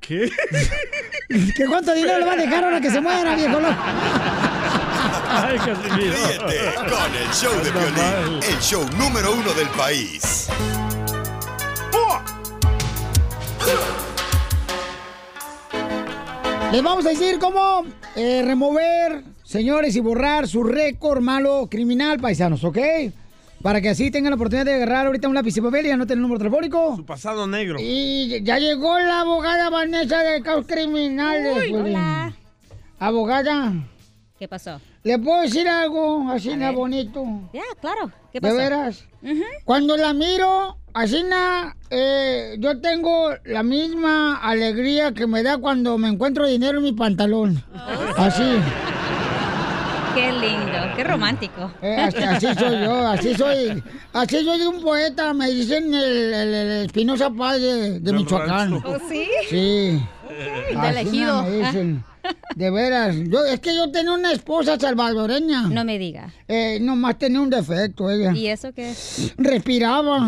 ¿Qué? 0.00 0.30
¿Que 1.56 1.66
cuánto 1.66 1.94
dinero 1.94 2.18
le 2.18 2.24
va 2.24 2.32
a 2.32 2.36
dejar 2.36 2.64
ahora 2.64 2.80
que 2.80 2.90
se 2.90 3.00
muera, 3.00 3.34
viejo 3.34 3.60
loco? 3.60 3.74
Ay, 5.30 5.58
Casimiro. 5.58 6.16
Ríete 6.46 6.74
con 6.76 7.14
el 7.14 7.28
show 7.32 7.52
de 7.62 7.70
violín, 7.70 8.42
el 8.42 8.58
show 8.60 8.84
número 8.96 9.34
uno 9.34 9.52
del 9.52 9.68
país. 9.68 10.48
Les 16.72 16.82
vamos 16.82 17.06
a 17.06 17.10
decir 17.10 17.38
cómo 17.38 17.84
eh, 18.14 18.42
remover, 18.44 19.24
señores, 19.42 19.96
y 19.96 20.00
borrar 20.00 20.46
su 20.46 20.62
récord 20.64 21.22
malo 21.22 21.66
criminal, 21.70 22.18
paisanos, 22.20 22.62
¿ok? 22.62 22.78
Para 23.62 23.80
que 23.80 23.88
así 23.88 24.10
tengan 24.10 24.30
la 24.32 24.36
oportunidad 24.36 24.66
de 24.66 24.74
agarrar 24.74 25.06
ahorita 25.06 25.28
un 25.28 25.34
lápiz 25.34 25.56
y 25.56 25.60
papel 25.62 25.86
y 25.86 25.90
anoten 25.90 26.18
el 26.18 26.22
número 26.22 26.38
telefónico. 26.38 26.94
Su 26.96 27.06
pasado 27.06 27.46
negro. 27.46 27.78
Y 27.80 28.42
ya 28.42 28.58
llegó 28.58 28.98
la 28.98 29.20
abogada 29.20 29.70
Vanessa 29.70 30.18
de 30.22 30.42
Caos 30.42 30.66
Criminales. 30.66 31.64
Uy, 31.70 31.74
hola. 31.74 32.36
Abogada, 32.98 33.72
¿Qué 34.38 34.46
pasó? 34.46 34.80
¿le 35.02 35.18
puedo 35.18 35.40
decir 35.42 35.66
algo 35.68 36.28
así 36.30 36.54
na 36.54 36.70
bonito? 36.70 37.24
Ya, 37.52 37.62
claro. 37.80 38.12
¿Qué 38.30 38.38
¿De 38.38 38.40
pasó? 38.42 38.56
veras? 38.56 39.04
Cuando 39.64 39.96
la 39.96 40.12
miro, 40.12 40.76
así 40.98 41.22
na, 41.22 41.76
eh, 41.90 42.56
yo 42.58 42.80
tengo 42.80 43.30
la 43.44 43.62
misma 43.62 44.36
alegría 44.36 45.12
que 45.12 45.28
me 45.28 45.44
da 45.44 45.56
cuando 45.58 45.96
me 45.96 46.08
encuentro 46.08 46.46
dinero 46.46 46.78
en 46.78 46.84
mi 46.84 46.92
pantalón. 46.92 47.62
Así. 48.16 48.42
Qué 50.14 50.32
lindo, 50.32 50.78
qué 50.96 51.04
romántico. 51.04 51.70
Eh, 51.82 51.96
así, 51.96 52.22
así 52.22 52.46
soy 52.58 52.80
yo, 52.84 53.06
así 53.06 53.34
soy. 53.34 53.82
Así 54.12 54.44
soy 54.44 54.62
un 54.62 54.80
poeta, 54.82 55.32
me 55.32 55.48
dicen 55.50 55.92
el, 55.94 56.34
el, 56.34 56.54
el 56.54 56.86
Espinosa 56.86 57.30
Paz 57.30 57.60
de, 57.60 58.00
de 58.00 58.12
Michoacán. 58.12 58.72
¿Oh, 58.84 58.98
sí? 59.08 59.28
Sí. 59.48 60.02
de 60.28 60.76
Así 60.76 60.98
elegido. 61.00 61.42
me 61.42 61.50
dicen. 61.50 62.04
De 62.56 62.70
veras, 62.70 63.14
yo, 63.28 63.44
es 63.44 63.60
que 63.60 63.74
yo 63.74 63.90
tenía 63.90 64.12
una 64.12 64.32
esposa 64.32 64.78
salvadoreña. 64.78 65.62
No 65.62 65.84
me 65.84 65.98
diga. 65.98 66.30
Eh, 66.46 66.78
nomás 66.80 67.16
tenía 67.18 67.40
un 67.40 67.48
defecto 67.48 68.10
ella. 68.10 68.32
¿Y 68.32 68.48
eso 68.48 68.72
qué? 68.72 68.92
Respiraba. 69.38 70.18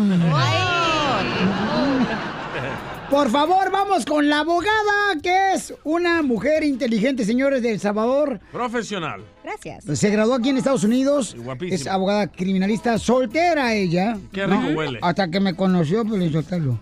Por 3.11 3.29
favor, 3.29 3.69
vamos 3.71 4.05
con 4.05 4.29
la 4.29 4.39
abogada, 4.39 5.19
que 5.21 5.51
es 5.53 5.73
una 5.83 6.21
mujer 6.21 6.63
inteligente, 6.63 7.25
señores 7.25 7.61
de 7.61 7.71
El 7.73 7.79
Salvador. 7.81 8.39
Profesional. 8.53 9.25
Gracias. 9.43 9.83
Se 9.99 10.09
graduó 10.09 10.35
aquí 10.35 10.47
en 10.47 10.55
Estados 10.55 10.85
Unidos. 10.85 11.35
Y 11.37 11.39
guapísima. 11.39 11.75
Es 11.75 11.87
abogada 11.87 12.27
criminalista 12.27 12.97
soltera 12.97 13.73
ella. 13.73 14.17
Qué 14.31 14.47
rico 14.47 14.67
huele. 14.77 14.99
Hasta 15.01 15.29
que 15.29 15.41
me 15.41 15.53
conoció, 15.57 16.05
pero 16.05 16.31
Sotelo. 16.31 16.79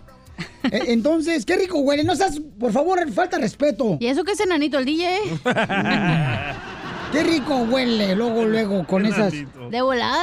Eh, 0.70 0.84
Entonces, 0.86 1.44
qué 1.44 1.56
rico 1.56 1.80
huele. 1.80 2.04
No 2.04 2.14
seas, 2.14 2.40
por 2.60 2.70
favor, 2.70 3.10
falta 3.10 3.36
respeto. 3.38 3.96
¿Y 3.98 4.06
eso 4.06 4.22
qué 4.22 4.30
es 4.32 4.40
enanito 4.40 4.78
el 4.78 4.84
DJ? 4.84 5.18
Qué 7.12 7.24
rico 7.24 7.56
huele, 7.56 8.14
luego, 8.14 8.44
luego, 8.44 8.86
con 8.86 9.04
esas 9.04 9.32
De 9.32 9.82
volada 9.82 10.22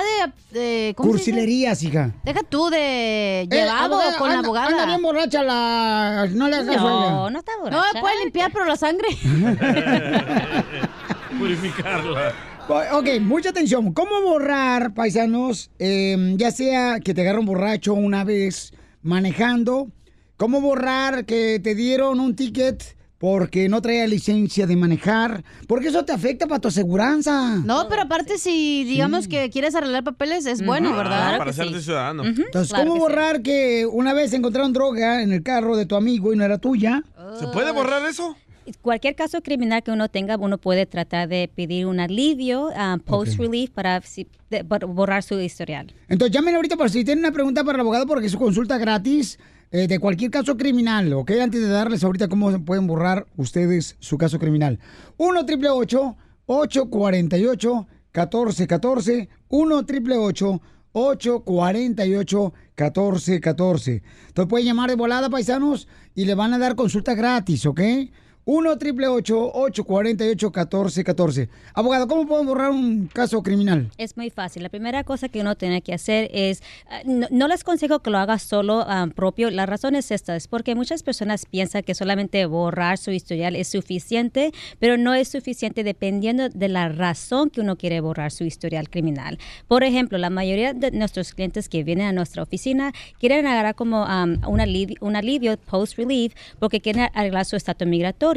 de... 0.51 0.57
de 0.59 0.93
¿cómo 0.95 1.11
se 1.11 1.17
dice? 1.17 1.31
cursilerías, 1.31 1.83
hija. 1.83 2.13
Deja 2.23 2.43
tú 2.43 2.69
de 2.69 3.41
Eh, 3.41 3.47
llevado 3.51 3.99
con 4.17 4.29
la 4.29 4.35
anda- 4.35 4.45
abogada. 4.47 4.67
Anda 4.69 4.85
bien 4.85 5.01
borracha 5.01 5.43
la... 5.43 6.27
No 6.31 6.47
le 6.47 6.55
hagas. 6.55 6.77
No, 6.77 7.29
no 7.29 7.39
está 7.39 7.51
No 7.57 7.63
borracha. 7.63 7.93
me 7.93 7.99
puede 7.99 8.23
limpiar, 8.23 8.51
pero 8.53 8.63
la 8.65 8.77
sangre. 8.77 9.07
Purificarla. 11.37 12.33
Ok, 12.93 13.07
mucha 13.21 13.49
atención. 13.49 13.93
¿Cómo 13.93 14.21
borrar, 14.21 14.93
paisanos, 14.93 15.69
eh, 15.79 16.35
ya 16.37 16.51
sea 16.51 16.99
que 17.01 17.13
te 17.13 17.21
agarra 17.21 17.39
un 17.39 17.45
borracho 17.45 17.93
una 17.93 18.23
vez 18.23 18.73
manejando? 19.01 19.89
¿Cómo 20.37 20.61
borrar 20.61 21.25
que 21.25 21.59
te 21.63 21.75
dieron 21.75 22.19
un 22.19 22.35
ticket 22.35 22.96
porque 23.17 23.67
no 23.69 23.81
traía 23.81 24.05
licencia 24.07 24.67
de 24.67 24.75
manejar? 24.75 25.43
Porque 25.67 25.87
eso 25.87 26.05
te 26.05 26.11
afecta 26.11 26.47
para 26.47 26.59
tu 26.61 26.67
aseguranza. 26.67 27.55
No, 27.57 27.87
pero 27.89 28.03
aparte 28.03 28.37
si 28.37 28.83
digamos 28.83 29.27
que 29.27 29.49
quieres 29.49 29.73
arreglar 29.75 30.03
papeles 30.03 30.45
es 30.45 30.65
bueno, 30.65 30.95
¿verdad? 30.95 31.33
Ah, 31.35 31.37
para 31.37 31.51
hacerte 31.51 31.81
ciudadano. 31.81 32.23
Entonces, 32.25 32.73
¿cómo 32.73 32.95
borrar 32.97 33.41
que 33.41 33.85
una 33.91 34.13
vez 34.13 34.33
encontraron 34.33 34.73
droga 34.73 35.21
en 35.21 35.31
el 35.31 35.43
carro 35.43 35.75
de 35.77 35.85
tu 35.85 35.95
amigo 35.95 36.33
y 36.33 36.37
no 36.37 36.43
era 36.43 36.57
tuya? 36.57 37.03
¿Se 37.39 37.47
puede 37.47 37.71
borrar 37.71 38.05
eso? 38.07 38.35
Cualquier 38.81 39.15
caso 39.15 39.41
criminal 39.41 39.81
que 39.81 39.91
uno 39.91 40.09
tenga, 40.09 40.35
uno 40.35 40.57
puede 40.57 40.85
tratar 40.85 41.29
de 41.29 41.49
pedir 41.55 41.85
un 41.85 42.01
alivio, 42.01 42.69
ah, 42.75 42.97
post-relief, 43.05 43.69
para 43.69 44.01
si- 44.01 44.27
de- 44.49 44.63
borrar 44.63 45.23
su 45.23 45.39
historial. 45.39 45.93
Entonces, 46.09 46.33
llamen 46.35 46.53
ahorita 46.53 46.75
por 46.75 46.89
si 46.89 47.05
tienen 47.05 47.23
una 47.23 47.31
pregunta 47.31 47.63
para 47.63 47.77
el 47.77 47.81
abogado 47.81 48.05
porque 48.05 48.27
su 48.27 48.37
consulta 48.37 48.77
gratis 48.77 49.39
eh, 49.71 49.87
de 49.87 49.99
cualquier 49.99 50.31
caso 50.31 50.57
criminal, 50.57 51.13
¿ok? 51.13 51.31
Antes 51.41 51.61
de 51.61 51.67
darles 51.67 52.03
ahorita 52.03 52.27
cómo 52.27 52.63
pueden 52.63 52.87
borrar 52.87 53.27
ustedes 53.35 53.95
su 53.99 54.17
caso 54.17 54.39
criminal. 54.39 54.79
1 55.17 55.45
triple 55.45 55.69
848 55.69 57.87
1414 58.13 59.29
1 59.49 59.85
triple 59.85 60.17
848 60.17 62.53
1414 62.77 64.03
Entonces 64.27 64.49
pueden 64.49 64.65
llamar 64.65 64.89
de 64.89 64.95
volada, 64.95 65.29
paisanos, 65.29 65.87
y 66.15 66.25
le 66.25 66.35
van 66.35 66.53
a 66.53 66.57
dar 66.57 66.75
consulta 66.75 67.13
gratis, 67.13 67.65
¿ok? 67.65 67.81
1 68.49 68.77
triple 68.77 69.07
848 69.07 70.47
1414 70.47 71.49
Abogado, 71.73 72.07
¿cómo 72.07 72.25
puedo 72.25 72.45
borrar 72.45 72.71
un 72.71 73.07
caso 73.07 73.43
criminal? 73.43 73.91
Es 73.97 74.15
muy 74.15 74.29
fácil. 74.29 74.63
La 74.63 74.69
primera 74.69 75.03
cosa 75.03 75.27
que 75.27 75.41
uno 75.41 75.57
tiene 75.57 75.81
que 75.81 75.93
hacer 75.93 76.29
es, 76.33 76.63
ah, 76.89 77.01
no, 77.05 77.27
no 77.29 77.49
les 77.49 77.61
aconsejo 77.61 77.99
que 77.99 78.09
lo 78.09 78.17
haga 78.17 78.39
solo 78.39 78.85
ah, 78.87 79.05
propio. 79.13 79.51
La 79.51 79.65
razón 79.65 79.95
es 79.95 80.11
esta, 80.11 80.37
es 80.37 80.47
porque 80.47 80.75
muchas 80.75 81.03
personas 81.03 81.45
piensan 81.45 81.83
que 81.83 81.93
solamente 81.93 82.45
borrar 82.45 82.97
su 82.97 83.11
historial 83.11 83.53
es 83.57 83.67
suficiente, 83.67 84.53
pero 84.79 84.95
no 84.95 85.13
es 85.13 85.27
suficiente 85.27 85.83
dependiendo 85.83 86.47
de 86.47 86.69
la 86.69 86.87
razón 86.87 87.49
que 87.49 87.59
uno 87.59 87.75
quiere 87.75 87.99
borrar 87.99 88.31
su 88.31 88.45
historial 88.45 88.89
criminal. 88.89 89.39
Por 89.67 89.83
ejemplo, 89.83 90.17
la 90.17 90.29
mayoría 90.29 90.71
de 90.73 90.91
nuestros 90.91 91.33
clientes 91.33 91.67
que 91.67 91.83
vienen 91.83 92.07
a 92.07 92.13
nuestra 92.13 92.43
oficina 92.43 92.93
quieren 93.19 93.45
agarrar 93.45 93.75
como 93.75 94.05
um, 94.05 94.37
un, 94.47 94.61
alivio, 94.61 94.95
un 95.01 95.17
alivio 95.17 95.57
post-relief 95.57 96.33
porque 96.59 96.79
quieren 96.79 97.09
arreglar 97.13 97.43
su 97.43 97.57
estatus 97.57 97.85
migratorio. 97.85 98.36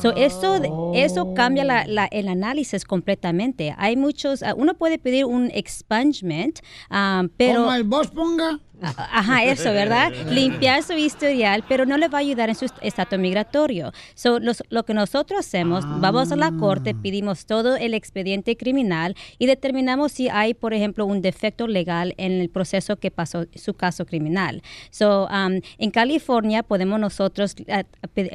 So, 0.00 0.12
eso, 0.16 0.60
eso 0.94 1.34
cambia 1.34 1.64
la- 1.64 1.86
la- 1.86 2.06
el 2.10 2.28
análisis 2.28 2.84
completamente. 2.84 3.74
Hay 3.78 3.96
muchos, 3.96 4.42
ah, 4.42 4.54
uno 4.56 4.74
puede 4.74 4.98
pedir 4.98 5.24
un 5.24 5.50
expungement, 5.52 6.60
ah, 6.90 7.24
pero... 7.36 7.60
Como 7.64 7.74
el 7.74 7.84
boss 7.84 8.08
ponga. 8.08 8.60
Ajá, 8.82 9.44
eso, 9.44 9.72
¿verdad? 9.72 10.10
Limpiar 10.30 10.82
su 10.82 10.94
historial, 10.94 11.64
pero 11.68 11.86
no 11.86 11.96
le 11.98 12.08
va 12.08 12.18
a 12.18 12.20
ayudar 12.20 12.48
en 12.48 12.54
su 12.54 12.66
estatus 12.80 13.18
migratorio. 13.18 13.92
So, 14.14 14.38
los- 14.40 14.62
lo 14.70 14.84
que 14.84 14.94
nosotros 14.94 15.40
hacemos, 15.40 15.84
vamos 15.90 16.32
a 16.32 16.36
la 16.36 16.50
corte, 16.52 16.94
pedimos 16.94 17.46
todo 17.46 17.76
el 17.76 17.94
expediente 17.94 18.56
criminal 18.56 19.14
y 19.38 19.46
determinamos 19.46 20.12
si 20.12 20.28
hay, 20.28 20.54
por 20.54 20.72
ejemplo, 20.74 21.04
un 21.06 21.20
defecto 21.22 21.66
legal 21.66 22.14
en 22.16 22.32
el 22.40 22.48
proceso 22.50 22.96
que 22.96 23.10
pasó 23.10 23.46
su 23.54 23.74
caso 23.74 24.06
criminal. 24.06 24.62
So, 24.90 25.26
um, 25.28 25.60
en 25.78 25.90
California 25.90 26.62
podemos 26.62 26.98
nosotros 27.00 27.54
ah, 27.68 27.84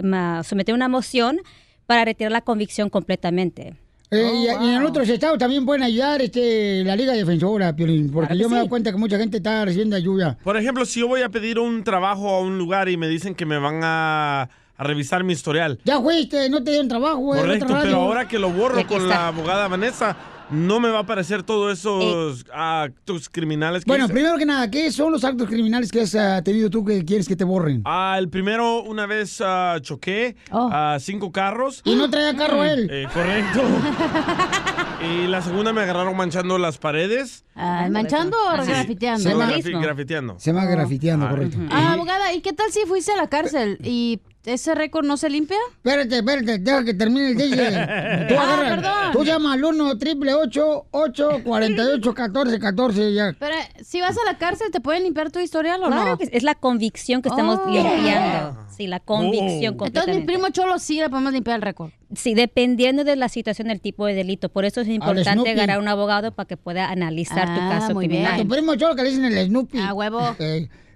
ma- 0.04 0.44
someter 0.44 0.76
una 0.76 0.88
moción 0.88 1.40
para 1.86 2.06
retirar 2.06 2.32
la 2.32 2.42
convicción 2.42 2.90
completamente. 2.90 3.76
Eh, 4.12 4.32
Oh, 4.32 4.64
y, 4.64 4.68
y 4.68 4.76
en 4.76 4.84
otros 4.84 5.10
estados 5.10 5.38
también 5.38 5.66
pueden 5.66 5.84
ayudar 5.84 6.22
este, 6.22 6.84
la 6.84 6.96
Liga 6.96 7.14
Defensora, 7.14 7.76
Piolín, 7.76 8.12
porque 8.12 8.28
Claro 8.28 8.42
yo 8.42 8.50
me 8.50 8.54
he 8.54 8.58
dado 8.58 8.66
sí. 8.66 8.70
cuenta 8.70 8.92
que 8.92 8.98
mucha 8.98 9.18
gente 9.18 9.38
está 9.38 9.66
recibiendo 9.66 9.96
ayuda. 9.96 10.38
Por 10.44 10.58
ejemplo, 10.58 10.86
si 10.86 11.00
yo 11.00 11.08
voy 11.08 11.22
a 11.22 11.30
pedir 11.30 11.58
un 11.60 11.84
trabajo 11.84 12.30
a 12.30 12.40
un 12.42 12.58
lugar 12.58 12.88
y 12.90 12.98
me 12.98 13.08
dicen 13.08 13.34
que 13.36 13.46
me 13.46 13.58
van 13.58 13.82
a, 13.84 14.44
a 14.78 14.84
revisar 14.84 15.24
mi 15.24 15.34
historial. 15.34 15.80
Ya 15.86 16.00
fuiste, 16.00 16.50
no 16.50 16.64
te 16.64 16.72
dieron 16.72 16.88
trabajo, 16.88 17.36
en 17.36 17.42
Correcto, 17.42 17.78
pero 17.82 17.96
ahora 18.02 18.28
que 18.28 18.38
lo 18.40 18.52
borro 18.52 18.86
con 18.88 19.08
la 19.10 19.28
abogada 19.30 19.68
Vanessa, 19.68 20.16
no 20.50 20.80
me 20.80 20.90
va 20.90 21.00
a 21.00 21.02
aparecer 21.02 21.44
todos 21.44 21.80
esos 21.80 22.46
actos 22.54 23.30
criminales 23.30 23.84
que 23.84 23.90
Bueno, 23.90 24.06
hice. 24.06 24.14
primero 24.14 24.38
que 24.38 24.46
nada, 24.46 24.70
¿qué 24.70 24.92
son 24.92 25.12
los 25.12 25.24
actos 25.24 25.48
criminales 25.48 25.92
que 25.92 26.02
has 26.02 26.16
ah, 26.16 26.42
tenido 26.44 26.70
tú 26.70 26.86
que 26.86 27.04
quieres 27.04 27.28
que 27.28 27.36
te 27.36 27.44
borren? 27.44 27.82
Ah, 27.86 28.16
el 28.18 28.30
primero, 28.30 28.84
una 28.84 29.06
vez 29.06 29.42
ah, 29.44 29.78
choqué 29.82 30.36
a 30.52 30.98
cinco 31.00 31.32
carros. 31.32 31.82
Oh. 31.86 31.92
Y 31.92 31.96
no 31.96 32.10
traía 32.10 32.36
carro 32.36 32.64
él. 32.64 32.88
Eh, 32.92 33.08
correcto. 33.14 33.62
y 35.02 35.28
la 35.28 35.42
segunda 35.42 35.74
me 35.74 35.82
agarraron 35.82 36.16
manchando 36.16 36.58
las 36.58 36.78
paredes. 36.78 37.46
Ah, 37.56 37.88
¿Manchando 37.90 38.38
o 38.38 38.66
grafiteando? 38.66 39.30
Grafi- 39.30 39.82
grafiteando. 39.82 40.40
Se 40.40 40.52
llama 40.52 40.66
grafiteando, 40.66 41.30
correcto. 41.30 41.58
Ah, 41.72 41.94
abogada, 41.94 42.34
¿y 42.34 42.42
qué 42.42 42.54
tal 42.54 42.72
si 42.72 42.82
fuiste 42.86 43.12
a 43.12 43.18
la 43.18 43.28
cárcel 43.28 43.78
y 43.84 44.20
ese 44.46 44.76
récord 44.76 45.06
no 45.06 45.18
se 45.18 45.30
limpia? 45.30 45.58
Espérate, 45.78 46.18
espérate, 46.18 46.58
deja 46.60 46.84
que 46.84 46.94
termine 46.94 47.30
el 47.30 47.38
DJ. 47.38 47.56
Tú, 48.30 48.36
Ah, 48.38 48.58
perdón. 48.70 49.12
tú 49.14 49.24
llama 49.24 49.54
al 49.54 49.64
1 49.64 49.98
triple 49.98 50.34
848 50.34 52.14
14 52.14 52.60
14 52.60 53.14
ya. 53.14 53.36
Pero 53.40 53.56
si 53.84 54.02
vas 54.02 54.18
a 54.18 54.24
la 54.32 54.38
cárcel, 54.38 54.72
¿te 54.72 54.80
pueden 54.80 55.04
limpiar 55.04 55.32
tu 55.32 55.40
historial 55.40 55.82
o 55.84 55.88
Claro 55.88 56.12
no? 56.12 56.18
que 56.18 56.30
es 56.32 56.44
la 56.44 56.56
convicción 56.56 57.22
que 57.22 57.30
estamos 57.30 57.60
Oh. 57.66 57.70
limpiando. 57.70 58.58
Sí, 58.76 58.88
la 58.88 59.00
convicción 59.00 59.78
Entonces 59.82 60.16
mi 60.16 60.24
primo 60.24 60.50
Cholo 60.50 60.80
sí 60.80 61.00
le 61.00 61.10
podemos 61.10 61.32
limpiar 61.34 61.56
el 61.58 61.62
récord. 61.62 61.92
Sí, 62.14 62.34
dependiendo 62.36 63.04
de 63.04 63.16
la 63.16 63.30
situación 63.30 63.68
del 63.70 63.82
tipo 63.82 64.06
de 64.06 64.14
delito. 64.14 64.50
Por 64.50 64.66
eso 64.66 64.82
es 64.82 64.88
importante 64.88 65.50
agarrar 65.50 65.80
un 65.80 65.88
abogado 65.88 66.32
para 66.34 66.48
que 66.48 66.58
pueda 66.58 66.90
analizar 66.90 67.46
tu 67.46 67.62
Ah, 67.62 67.70
caso 67.80 67.94
muy 67.94 68.08
criminal. 68.08 68.34
A 68.34 68.38
tu 68.38 68.48
primo 68.48 68.76
Cholo 68.76 68.96
que 68.96 69.04
le 69.04 69.10
dicen 69.10 69.26
el 69.26 69.48
Snoopy. 69.48 69.80
A 69.80 69.94
huevo. 69.94 70.20
Ok. 70.30 70.42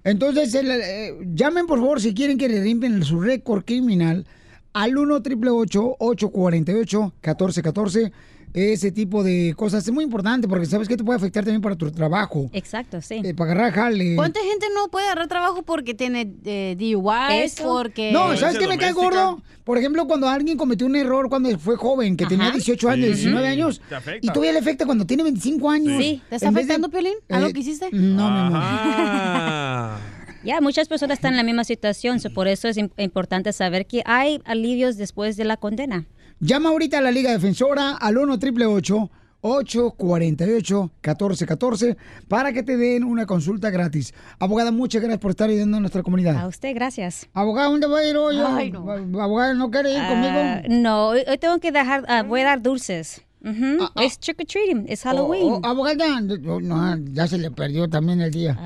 Entonces, 0.03 0.53
eh, 0.55 1.17
llamen 1.33 1.67
por 1.67 1.79
favor 1.79 2.01
si 2.01 2.13
quieren 2.13 2.37
que 2.37 2.49
le 2.49 2.61
limpien 2.61 3.03
su 3.03 3.19
récord 3.19 3.63
criminal 3.65 4.25
al 4.73 4.97
1 4.97 5.15
888 5.15 5.95
848 5.99 7.01
1414 7.01 8.11
Ese 8.53 8.91
tipo 8.91 9.23
de 9.23 9.53
cosas 9.55 9.85
es 9.85 9.93
muy 9.93 10.03
importante 10.03 10.47
porque 10.47 10.65
sabes 10.65 10.87
que 10.87 10.97
te 10.97 11.03
puede 11.03 11.17
afectar 11.17 11.43
también 11.43 11.61
para 11.61 11.75
tu 11.75 11.91
trabajo. 11.91 12.49
Exacto, 12.51 12.99
sí. 12.99 13.21
Eh, 13.23 13.33
para 13.35 13.51
agarrar 13.51 13.73
jale. 13.73 14.15
¿Cuánta 14.15 14.39
gente 14.41 14.65
no 14.73 14.89
puede 14.89 15.05
agarrar 15.05 15.27
trabajo 15.27 15.61
porque 15.61 15.93
tiene 15.93 16.33
eh, 16.45 16.75
DUIs, 16.77 17.53
Eso. 17.53 17.63
porque... 17.63 18.11
No, 18.11 18.35
¿sabes 18.37 18.57
qué 18.57 18.67
me 18.67 18.77
cae 18.79 18.91
gordo? 18.93 19.41
Por 19.63 19.77
ejemplo, 19.77 20.07
cuando 20.07 20.27
alguien 20.27 20.57
cometió 20.57 20.87
un 20.87 20.95
error 20.95 21.29
cuando 21.29 21.55
fue 21.59 21.75
joven, 21.75 22.17
que 22.17 22.25
tenía 22.25 22.45
Ajá. 22.47 22.55
18 22.55 22.89
años, 22.89 23.05
Sí. 23.09 23.13
19 23.25 23.47
años, 23.47 23.81
Te 23.87 23.95
afecta. 23.95 24.25
y 24.25 24.29
todavía 24.29 24.53
le 24.53 24.59
afecta 24.59 24.85
cuando 24.87 25.05
tiene 25.05 25.21
25 25.23 25.69
años. 25.69 26.01
Sí. 26.03 26.21
¿Te 26.29 26.35
está 26.37 26.47
vez 26.49 26.55
de- 26.67 26.73
afectando, 26.73 26.89
Piolín? 26.89 27.13
¿Algo 27.29 27.49
Eh, 27.49 27.53
que 27.53 27.59
hiciste? 27.59 27.89
No, 27.91 28.31
mi 28.31 28.39
amor. 28.39 29.99
Ya, 30.43 30.61
muchas 30.61 30.87
personas 30.87 31.17
están 31.17 31.33
en 31.33 31.37
la 31.37 31.43
misma 31.43 31.65
situación, 31.65 32.19
so 32.21 32.29
por 32.33 32.47
eso 32.47 32.67
es 32.69 32.77
im- 32.77 32.91
importante 32.97 33.51
saber 33.53 33.85
que 33.85 34.01
hay 34.05 34.41
alivios 34.45 34.95
después 34.97 35.35
de 35.37 35.43
la 35.43 35.57
condena. 35.57 36.05
Llama 36.39 36.69
ahorita 36.69 36.99
a 36.99 37.01
la 37.01 37.11
Liga 37.11 37.31
Defensora 37.31 37.97
al 37.97 38.17
1 38.17 38.33
888 38.33 39.09
848 39.41 40.81
1414 41.01 41.97
para 42.27 42.51
que 42.53 42.63
te 42.63 42.77
den 42.77 43.03
una 43.03 43.25
consulta 43.25 43.69
gratis. 43.69 44.13
Abogada, 44.39 44.71
muchas 44.71 45.01
gracias 45.01 45.19
por 45.19 45.31
estar 45.31 45.49
ayudando 45.49 45.77
a 45.77 45.79
nuestra 45.81 46.03
comunidad. 46.03 46.35
A 46.37 46.47
usted, 46.47 46.73
gracias. 46.75 47.27
Abogada, 47.33 47.69
¿dónde 47.69 47.87
voy 47.87 48.03
a 48.03 48.09
ir 48.09 48.17
hoy? 48.17 48.37
Ay, 48.45 48.71
no. 48.71 48.89
Abogada, 49.21 49.53
¿no 49.53 49.69
quiere 49.71 49.91
ir 49.93 49.99
Ah, 50.01 50.61
conmigo? 50.61 50.81
no, 50.81 51.07
hoy, 51.07 51.23
hoy 51.27 51.37
tengo 51.37 51.59
que 51.59 51.71
dejar, 51.71 52.03
ah, 52.07 52.23
voy 52.23 52.41
a 52.41 52.45
dar 52.45 52.61
dulces. 52.61 53.21
Ujú, 53.41 53.89
Es 54.01 54.19
trick 54.19 54.39
or 54.41 54.45
treating, 54.45 54.85
es 54.89 55.03
Halloween. 55.03 55.43
Oh, 55.45 55.61
oh, 55.63 55.67
abogada, 55.67 56.19
no, 56.19 56.59
no, 56.59 56.97
ya 57.13 57.25
se 57.25 57.37
le 57.37 57.49
perdió 57.51 57.87
también 57.89 58.19
el 58.19 58.31
día. 58.31 58.57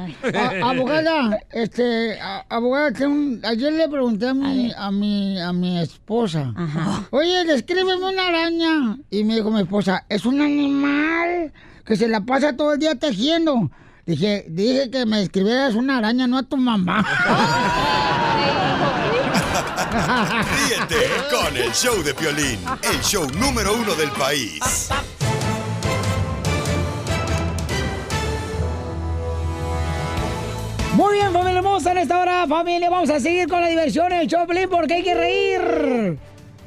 Abogada, 0.64 1.40
este, 1.52 2.20
a- 2.20 2.44
abogada, 2.50 2.90
ayer 3.44 3.74
le 3.74 3.88
pregunté 3.88 4.28
a 4.30 4.34
mi, 4.34 4.72
a 4.76 4.90
mi, 4.90 5.40
a 5.40 5.54
mi 5.54 5.78
esposa. 5.80 6.54
Oye, 7.12 7.44
descríbeme 7.46 7.96
una 7.96 8.28
araña. 8.28 8.98
Y 9.12 9.24
me 9.24 9.36
dijo 9.36 9.52
mi 9.52 9.62
esposa, 9.62 10.06
es 10.10 10.26
un 10.26 10.42
animal 10.42 11.54
que 11.86 11.96
se 11.96 12.08
la 12.08 12.22
pasa 12.22 12.56
todo 12.56 12.74
el 12.74 12.80
día 12.80 12.96
tejiendo. 12.96 13.70
Dije, 14.06 14.46
dije 14.50 14.90
que 14.90 15.06
me 15.06 15.22
escribieras 15.22 15.76
una 15.76 16.00
araña, 16.00 16.26
no 16.28 16.38
a 16.40 16.44
tu 16.44 16.58
mamá. 16.58 17.06
Ríete 19.94 21.08
con 21.30 21.56
el 21.56 21.72
show 21.72 22.02
de 22.02 22.16
Piolín, 22.16 22.60
el 22.82 23.00
show 23.02 23.28
número 23.30 23.76
uno 23.76 23.94
del 23.94 24.10
país. 24.12 24.90
Muy 30.96 31.14
bien, 31.14 31.32
familia 31.32 31.60
hermosa, 31.60 31.92
en 31.92 32.00
esta 32.00 32.20
hora, 32.20 32.48
familia, 32.48 32.90
vamos 32.90 33.12
a 33.12 33.20
seguir 33.20 33.48
con 33.48 33.62
la 33.62 33.68
diversión 33.68 34.12
en 34.14 34.22
el 34.22 34.28
Choplin 34.28 34.68
porque 34.68 34.96
hay 34.96 35.04
que 35.04 35.14
reír. 35.14 36.18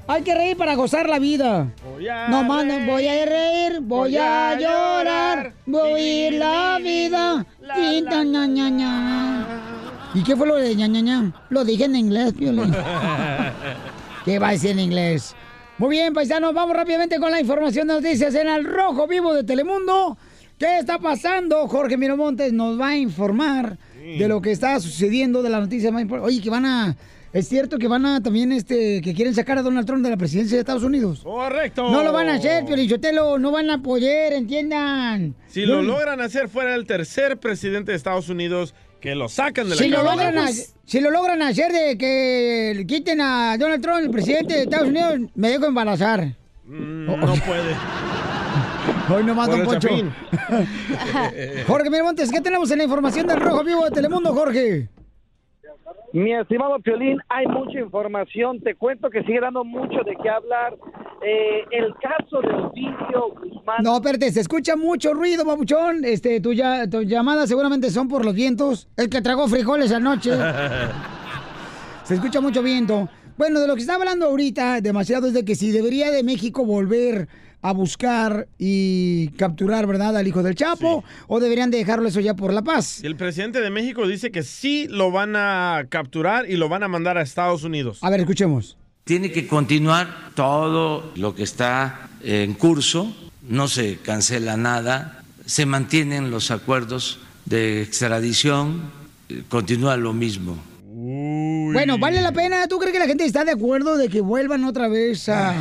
Hay 0.07 0.23
que 0.23 0.33
reír 0.33 0.57
para 0.57 0.77
gozar 0.77 1.09
la 1.09 1.19
vida. 1.19 1.67
No 2.29 2.45
manden, 2.45 2.87
voy 2.87 3.09
a 3.09 3.25
reír, 3.25 3.81
voy 3.81 4.17
a 4.17 4.57
llorar, 4.57 5.53
voy 5.67 6.01
a 6.01 6.29
ir 6.29 6.33
la 6.35 6.79
vida. 6.81 7.45
Tinta, 7.75 8.23
ña, 8.23 8.47
ña, 8.47 8.71
ña. 8.71 9.36
¿Y 10.17 10.23
qué 10.23 10.35
fue 10.35 10.47
lo 10.47 10.57
de 10.57 10.75
ña, 10.75 10.87
ña, 10.87 11.01
ña? 11.03 11.33
Lo 11.51 11.63
dije 11.63 11.85
en 11.85 11.95
inglés, 11.95 12.33
Piolín. 12.33 12.73
¿Qué 14.25 14.39
va 14.39 14.49
a 14.49 14.53
decir 14.53 14.71
en 14.71 14.81
inglés? 14.81 15.37
Muy 15.77 15.91
bien, 15.91 16.15
paisanos, 16.15 16.55
vamos 16.55 16.75
rápidamente 16.75 17.19
con 17.19 17.31
la 17.31 17.39
información 17.39 17.87
de 17.87 17.95
noticias 17.95 18.35
en 18.35 18.49
el 18.49 18.65
Rojo 18.65 19.07
Vivo 19.07 19.35
de 19.35 19.45
Telemundo. 19.45 20.17
¿Qué 20.59 20.79
está 20.79 20.99
pasando? 20.99 21.69
Jorge 21.69 21.99
Miramontes 21.99 22.51
nos 22.55 22.81
va 22.81 22.89
a 22.89 22.97
informar 22.97 23.77
de 23.95 24.27
lo 24.27 24.41
que 24.41 24.53
está 24.53 24.81
sucediendo, 24.81 25.43
de 25.43 25.51
la 25.51 25.61
noticia 25.61 25.93
más 25.93 26.01
importante. 26.01 26.33
Oye, 26.33 26.41
que 26.41 26.49
van 26.49 26.65
a... 26.65 26.97
Es 27.35 27.49
cierto 27.49 27.77
que 27.77 27.87
van 27.87 28.07
a 28.07 28.23
también, 28.23 28.53
este, 28.53 29.03
que 29.03 29.13
quieren 29.13 29.35
sacar 29.35 29.59
a 29.59 29.63
Donald 29.63 29.87
Trump 29.87 30.03
de 30.03 30.09
la 30.09 30.17
presidencia 30.17 30.57
de 30.57 30.61
Estados 30.61 30.85
Unidos. 30.85 31.21
Correcto. 31.23 31.91
No 31.91 32.03
lo 32.03 32.11
van 32.11 32.31
a 32.31 32.37
hacer, 32.37 32.65
Piolichotelo, 32.65 33.39
no 33.39 33.51
van 33.51 33.69
a 33.69 33.83
poder, 33.83 34.33
entiendan. 34.33 35.35
Si 35.47 35.67
lo 35.67 35.83
logran 35.83 36.23
hacer, 36.23 36.49
fuera 36.49 36.75
el 36.75 36.87
tercer 36.87 37.37
presidente 37.37 37.93
de 37.93 37.99
Estados 37.99 38.31
Unidos 38.31 38.75
que 39.01 39.15
lo 39.15 39.29
sacan 39.29 39.69
de 39.69 39.71
la 39.71 39.77
Si 39.77 39.89
lo, 39.89 40.03
logran 40.03 40.33
Blanca. 40.33 40.51
hacer, 40.51 40.67
si 40.85 41.01
lo 41.01 41.11
logran 41.11 41.43
hacer 41.43 41.73
de 41.73 41.99
que 41.99 42.73
le 42.77 42.87
quiten 42.87 43.21
a 43.21 43.57
Donald 43.59 43.83
Trump, 43.83 43.99
el 44.01 44.11
presidente 44.11 44.55
de 44.55 44.63
Estados 44.63 44.89
Unidos, 44.89 45.21
me 45.35 45.51
dejo 45.51 45.67
embarazar. 45.67 46.25
Mm, 46.65 47.07
no 47.07 47.17
puede. 47.17 47.75
Hoy 49.09 49.25
no 49.25 49.35
Por 49.37 49.51
Don 49.51 49.65
Poncho. 49.65 49.89
Jorge 51.67 51.91
Miramontes, 51.91 52.31
¿qué 52.31 52.41
tenemos 52.41 52.71
en 52.71 52.79
la 52.79 52.85
información 52.85 53.27
del 53.27 53.41
Rojo 53.41 53.63
Vivo 53.63 53.85
de 53.85 53.91
Telemundo, 53.93 54.35
Jorge? 54.35 54.89
Mi 56.13 56.33
estimado 56.33 56.79
Piolín, 56.81 57.19
hay 57.29 57.47
mucha 57.47 57.79
información. 57.79 58.61
Te 58.61 58.75
cuento 58.75 59.11
que 59.11 59.23
sigue 59.23 59.41
dando 59.41 59.65
mucho 59.65 60.03
de 60.05 60.17
qué 60.23 60.29
hablar. 60.29 60.75
Eh, 61.29 61.65
el 61.73 61.93
caso 61.95 62.41
de 62.41 62.55
Ovidio 62.55 63.35
Guzmán. 63.35 63.83
No, 63.83 63.97
espérate, 63.97 64.31
se 64.31 64.41
escucha 64.43 64.77
mucho 64.77 65.13
ruido, 65.13 65.45
babuchón. 65.45 66.05
Este, 66.05 66.41
tu, 66.41 66.53
ya, 66.53 66.89
tus 66.89 67.05
llamadas 67.05 67.49
seguramente 67.49 67.91
son 67.91 68.07
por 68.07 68.25
los 68.25 68.33
vientos. 68.33 68.87
El 68.97 69.11
que 69.11 69.21
tragó 69.21 69.49
frijoles 69.49 69.91
anoche. 69.91 70.31
Se 72.05 72.15
escucha 72.15 72.41
mucho 72.41 72.63
viento. 72.63 73.09
Bueno, 73.37 73.59
de 73.59 73.67
lo 73.67 73.75
que 73.75 73.81
está 73.81 73.97
hablando 73.97 74.27
ahorita 74.27 74.81
demasiado 74.81 75.27
es 75.27 75.33
de 75.33 75.45
que 75.45 75.57
si 75.57 75.73
debería 75.73 76.13
de 76.13 76.23
México 76.23 76.65
volver 76.65 77.27
a 77.61 77.73
buscar 77.73 78.47
y 78.59 79.31
capturar, 79.31 79.89
¿verdad?, 79.89 80.17
al 80.17 80.29
hijo 80.29 80.45
del 80.45 80.55
Chapo, 80.55 81.03
o 81.27 81.41
deberían 81.41 81.73
de 81.73 81.79
dejarlo 81.79 82.07
eso 82.07 82.21
ya 82.21 82.35
por 82.35 82.53
la 82.53 82.63
paz. 82.63 83.03
El 83.03 83.17
presidente 83.17 83.61
de 83.61 83.71
México 83.71 84.07
dice 84.07 84.31
que 84.31 84.45
sí 84.45 84.87
lo 84.89 85.11
van 85.11 85.35
a 85.35 85.87
capturar 85.89 86.49
y 86.49 86.57
lo 86.57 86.69
van 86.69 86.85
a 86.85 86.89
mandar 86.89 87.19
a 87.19 87.23
Estados 87.23 87.65
Unidos. 87.65 87.99
A 88.03 88.11
ver, 88.11 88.21
escuchemos. 88.21 88.79
Tiene 89.07 89.31
que 89.31 89.47
continuar 89.47 90.33
todo 90.35 91.13
lo 91.15 91.37
que 91.37 91.45
está 91.45 92.09
en 92.25 92.55
curso, 92.55 93.15
no 93.49 93.69
se 93.69 93.99
cancela 93.99 94.57
nada, 94.57 95.23
se 95.47 95.65
mantienen 95.65 96.33
los 96.33 96.51
acuerdos 96.51 97.21
de 97.45 97.83
extradición, 97.83 98.91
eh, 99.29 99.45
continúa 99.49 99.97
lo 99.97 100.13
mismo. 100.13 100.59
Bueno, 100.83 101.99
¿vale 101.99 102.21
la 102.21 102.33
pena? 102.33 102.67
¿Tú 102.67 102.81
crees 102.81 102.93
que 102.93 102.99
la 102.99 103.07
gente 103.07 103.25
está 103.25 103.45
de 103.45 103.53
acuerdo 103.53 103.97
de 103.97 104.09
que 104.09 104.21
vuelvan 104.21 104.65
otra 104.65 104.89
vez 104.89 105.29
a, 105.29 105.55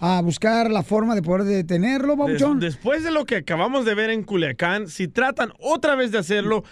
a 0.00 0.20
buscar 0.22 0.70
la 0.70 0.82
forma 0.82 1.14
de 1.14 1.22
poder 1.22 1.44
detenerlo, 1.44 2.10
Des- 2.10 2.18
babuchón? 2.18 2.60
después 2.60 3.02
de 3.02 3.10
lo 3.10 3.24
que 3.24 3.36
acabamos 3.36 3.84
de 3.84 3.94
ver 3.94 4.10
en 4.10 4.22
Culiacán, 4.22 4.88
si 4.88 5.08
tratan 5.08 5.52
otra 5.58 5.94
vez 5.96 6.12
de 6.12 6.18
hacerlo, 6.18 6.62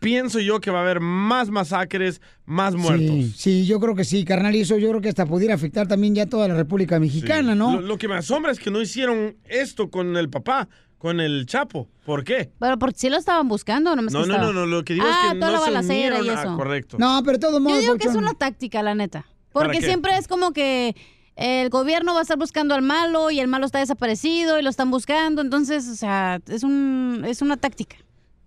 pienso 0.00 0.38
yo 0.40 0.60
que 0.60 0.70
va 0.70 0.80
a 0.80 0.82
haber 0.82 1.00
más 1.00 1.50
masacres, 1.50 2.20
más 2.44 2.74
muertos. 2.74 3.08
Sí, 3.08 3.32
sí, 3.36 3.66
yo 3.66 3.80
creo 3.80 3.94
que 3.94 4.04
sí, 4.04 4.24
carnal, 4.24 4.54
y 4.54 4.60
eso 4.60 4.76
yo 4.78 4.88
creo 4.90 5.00
que 5.00 5.08
hasta 5.08 5.24
pudiera 5.26 5.54
afectar 5.54 5.86
también 5.88 6.14
ya 6.14 6.26
toda 6.26 6.46
la 6.48 6.54
República 6.54 7.00
Mexicana, 7.00 7.54
¿no? 7.54 7.76
Lo, 7.76 7.80
lo 7.80 7.98
que 7.98 8.08
me 8.08 8.16
asombra 8.16 8.52
es 8.52 8.58
que 8.58 8.70
no 8.70 8.80
hicieron 8.80 9.36
esto 9.48 9.90
con 9.90 10.16
el 10.16 10.28
papá, 10.28 10.68
con 10.98 11.20
el 11.20 11.46
Chapo. 11.46 11.88
¿Por 12.04 12.22
qué? 12.24 12.50
Pero 12.58 12.78
porque 12.78 12.98
sí 12.98 13.08
lo 13.08 13.16
estaban 13.16 13.48
buscando, 13.48 13.96
No, 13.96 14.06
que 14.06 14.12
no, 14.12 14.22
estaba- 14.22 14.42
no, 14.42 14.52
no, 14.52 14.66
lo 14.66 14.84
que 14.84 14.94
digo 14.94 15.06
ah, 15.08 15.28
es 15.28 15.32
que 15.32 15.38
toda 15.38 15.52
no 15.52 15.58
la 15.58 15.64
se 15.64 15.70
balacera 15.70 16.16
y 16.16 16.20
unieron. 16.20 16.38
Ah, 16.38 16.42
eso. 16.42 16.56
correcto. 16.56 16.96
No, 16.98 17.22
pero 17.24 17.32
de 17.32 17.38
todos 17.38 17.62
Yo 17.62 17.78
digo 17.78 17.96
que 17.96 18.08
es 18.08 18.14
una 18.14 18.34
táctica, 18.34 18.82
la 18.82 18.94
neta. 18.94 19.24
¿Para 19.52 19.66
Porque 19.66 19.78
qué? 19.80 19.86
siempre 19.86 20.16
es 20.18 20.26
como 20.28 20.52
que 20.52 20.94
el 21.36 21.68
gobierno 21.70 22.12
va 22.14 22.20
a 22.20 22.22
estar 22.22 22.38
buscando 22.38 22.74
al 22.74 22.82
malo 22.82 23.30
y 23.30 23.40
el 23.40 23.48
malo 23.48 23.66
está 23.66 23.78
desaparecido 23.80 24.58
y 24.58 24.62
lo 24.62 24.70
están 24.70 24.90
buscando. 24.90 25.42
Entonces, 25.42 25.88
o 25.88 25.96
sea, 25.96 26.40
es, 26.48 26.62
un, 26.62 27.24
es 27.26 27.42
una 27.42 27.56
táctica. 27.56 27.96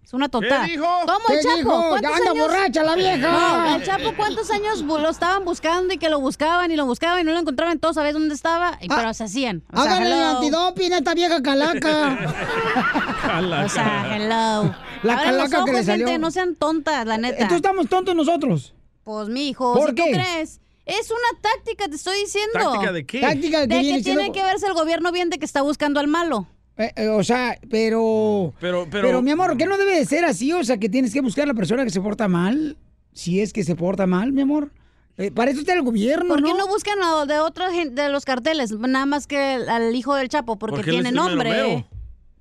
Es 0.03 0.13
una 0.13 0.29
tontada. 0.29 0.63
¿Qué 0.65 0.71
dijo? 0.71 0.85
¿Cómo 1.05 1.19
el 1.27 1.39
¿Qué 1.41 1.43
Chapo? 1.43 1.97
Ya 2.01 2.07
anda 2.15 2.31
años- 2.31 2.47
borracha 2.47 2.81
la 2.83 2.95
vieja. 2.95 3.29
No, 3.29 3.75
el 3.75 3.83
Chapo, 3.83 4.13
¿cuántos 4.15 4.49
años 4.51 4.81
lo 4.81 5.09
estaban 5.09 5.43
buscando 5.43 5.93
y 5.93 5.97
que 5.97 6.09
lo 6.09 6.21
buscaban 6.21 6.71
y 6.71 6.77
lo 6.77 6.85
buscaban 6.85 7.19
y 7.19 7.23
no 7.25 7.33
lo 7.33 7.39
encontraban? 7.39 7.77
Todos 7.79 7.95
sabían 7.95 8.13
dónde 8.13 8.33
estaba, 8.33 8.77
y- 8.79 8.87
pero 8.87 9.13
se 9.13 9.25
hacían. 9.25 9.63
O 9.73 9.83
sea, 9.83 9.95
Háganle 9.97 10.11
el 10.13 10.17
hello. 10.21 10.29
antidoping 10.37 10.93
a 10.93 10.97
esta 10.99 11.13
vieja 11.13 11.41
calaca. 11.43 12.19
O 13.65 13.69
sea, 13.69 14.15
hello. 14.15 14.73
La 15.03 15.13
los 15.13 15.21
calaca 15.23 15.65
que 15.65 15.71
le 15.71 15.77
ojos, 15.77 15.85
salió. 15.85 16.07
gente, 16.07 16.19
no 16.19 16.31
sean 16.31 16.55
tontas, 16.55 17.05
la 17.05 17.17
neta. 17.17 17.35
Entonces 17.35 17.57
estamos 17.57 17.87
tontos 17.89 18.15
nosotros. 18.15 18.73
Pues, 19.03 19.27
mi 19.27 19.49
hijo, 19.49 19.73
¿Por 19.73 19.89
si 19.89 19.95
qué? 19.95 20.03
tú 20.03 20.09
crees. 20.11 20.61
Es 20.87 21.11
una 21.11 21.41
táctica, 21.41 21.87
te 21.89 21.95
estoy 21.95 22.19
diciendo. 22.19 22.53
¿Táctica 22.53 22.91
de 22.93 23.05
qué? 23.05 23.19
Táctica 23.21 23.61
que 23.61 23.67
de 23.67 23.79
viene 23.81 23.97
que 23.97 24.03
tiene 24.03 24.31
que 24.31 24.41
verse 24.41 24.67
el 24.67 24.73
gobierno 24.73 25.11
bien 25.11 25.29
de 25.29 25.37
que 25.37 25.45
está 25.45 25.61
buscando 25.61 25.99
al 25.99 26.07
malo. 26.07 26.47
Eh, 26.77 26.91
eh, 26.95 27.07
o 27.09 27.23
sea, 27.23 27.57
pero, 27.69 28.53
Pero, 28.59 28.87
pero... 28.89 29.21
mi 29.21 29.31
amor, 29.31 29.57
¿qué 29.57 29.65
no 29.65 29.77
debe 29.77 29.97
de 29.97 30.05
ser 30.05 30.23
así? 30.23 30.53
O 30.53 30.63
sea, 30.63 30.77
que 30.77 30.89
tienes 30.89 31.11
que 31.11 31.21
buscar 31.21 31.43
a 31.43 31.47
la 31.47 31.53
persona 31.53 31.83
que 31.83 31.89
se 31.89 31.99
porta 31.99 32.27
mal. 32.27 32.77
Si 33.13 33.41
es 33.41 33.51
que 33.51 33.63
se 33.63 33.75
porta 33.75 34.07
mal, 34.07 34.31
mi 34.31 34.41
amor. 34.41 34.71
Eh, 35.17 35.31
para 35.31 35.49
eso 35.49 35.61
está 35.61 35.73
el 35.73 35.81
gobierno, 35.81 36.27
¿Por 36.27 36.43
qué 36.43 36.51
¿no? 36.51 36.57
no 36.59 36.67
buscan 36.67 37.01
a 37.01 37.25
de 37.25 37.39
otra 37.39 37.71
gente 37.71 38.03
de 38.03 38.09
los 38.09 38.23
carteles? 38.23 38.71
Nada 38.71 39.07
más 39.07 39.25
que 39.25 39.37
al 39.37 39.95
hijo 39.95 40.13
del 40.13 40.29
Chapo, 40.29 40.57
porque, 40.59 40.83
tiene 40.83 41.11
nombre. 41.11 41.85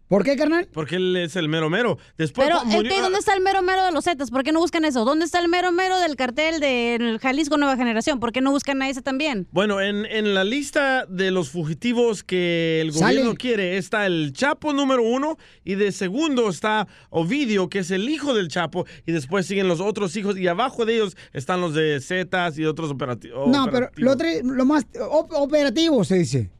¿Por 0.08 0.22
qué, 0.22 0.36
carnal? 0.36 0.68
Porque 0.72 0.96
él 0.96 1.16
es 1.16 1.34
el 1.34 1.48
mero 1.48 1.68
mero. 1.68 1.98
Después 2.16 2.46
Pero, 2.46 2.60
cu- 2.60 2.68
¿el 2.70 2.76
murió- 2.76 2.92
qué? 2.94 3.00
¿dónde 3.00 3.18
está 3.18 3.34
el 3.34 3.40
mero 3.42 3.60
mero 3.62 3.84
de 3.84 3.90
los 3.90 4.04
Zetas? 4.04 4.30
¿Por 4.30 4.44
qué 4.44 4.52
no 4.52 4.60
buscan 4.60 4.84
eso? 4.84 5.04
¿Dónde 5.04 5.24
está 5.24 5.40
el 5.40 5.48
mero 5.48 5.72
mero 5.72 5.98
del 5.98 6.14
cartel 6.14 6.60
del 6.60 7.18
Jalisco 7.18 7.56
Nueva 7.56 7.76
Generación? 7.76 8.20
¿Por 8.20 8.30
qué 8.30 8.40
no 8.40 8.52
buscan 8.52 8.80
a 8.82 8.88
ese 8.88 9.02
también? 9.02 9.48
Bueno, 9.50 9.80
en, 9.80 10.06
en 10.06 10.32
la 10.34 10.44
lista 10.44 11.06
de 11.06 11.32
los 11.32 11.50
fugitivos 11.50 12.22
que 12.22 12.80
el 12.82 12.92
Sale. 12.92 13.14
gobierno 13.16 13.34
quiere 13.36 13.78
está 13.78 14.06
el 14.06 14.32
Chapo 14.32 14.72
número 14.72 15.02
uno 15.02 15.38
y 15.64 15.74
de 15.74 15.90
segundo 15.90 16.48
está 16.50 16.86
Ovidio, 17.10 17.68
que 17.68 17.80
es 17.80 17.90
el 17.90 18.08
hijo 18.08 18.32
del 18.32 18.46
Chapo, 18.46 18.86
y 19.06 19.12
después 19.12 19.46
siguen 19.46 19.66
los 19.66 19.80
otros 19.80 20.14
hijos 20.16 20.38
y 20.38 20.46
abajo 20.46 20.84
de 20.86 20.94
ellos 20.94 21.16
están 21.32 21.60
los 21.60 21.74
de 21.74 22.00
Zetas 22.00 22.56
y 22.58 22.64
otros 22.64 22.90
operati- 22.90 23.32
operativos. 23.32 23.48
No, 23.48 23.66
pero 23.72 23.90
lo, 23.96 24.12
otro- 24.12 24.28
lo 24.44 24.64
más 24.64 24.84
op- 25.10 25.32
operativo 25.32 26.04
se 26.04 26.16
dice. 26.18 26.50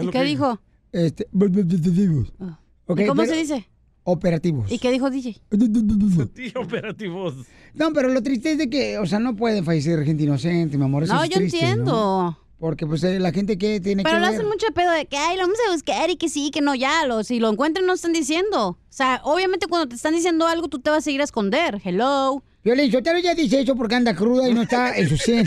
¿Y 0.00 0.08
qué 0.08 0.22
dijo? 0.24 0.60
Este, 0.90 1.28
operativos. 1.32 2.32
Ok, 2.88 3.00
¿Y 3.00 3.06
cómo 3.06 3.22
pero- 3.22 3.32
se 3.34 3.38
dice? 3.40 3.68
Operativos. 4.04 4.72
¿Y 4.72 4.78
qué 4.78 4.90
dijo 4.90 5.10
DJ? 5.10 5.38
Sí, 6.34 6.52
operativos. 6.56 7.34
No, 7.74 7.92
pero 7.92 8.08
lo 8.08 8.22
triste 8.22 8.52
es 8.52 8.58
de 8.58 8.70
que, 8.70 8.98
o 8.98 9.04
sea, 9.06 9.18
no 9.18 9.36
pueden 9.36 9.64
fallecer 9.64 10.02
gente 10.04 10.22
inocente, 10.24 10.78
mi 10.78 10.84
amor. 10.84 11.02
Eso 11.04 11.12
No, 11.14 11.22
es 11.24 11.28
yo 11.30 11.36
triste, 11.36 11.58
entiendo. 11.58 11.92
¿no? 11.92 12.38
Porque, 12.58 12.86
pues, 12.86 13.04
eh, 13.04 13.20
la 13.20 13.30
gente 13.30 13.56
que 13.56 13.80
tiene 13.80 14.02
Pero 14.02 14.16
que 14.16 14.20
le 14.20 14.26
ver. 14.26 14.34
hacen 14.34 14.48
mucho 14.48 14.66
pedo 14.74 14.90
de 14.90 15.06
que, 15.06 15.16
ay, 15.16 15.36
lo 15.36 15.42
vamos 15.42 15.58
a 15.68 15.72
buscar 15.72 16.10
y 16.10 16.16
que 16.16 16.28
sí, 16.28 16.50
que 16.50 16.60
no, 16.60 16.74
ya, 16.74 17.06
lo, 17.06 17.22
si 17.22 17.38
lo 17.38 17.48
encuentran 17.50 17.86
no 17.86 17.92
están 17.92 18.12
diciendo. 18.12 18.70
O 18.70 18.78
sea, 18.88 19.20
obviamente 19.22 19.68
cuando 19.68 19.88
te 19.88 19.94
están 19.94 20.14
diciendo 20.14 20.46
algo, 20.46 20.66
tú 20.68 20.80
te 20.80 20.90
vas 20.90 21.06
a 21.06 21.10
ir 21.10 21.20
a 21.20 21.24
esconder. 21.24 21.80
Hello. 21.84 22.42
Violín, 22.64 22.90
Sotelo 22.90 23.20
ya 23.20 23.34
dice 23.34 23.60
eso 23.60 23.76
porque 23.76 23.94
anda 23.94 24.14
cruda 24.14 24.48
y 24.48 24.54
no 24.54 24.62
está 24.62 24.96
en 24.96 25.08
su. 25.08 25.14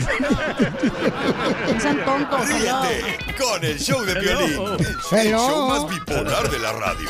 No 1.72 1.80
sean 1.80 2.04
tontos. 2.04 2.48
Ríete 2.48 3.18
con 3.38 3.62
el 3.64 3.78
show 3.78 4.02
de 4.04 4.14
violín. 4.18 4.60
El, 5.12 5.28
show 5.28 5.68
más 5.68 5.88
bipolar 5.88 6.50
de 6.50 6.58
la 6.58 6.72
radio. 6.72 7.08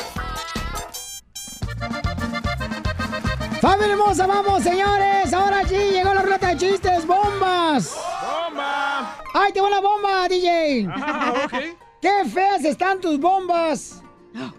¡Familia 3.62 3.92
hermosa, 3.92 4.26
vamos, 4.26 4.64
señores! 4.64 5.32
Ahora 5.32 5.64
sí, 5.68 5.76
llegó 5.76 6.12
la 6.12 6.22
ruleta 6.22 6.48
de 6.48 6.56
chistes, 6.56 7.06
bombas. 7.06 7.94
¡Bomba! 7.94 9.18
¡Ay, 9.32 9.52
te 9.52 9.60
va 9.60 9.70
la 9.70 9.78
bomba, 9.78 10.26
DJ! 10.28 10.88
¡Qué 12.02 12.24
feas 12.28 12.64
están 12.64 13.00
tus 13.00 13.20
bombas! 13.20 14.02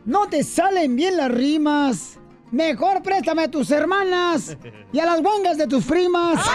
No 0.06 0.28
te 0.28 0.42
salen 0.42 0.96
bien 0.96 1.18
las 1.18 1.30
rimas. 1.30 2.18
Mejor 2.50 3.04
préstame 3.04 3.44
a 3.44 3.52
tus 3.52 3.72
hermanas 3.72 4.56
y 4.94 5.00
a 5.02 5.06
las 5.06 5.22
bongas 5.22 5.58
de 5.58 5.68
tus 5.68 5.84
primas. 5.84 6.40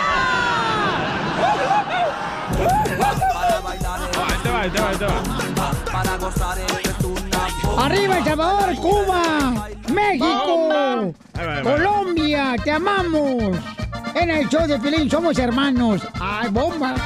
Ahí 4.30 4.38
te 4.42 4.50
va, 4.50 4.60
ahí 4.62 4.70
te 4.70 4.80
va, 4.80 4.88
ahí 4.88 4.96
te 4.96 5.04
va. 5.04 6.77
¡Arriba 7.78 8.18
El 8.18 8.24
Salvador, 8.24 8.74
Cuba, 8.76 9.68
México. 9.92 11.14
Colombia! 11.62 12.56
¡Te 12.62 12.72
amamos! 12.72 13.56
En 14.14 14.30
el 14.30 14.48
show 14.48 14.66
de 14.66 14.78
Pilín 14.80 15.08
somos 15.08 15.38
hermanos. 15.38 16.02
¡Ay, 16.20 16.50
bomba! 16.50 16.96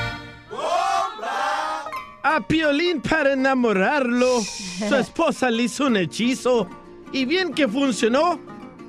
A 2.23 2.41
Piolín 2.41 3.03
para 3.03 3.35
enamorarlo, 3.35 4.41
su 4.41 4.95
esposa 4.97 5.51
le 5.51 5.65
hizo 5.65 5.87
un 5.87 5.97
hechizo. 5.99 6.67
Y 7.13 7.27
bien 7.27 7.53
que 7.53 7.69
funcionó, 7.69 8.41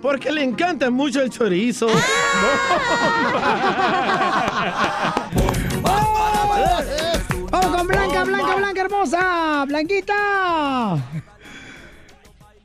porque 0.01 0.31
le 0.31 0.43
encanta 0.43 0.89
mucho 0.89 1.21
el 1.21 1.29
chorizo. 1.29 1.87
¡Vamos 7.51 7.75
con 7.75 7.87
Blanca, 7.87 8.23
Blanca, 8.23 8.55
Blanca 8.55 8.81
hermosa! 8.81 9.65
¡Blanquita! 9.67 10.97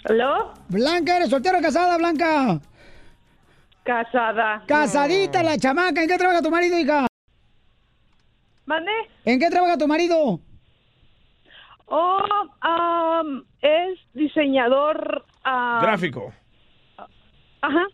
¿Aló? 0.08 0.52
Blanca, 0.68 1.16
¿eres 1.16 1.30
soltera 1.30 1.58
o 1.58 1.62
casada, 1.62 1.96
Blanca? 1.98 2.60
Casada. 3.84 4.62
Casadita 4.66 5.42
la 5.42 5.56
chamaca. 5.58 6.02
¿En 6.02 6.08
qué 6.08 6.16
trabaja 6.18 6.42
tu 6.42 6.50
marido, 6.50 6.78
hija? 6.78 7.06
¿Mande? 8.66 8.90
¿En 9.24 9.38
qué 9.38 9.48
trabaja 9.48 9.78
tu 9.78 9.86
marido? 9.88 10.40
Oh, 11.86 12.22
es 13.62 13.98
diseñador. 14.12 15.24
ah, 15.44 15.78
Gráfico. 15.82 16.32
Ajá. 17.62 17.86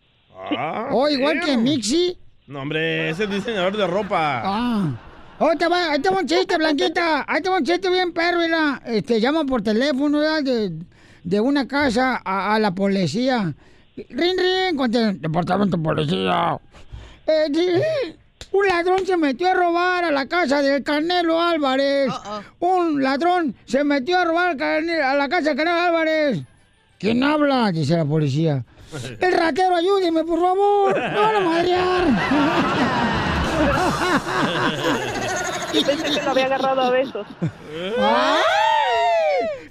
Ah, 0.59 0.89
Oh, 0.91 1.09
igual 1.09 1.41
que. 1.41 1.57
Mixi. 1.57 2.19
No, 2.49 2.61
hombre, 2.63 3.11
es 3.11 3.21
el 3.21 3.31
diseñador 3.31 3.77
de 3.77 3.87
ropa. 3.87 4.43
Ah. 4.45 4.91
Oh, 5.39 5.53
te 5.57 5.67
va, 5.69 5.93
ahí 5.93 6.01
te 6.01 6.11
va 6.11 6.19
un 6.19 6.27
chiste, 6.27 6.57
Blanquita. 6.57 7.25
Ahí 7.27 7.41
te 7.41 7.49
va 7.49 7.59
un 7.59 7.65
chiste 7.65 7.89
bien 7.89 8.13
perro, 8.13 8.39
mira. 8.41 8.81
Este, 8.85 9.21
llama 9.21 9.45
por 9.45 9.63
teléfono, 9.63 10.19
¿verdad? 10.19 10.43
De, 10.43 10.73
de 11.25 11.41
una 11.41 11.67
casa 11.67 12.21
a, 12.25 12.55
a 12.55 12.59
la 12.59 12.75
policía. 12.75 13.55
Rin, 13.97 14.37
rin, 14.39 14.77
con 14.77 14.95
el 14.95 15.21
departamento 15.21 15.77
de 15.77 15.83
policía. 15.83 16.59
Eh, 17.27 17.47
sí, 17.53 17.69
un 18.53 18.67
ladrón 18.69 19.07
se 19.07 19.17
metió 19.17 19.51
a 19.51 19.55
robar 19.55 20.05
a 20.05 20.11
la 20.11 20.27
casa 20.27 20.63
del 20.63 20.83
Canelo 20.83 21.41
Álvarez. 21.41 22.13
Un 22.61 23.03
ladrón 23.03 23.55
se 23.65 23.85
metió 23.85 24.19
a 24.19 24.25
robar 24.25 24.61
a 24.63 25.15
la 25.15 25.29
casa 25.29 25.51
del 25.51 25.57
Canelo 25.57 25.81
Álvarez. 25.81 26.43
¿Quién 26.99 27.23
habla? 27.23 27.71
Dice 27.73 27.97
la 27.97 28.05
policía. 28.05 28.65
El 29.21 29.33
ratero, 29.33 29.75
ayúdeme, 29.75 30.23
por 30.25 30.41
favor. 30.41 30.95
Me 31.01 31.19
van 31.19 31.37
a 31.37 31.41
madrear. 31.41 32.05
Pensé 35.85 36.11
que 36.13 36.23
lo 36.23 36.31
había 36.31 36.47
agarrado 36.47 36.81
a 36.83 36.91
besos. 36.91 37.27
¡Ay! 37.99 38.43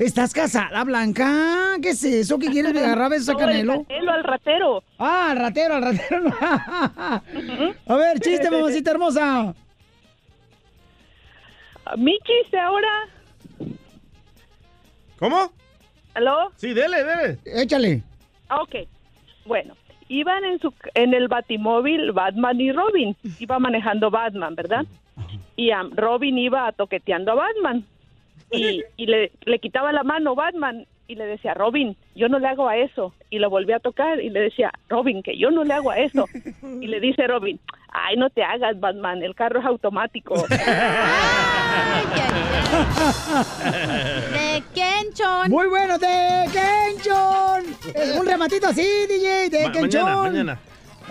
¿Estás 0.03 0.33
casada, 0.33 0.83
Blanca? 0.83 1.77
¿Qué 1.81 1.91
es 1.91 2.03
eso? 2.03 2.37
¿Qué 2.37 2.47
quieres 2.47 2.75
agarrar 2.77 3.09
besos 3.09 3.29
a 3.29 3.31
No, 3.33 3.37
Canelo? 3.39 3.83
Canelo, 3.85 4.11
al 4.11 4.23
ratero. 4.25 4.83
Ah, 4.99 5.31
al 5.31 5.37
ratero, 5.37 5.75
al 5.75 5.81
ratero. 5.83 6.23
a 6.41 7.95
ver, 7.95 8.19
chiste, 8.19 8.51
mamacita 8.51 8.91
hermosa. 8.91 9.55
Mi 11.97 12.17
chiste 12.19 12.59
ahora. 12.59 12.89
¿Cómo? 15.19 15.53
¿Aló? 16.15 16.51
Sí, 16.57 16.73
dele, 16.73 17.03
dele. 17.05 17.39
Échale. 17.45 18.03
Ah, 18.49 18.61
Ok. 18.61 18.75
Bueno, 19.45 19.73
iban 20.09 20.43
en 20.43 20.59
su 20.59 20.73
en 20.95 21.13
el 21.13 21.29
batimóvil 21.29 22.11
Batman 22.11 22.59
y 22.59 22.73
Robin. 22.73 23.15
Iba 23.39 23.57
manejando 23.59 24.11
Batman, 24.11 24.53
¿verdad? 24.55 24.85
Y 25.55 25.71
Robin 25.95 26.37
iba 26.37 26.69
toqueteando 26.73 27.31
a 27.31 27.35
Batman. 27.35 27.85
Y, 28.53 28.83
y 28.97 29.05
le, 29.07 29.31
le 29.45 29.59
quitaba 29.59 29.91
la 29.91 30.03
mano 30.03 30.35
Batman 30.35 30.85
y 31.07 31.15
le 31.15 31.25
decía, 31.25 31.53
Robin, 31.53 31.97
yo 32.15 32.29
no 32.29 32.39
le 32.39 32.47
hago 32.47 32.67
a 32.69 32.77
eso. 32.77 33.13
Y 33.29 33.39
lo 33.39 33.49
volvía 33.49 33.77
a 33.77 33.79
tocar 33.81 34.19
y 34.21 34.29
le 34.29 34.39
decía, 34.41 34.71
Robin, 34.89 35.21
que 35.23 35.37
yo 35.37 35.51
no 35.51 35.63
le 35.63 35.73
hago 35.73 35.91
a 35.91 35.97
eso. 35.97 36.29
Y 36.81 36.87
le 36.87 36.99
dice 36.99 37.27
Robin, 37.27 37.59
ay, 37.91 38.15
no 38.15 38.29
te 38.29 38.43
hagas, 38.43 38.79
Batman, 38.79 39.21
el 39.23 39.35
carro 39.35 39.59
es 39.59 39.65
automático. 39.65 40.45
De 44.33 44.63
Kenchon. 44.73 45.49
Muy 45.49 45.67
bueno, 45.67 45.97
de 45.97 46.45
Kenchon. 46.51 48.19
Un 48.19 48.25
rematito 48.25 48.67
así, 48.67 48.81
DJ, 49.07 49.49
de 49.49 49.63
Ma- 49.65 49.71
Kenchon. 49.71 50.03
mañana, 50.03 50.21
mañana. 50.21 50.59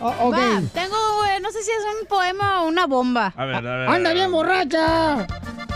O- 0.01 0.29
ok. 0.29 0.33
Va, 0.35 0.61
tengo, 0.75 0.97
eh, 1.27 1.41
no 1.41 1.51
sé 1.51 1.63
si 1.63 1.71
es 1.71 1.85
un 2.01 2.07
poema 2.09 2.63
o 2.63 2.69
una 2.69 2.87
bomba. 2.87 3.33
A 3.37 3.45
ver, 3.45 3.57
a 3.57 3.61
ver. 3.61 3.89
Anda 3.89 4.13
bien 4.13 4.33
borracha. 4.33 5.27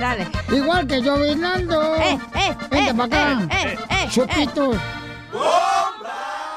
Dale. 0.00 0.26
Igual 0.52 0.86
que 0.86 1.00
yo, 1.02 1.16
Fernando. 1.16 1.96
Eh, 1.96 2.18
eh, 2.34 2.54
Vente 2.70 2.90
eh, 2.90 2.94
para 2.94 3.04
acá. 3.04 3.48
eh, 3.50 3.56
eh, 3.72 3.78
eh, 3.90 4.08
Chupitos. 4.10 4.76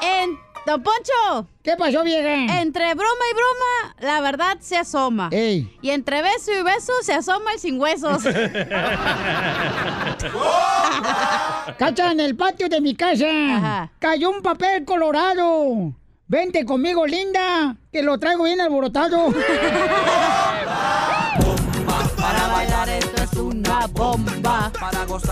En- 0.02 0.38
Don 0.66 0.82
Poncho. 0.82 1.48
¿Qué 1.62 1.74
pasó, 1.76 2.02
vieja? 2.04 2.60
Entre 2.60 2.84
broma 2.94 3.24
y 3.30 3.34
broma, 3.34 3.94
la 4.00 4.20
verdad 4.20 4.58
se 4.60 4.76
asoma. 4.76 5.30
Ey. 5.32 5.74
Y 5.80 5.88
entre 5.90 6.20
beso 6.22 6.52
y 6.52 6.62
beso 6.62 6.92
se 7.02 7.14
asoma 7.14 7.54
el 7.54 7.58
sin 7.58 7.80
huesos. 7.80 8.22
Cacha, 11.78 12.12
en 12.12 12.20
el 12.20 12.36
patio 12.36 12.68
de 12.68 12.80
mi 12.82 12.94
casa 12.94 13.90
cayó 13.98 14.30
un 14.30 14.42
papel 14.42 14.84
colorado. 14.84 15.94
Vente 16.28 16.64
conmigo, 16.66 17.06
linda, 17.06 17.74
que 17.90 18.02
lo 18.02 18.18
traigo 18.18 18.44
bien 18.44 18.60
alborotado. 18.60 19.28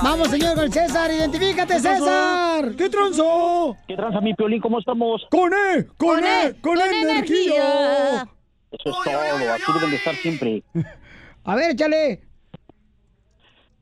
Vamos, 0.02 0.28
señor 0.28 0.54
con 0.54 0.70
César, 0.70 1.10
identifícate, 1.10 1.80
César. 1.80 2.74
¿Qué 2.76 2.88
tronzo? 2.88 3.76
¿Qué 3.88 3.96
tranza, 3.96 4.20
mi 4.20 4.32
Piolín? 4.34 4.60
¿Cómo 4.60 4.78
estamos? 4.78 5.26
Con 5.30 5.52
E, 5.52 5.86
con 5.96 6.24
E, 6.24 6.54
con, 6.60 6.76
con 6.76 6.86
energía. 6.88 8.28
Eso 8.70 8.90
es 8.90 8.96
todo, 9.04 9.52
así 9.54 9.72
deben 9.74 9.90
de 9.90 9.96
estar 9.96 10.14
siempre. 10.16 10.62
A 11.44 11.56
ver, 11.56 11.72
échale. 11.72 12.20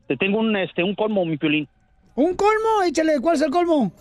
Te 0.07 0.17
tengo 0.17 0.39
un, 0.39 0.55
este, 0.55 0.83
un 0.83 0.95
colmo, 0.95 1.23
mi 1.25 1.37
Piolín. 1.37 1.67
¿Un 2.15 2.35
colmo? 2.35 2.81
Échale, 2.85 3.19
¿cuál 3.19 3.35
es 3.35 3.41
el 3.43 3.51
colmo? 3.51 3.91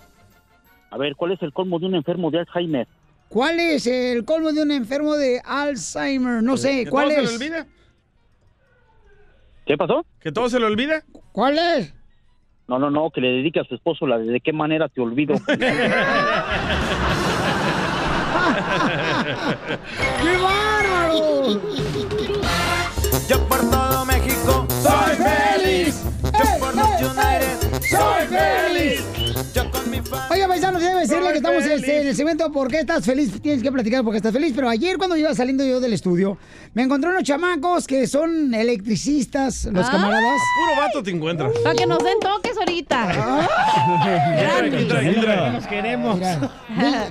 A 0.90 0.96
ver, 0.96 1.16
¿cuál 1.16 1.32
es 1.32 1.42
el 1.42 1.52
colmo 1.52 1.78
de 1.78 1.86
un 1.86 1.96
enfermo 1.96 2.30
de 2.30 2.38
Alzheimer? 2.38 2.88
¿Cuál 3.28 3.60
es 3.60 3.86
el 3.86 4.24
colmo 4.24 4.52
de 4.52 4.62
un 4.62 4.70
enfermo 4.70 5.16
de 5.16 5.42
Alzheimer? 5.44 6.42
No 6.42 6.56
sé, 6.56 6.84
¿Que 6.84 6.90
¿cuál 6.90 7.10
es? 7.10 7.30
se? 7.30 7.66
¿Qué 9.66 9.76
pasó? 9.76 10.06
¿Que 10.20 10.30
todo 10.30 10.48
se 10.48 10.60
le 10.60 10.66
olvida? 10.66 11.02
¿Cuál 11.32 11.58
es? 11.58 11.92
No, 12.68 12.78
no, 12.78 12.88
no, 12.88 13.10
que 13.10 13.20
le 13.20 13.26
dedique 13.28 13.58
a 13.58 13.64
su 13.64 13.74
esposo 13.74 14.06
la 14.06 14.16
de 14.16 14.26
de 14.26 14.40
qué 14.40 14.52
manera 14.52 14.88
te 14.88 15.00
olvido. 15.00 15.34
¡Qué 15.46 15.56
bárbaro! 20.38 21.60
Yo 23.28 23.48
por 23.48 23.58
todo 23.70 24.04
México 24.06 24.66
soy 24.68 25.16
feliz. 25.16 26.04
Yo 26.22 26.58
por 26.60 26.76
los 26.76 27.02
United 27.02 27.58
soy 27.82 28.26
feliz. 28.28 28.75
Oiga, 30.30 30.46
paisanos, 30.48 30.80
debe 30.80 31.00
decirle 31.00 31.30
que 31.32 31.36
estamos 31.38 31.64
este, 31.64 32.00
en 32.02 32.08
el 32.08 32.16
segmento 32.16 32.52
¿Por 32.52 32.68
qué 32.68 32.80
estás 32.80 33.04
feliz? 33.04 33.40
Tienes 33.40 33.62
que 33.62 33.72
platicar 33.72 34.04
porque 34.04 34.18
estás 34.18 34.32
feliz. 34.32 34.52
Pero 34.54 34.68
ayer 34.68 34.96
cuando 34.98 35.16
iba 35.16 35.34
saliendo 35.34 35.64
yo 35.64 35.80
del 35.80 35.92
estudio, 35.92 36.38
me 36.74 36.82
encontré 36.82 37.10
unos 37.10 37.22
chamacos 37.24 37.86
que 37.86 38.06
son 38.06 38.54
electricistas, 38.54 39.64
los 39.66 39.86
Ah. 39.86 39.90
camaradas. 39.90 40.40
Puro 40.60 40.80
vato 40.80 41.02
te 41.02 41.10
encuentras. 41.10 41.52
Para 41.62 41.74
que 41.74 41.86
nos 41.86 42.02
den 42.04 42.18
toques 42.20 42.56
ahorita. 42.56 43.48
Nos 45.52 45.66
queremos. 45.66 46.18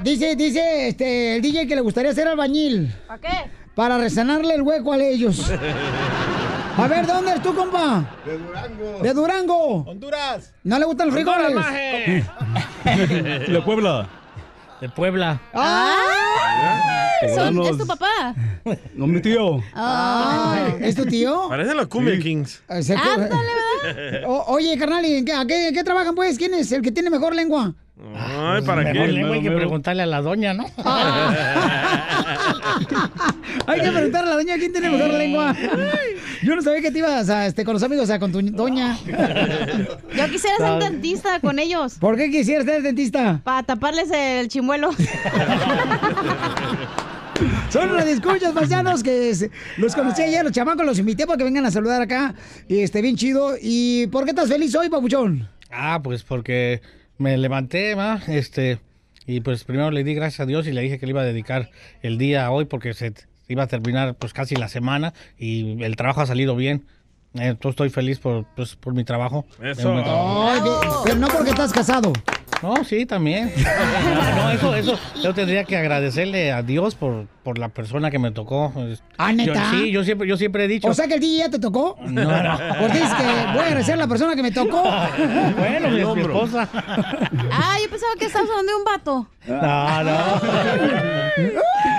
Dice, 0.04 0.36
dice 0.36 0.88
este, 0.90 1.36
el 1.36 1.42
DJ 1.42 1.68
que 1.68 1.76
le 1.76 1.82
gustaría 1.82 2.14
ser 2.14 2.28
albañil. 2.28 2.94
¿Para 3.08 3.20
qué? 3.22 3.50
Para 3.74 3.98
resanarle 3.98 4.56
el 4.56 4.62
hueco 4.62 4.94
a 4.94 4.98
ellos. 5.04 5.42
A 6.78 6.88
ver, 6.88 7.08
¿dónde 7.08 7.32
eres 7.32 7.44
tú, 7.44 7.56
compa? 7.56 8.04
De 8.26 8.38
Durango. 8.38 9.00
De 9.02 9.14
Durango. 9.14 9.76
Honduras. 9.88 10.54
¿No 10.64 10.78
le 10.78 10.86
gustan 10.86 11.08
los 11.08 11.16
frijoles? 11.16 11.56
De 12.84 13.62
Puebla. 13.64 14.08
De 14.82 14.90
Puebla. 14.90 15.40
¡Ah! 15.54 15.96
Son- 17.34 17.56
Poblanos. 17.56 17.70
¿Es 17.70 17.78
tu 17.78 17.88
papá? 17.88 18.36
No, 18.94 19.08
mi 19.08 19.22
tío. 19.22 19.62
Ay. 19.74 20.76
¿Es 20.82 20.96
tu 20.96 21.06
tío? 21.06 21.48
Parecen 21.48 21.78
los 21.78 21.88
Cumbia 21.88 22.20
Kings. 22.20 22.62
Se- 22.82 22.94
Ándale, 22.96 23.18
¿verdad? 23.30 23.38
O- 24.28 24.44
oye, 24.48 24.78
carnal, 24.78 25.06
¿y 25.06 25.16
en 25.18 25.26
qué, 25.26 25.34
a 25.34 25.46
qué, 25.46 25.70
qué 25.74 25.84
trabajan, 25.84 26.14
pues? 26.16 26.38
¿Quién 26.38 26.54
es 26.56 26.72
el 26.72 26.82
que 26.82 26.92
tiene 26.92 27.10
mejor 27.10 27.34
lengua? 27.36 27.74
Ay, 28.18 28.62
¿para 28.64 28.82
Mejor 28.82 29.06
qué? 29.06 29.12
lengua 29.14 29.36
hay 29.36 29.44
que 29.44 29.52
preguntarle 29.52 30.04
a 30.04 30.06
la 30.08 30.22
doña, 30.22 30.54
¿no? 30.54 30.66
Hay 33.68 33.82
que 33.82 33.90
preguntarle 33.92 34.28
a 34.28 34.32
la 34.32 34.36
doña 34.36 34.56
quién 34.58 34.72
tiene 34.74 34.90
mejor 34.90 35.14
lengua. 35.14 35.56
Yo 36.44 36.56
no 36.56 36.62
sabía 36.62 36.82
que 36.82 36.92
te 36.92 37.00
ibas 37.00 37.30
a, 37.30 37.46
este, 37.46 37.64
con 37.64 37.74
los 37.74 37.84
amigos, 37.84 38.04
o 38.06 38.08
sea, 38.08 38.20
con 38.20 38.32
tu 38.32 38.42
doña. 38.42 38.98
Yo 39.06 40.30
quisiera 40.30 40.58
ser 40.58 40.80
dentista 40.92 41.40
con 41.40 41.60
ellos. 41.60 41.96
¿Por 42.00 42.18
qué 42.18 42.30
quisieras 42.30 42.66
ser 42.66 42.82
dentista? 42.82 43.42
Para 43.44 43.64
taparles 43.64 44.12
el 44.12 44.48
chimuelo. 44.48 44.92
Son 47.70 47.90
unos 47.90 48.06
escuchas 48.06 48.54
paisanos 48.54 49.04
que 49.04 49.50
los 49.78 49.96
conocí 49.96 50.22
ayer, 50.22 50.44
los 50.44 50.54
chamacos, 50.54 50.86
los 50.86 51.00
invité 51.00 51.26
para 51.26 51.38
que 51.38 51.44
vengan 51.44 51.66
a 51.66 51.72
saludar 51.72 52.02
acá. 52.02 52.34
Y 52.68 52.80
este, 52.80 53.02
bien 53.02 53.18
chido. 53.18 53.56
¿Y 53.62 54.08
por 54.08 54.24
qué 54.24 54.30
estás 54.32 54.48
feliz 54.48 54.74
hoy, 54.76 54.90
papuchón? 54.90 55.50
Ah, 55.70 56.00
pues 56.02 56.24
porque 56.24 56.82
me 57.18 57.38
levanté, 57.38 57.96
¿va? 57.96 58.22
Este, 58.28 58.80
y 59.28 59.42
pues 59.42 59.64
primero 59.64 59.92
le 59.92 60.04
di 60.04 60.14
gracias 60.14 60.42
a 60.42 60.46
Dios 60.46 60.68
y 60.68 60.72
le 60.72 60.82
dije 60.82 61.00
que 61.00 61.06
le 61.06 61.12
iba 61.12 61.22
a 61.22 61.26
dedicar 61.26 61.70
el 62.02 62.18
día 62.18 62.46
a 62.46 62.52
hoy 62.52 62.66
porque 62.66 62.94
se 62.94 63.14
iba 63.48 63.64
a 63.64 63.68
terminar 63.68 64.16
pues 64.16 64.34
casi 64.34 64.56
la 64.56 64.68
semana 64.68 65.14
y 65.38 65.84
el 65.84 65.96
trabajo 65.96 66.22
ha 66.22 66.26
salido 66.26 66.56
bien. 66.56 66.86
Entonces 67.34 67.72
estoy 67.72 67.90
feliz 67.90 68.20
por, 68.20 68.46
pues, 68.56 68.76
por 68.76 68.94
mi 68.94 69.04
trabajo. 69.04 69.46
Eso. 69.62 69.94
Mi 69.94 70.04
trabajo. 70.04 70.50
Ay, 70.50 70.62
pero 71.04 71.18
no 71.18 71.28
porque 71.28 71.50
estás 71.50 71.74
casado. 71.74 72.14
No, 72.64 72.84
sí, 72.84 73.06
también. 73.06 73.52
No, 74.36 74.52
eso, 74.52 74.76
eso, 74.76 75.00
yo 75.22 75.34
tendría 75.34 75.64
que 75.66 75.78
agradecerle 75.78 76.52
a 76.52 76.64
Dios 76.64 76.96
por, 76.96 77.28
por 77.44 77.58
la 77.60 77.70
persona 77.70 78.10
que 78.10 78.18
me 78.20 78.32
tocó. 78.32 78.74
Ah, 79.18 79.32
¿neta? 79.34 79.54
Yo- 79.54 79.70
sí, 79.78 79.92
yo 79.92 80.04
siempre, 80.04 80.28
yo 80.28 80.38
siempre 80.38 80.66
he 80.66 80.68
dicho. 80.68 80.88
O 80.88 80.94
sea 80.94 81.08
que 81.08 81.16
el 81.16 81.20
DJ 81.20 81.38
ya 81.38 81.50
te 81.50 81.60
tocó. 81.60 81.98
No, 82.02 82.24
no. 82.44 82.58
Porque 82.80 82.94
dices 83.00 83.14
que 83.14 83.24
voy 83.24 83.64
a 83.64 83.68
agradecer 83.68 83.94
a 83.94 83.98
la 83.98 84.08
persona 84.08 84.36
que 84.36 84.42
me 84.42 84.52
tocó. 84.52 84.84
Bueno, 85.58 85.90
mi, 85.90 86.16
mi 86.16 86.22
esposa. 86.22 86.68
Ah, 87.52 87.76
yo 87.84 87.90
pensaba 87.90 88.14
que 88.18 88.26
estabas 88.26 88.50
hablando 88.50 88.72
de 88.72 88.78
un 88.78 88.84
vato. 88.86 89.28
No, 89.48 90.04
no. 90.04 90.42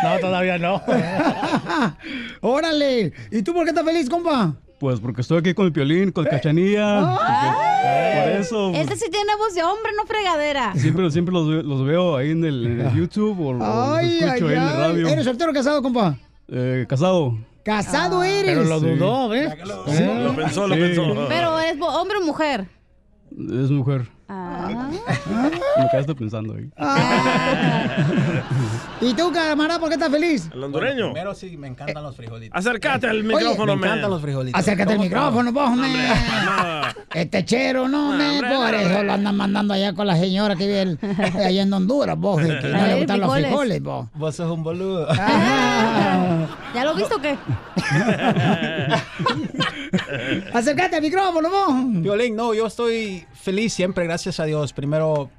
No, 0.05 0.19
todavía 0.21 0.59
no. 0.59 0.83
Órale. 2.41 3.13
¿Y 3.31 3.43
tú 3.43 3.53
por 3.55 3.65
qué 3.65 3.71
estás 3.71 3.85
feliz, 3.85 4.09
compa? 4.09 4.55
Pues 4.79 5.01
porque 5.01 5.23
estoy 5.23 5.39
aquí 5.39 5.55
con 5.55 5.67
el 5.67 5.73
piolín, 5.73 6.13
con 6.13 6.25
Cachanilla. 6.27 7.01
Por 7.01 8.33
eso. 8.41 8.71
Este 8.75 8.97
sí 8.97 9.07
tiene 9.11 9.35
voz 9.37 9.55
de 9.55 9.63
hombre, 9.63 9.93
no 9.97 10.07
fregadera. 10.07 10.75
Siempre, 10.77 11.11
siempre 11.11 11.33
los, 11.33 11.47
los 11.65 11.85
veo 11.87 12.17
ahí 12.17 12.31
en 12.33 12.45
el, 12.45 12.67
en 12.67 12.81
el 12.83 12.95
YouTube 12.95 13.41
o, 13.41 13.49
o 13.49 13.53
los 13.55 13.63
Ay, 13.67 14.19
ay, 14.21 14.25
escucho 14.29 14.49
ahí 14.49 14.55
en 14.57 14.65
la 14.65 14.71
ay. 14.73 14.79
radio. 14.79 15.09
¿Eres 15.09 15.25
soltero 15.25 15.51
o 15.51 15.55
casado, 15.55 15.83
compa? 15.83 16.17
Eh, 16.49 16.85
casado. 16.89 17.39
Casado 17.65 18.23
eres. 18.23 18.55
Pero 18.57 18.65
lo 18.65 18.81
dudó, 18.81 19.29
¿ves? 19.31 19.51
Sí, 19.89 20.05
lo 20.05 20.37
pensó, 20.37 20.69
lo 20.69 20.75
Sí. 20.75 20.81
pensó. 20.81 21.27
Pero 21.29 21.59
es 21.59 21.77
hombre 21.81 22.19
o 22.19 22.25
mujer. 22.25 22.69
Es 23.33 23.71
mujer. 23.71 24.09
Ah. 24.29 24.69
Me 25.79 25.89
quedaste 25.91 26.15
pensando 26.15 26.55
ahí. 26.55 26.69
¿Y 29.01 29.15
tú, 29.15 29.33
camarada, 29.33 29.79
por 29.79 29.89
qué 29.89 29.95
estás 29.95 30.11
feliz? 30.11 30.51
El 30.53 30.65
hondureño. 30.65 31.13
Primero 31.13 31.35
sí, 31.35 31.57
me 31.57 31.69
encantan 31.69 32.03
los 32.03 32.17
frijolitos. 32.17 32.59
Acércate 32.59 33.07
al 33.07 33.19
Oye, 33.19 33.29
micrófono, 33.29 33.75
me 33.77 33.81
man. 33.81 33.91
encantan 33.91 34.11
los 34.11 34.21
frijolitos. 34.23 34.59
Acércate 34.59 34.93
al 34.93 34.97
¿Cómo 34.97 35.05
micrófono, 35.09 35.53
vos. 35.53 35.71
No. 35.77 35.87
Este 37.15 37.45
chero, 37.45 37.89
no, 37.89 38.13
me, 38.13 38.41
por 38.43 38.75
eso 38.75 39.03
lo 39.05 39.13
andan 39.13 39.37
mandando 39.37 39.75
allá 39.75 39.93
con 39.95 40.07
la 40.07 40.17
señora 40.17 40.57
que 40.57 40.67
vive 40.67 40.83
el- 40.83 40.99
allá 41.37 41.63
en 41.63 41.73
Honduras, 41.73 42.17
vos, 42.19 42.41
que 42.41 42.49
no 42.49 42.87
le 42.87 42.97
gustan 42.97 43.21
los 43.21 43.31
frijoles. 43.33 43.47
frijoles, 43.47 43.83
vos. 43.83 44.09
Vos 44.15 44.35
sos 44.35 44.51
un 44.51 44.63
boludo. 44.65 45.07
¿Ya 46.75 46.85
lo 46.85 46.95
viste 46.95 47.15
o 47.15 47.21
qué? 47.21 47.37
Acércate 50.53 50.97
al 50.97 51.03
micrófono, 51.03 51.49
vos. 51.51 51.75
Violín, 52.03 52.37
no, 52.37 52.55
yo 52.55 52.67
estoy 52.67 53.25
feliz 53.35 53.73
siempre, 53.73 54.05
gracias 54.05 54.41
a 54.41 54.45
Dios. 54.45 54.73
Primero, 54.73 55.31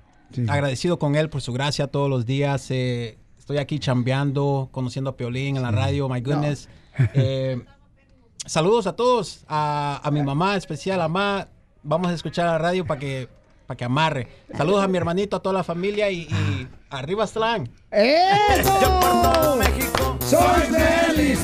agradecido 0.48 1.00
con 1.00 1.16
él 1.16 1.30
por 1.30 1.42
su 1.42 1.54
gracia 1.54 1.88
todos 1.88 2.10
los 2.10 2.26
días. 2.26 2.68
eh, 2.72 3.18
estoy 3.38 3.58
aquí 3.60 3.80
chambeando, 3.80 4.70
conociendo 4.72 5.10
a 5.12 5.18
Piolín 5.18 5.56
en 5.58 5.64
la 5.64 5.72
radio, 5.72 6.08
my 6.10 6.22
goodness. 6.22 6.68
Eh, 7.14 7.62
saludos 8.48 8.88
a 8.88 8.96
todos, 8.96 9.46
a, 9.48 10.02
a 10.04 10.10
mi 10.10 10.24
mamá 10.24 10.56
especial, 10.58 10.98
mamá. 10.98 11.48
Vamos 11.84 12.10
a 12.10 12.14
escuchar 12.16 12.48
la 12.48 12.58
radio 12.58 12.88
para 12.88 13.00
que, 13.00 13.30
para 13.68 13.78
que 13.78 13.86
amarre. 13.86 14.28
Saludos 14.56 14.84
a 14.84 14.88
mi 14.88 14.98
hermanito, 14.98 15.36
a 15.38 15.40
toda 15.40 15.54
la 15.54 15.64
familia 15.64 16.10
y, 16.10 16.22
y 16.22 16.68
arriba 16.90 17.28
Slang. 17.28 17.70
¡Eso! 17.92 18.80
Yo 18.82 19.00
por 19.00 19.32
todo 19.32 19.56
México 19.58 20.18
¡Soy 20.22 20.62
feliz! 20.76 21.40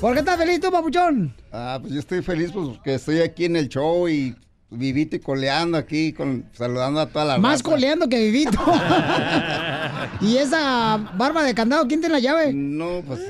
¿Por 0.00 0.12
qué 0.14 0.20
estás 0.20 0.36
feliz 0.36 0.60
tú, 0.60 0.70
papuchón? 0.70 1.34
Ah, 1.52 1.78
pues 1.80 1.92
yo 1.92 2.00
estoy 2.00 2.22
feliz 2.22 2.50
pues, 2.52 2.68
porque 2.68 2.94
estoy 2.94 3.20
aquí 3.20 3.46
en 3.46 3.56
el 3.56 3.68
show 3.68 4.08
y 4.08 4.34
vivito 4.70 5.16
y 5.16 5.20
coleando 5.20 5.78
aquí, 5.78 6.12
con, 6.12 6.44
saludando 6.52 7.00
a 7.00 7.06
toda 7.06 7.24
la 7.24 7.38
Más 7.38 7.60
raza. 7.60 7.64
coleando 7.64 8.08
que 8.08 8.18
vivito. 8.18 8.58
¿Y 10.20 10.36
esa 10.36 10.98
barba 11.16 11.42
de 11.42 11.54
candado, 11.54 11.86
quién 11.88 12.00
tiene 12.00 12.14
la 12.14 12.20
llave? 12.20 12.52
No, 12.52 13.02
pues... 13.06 13.20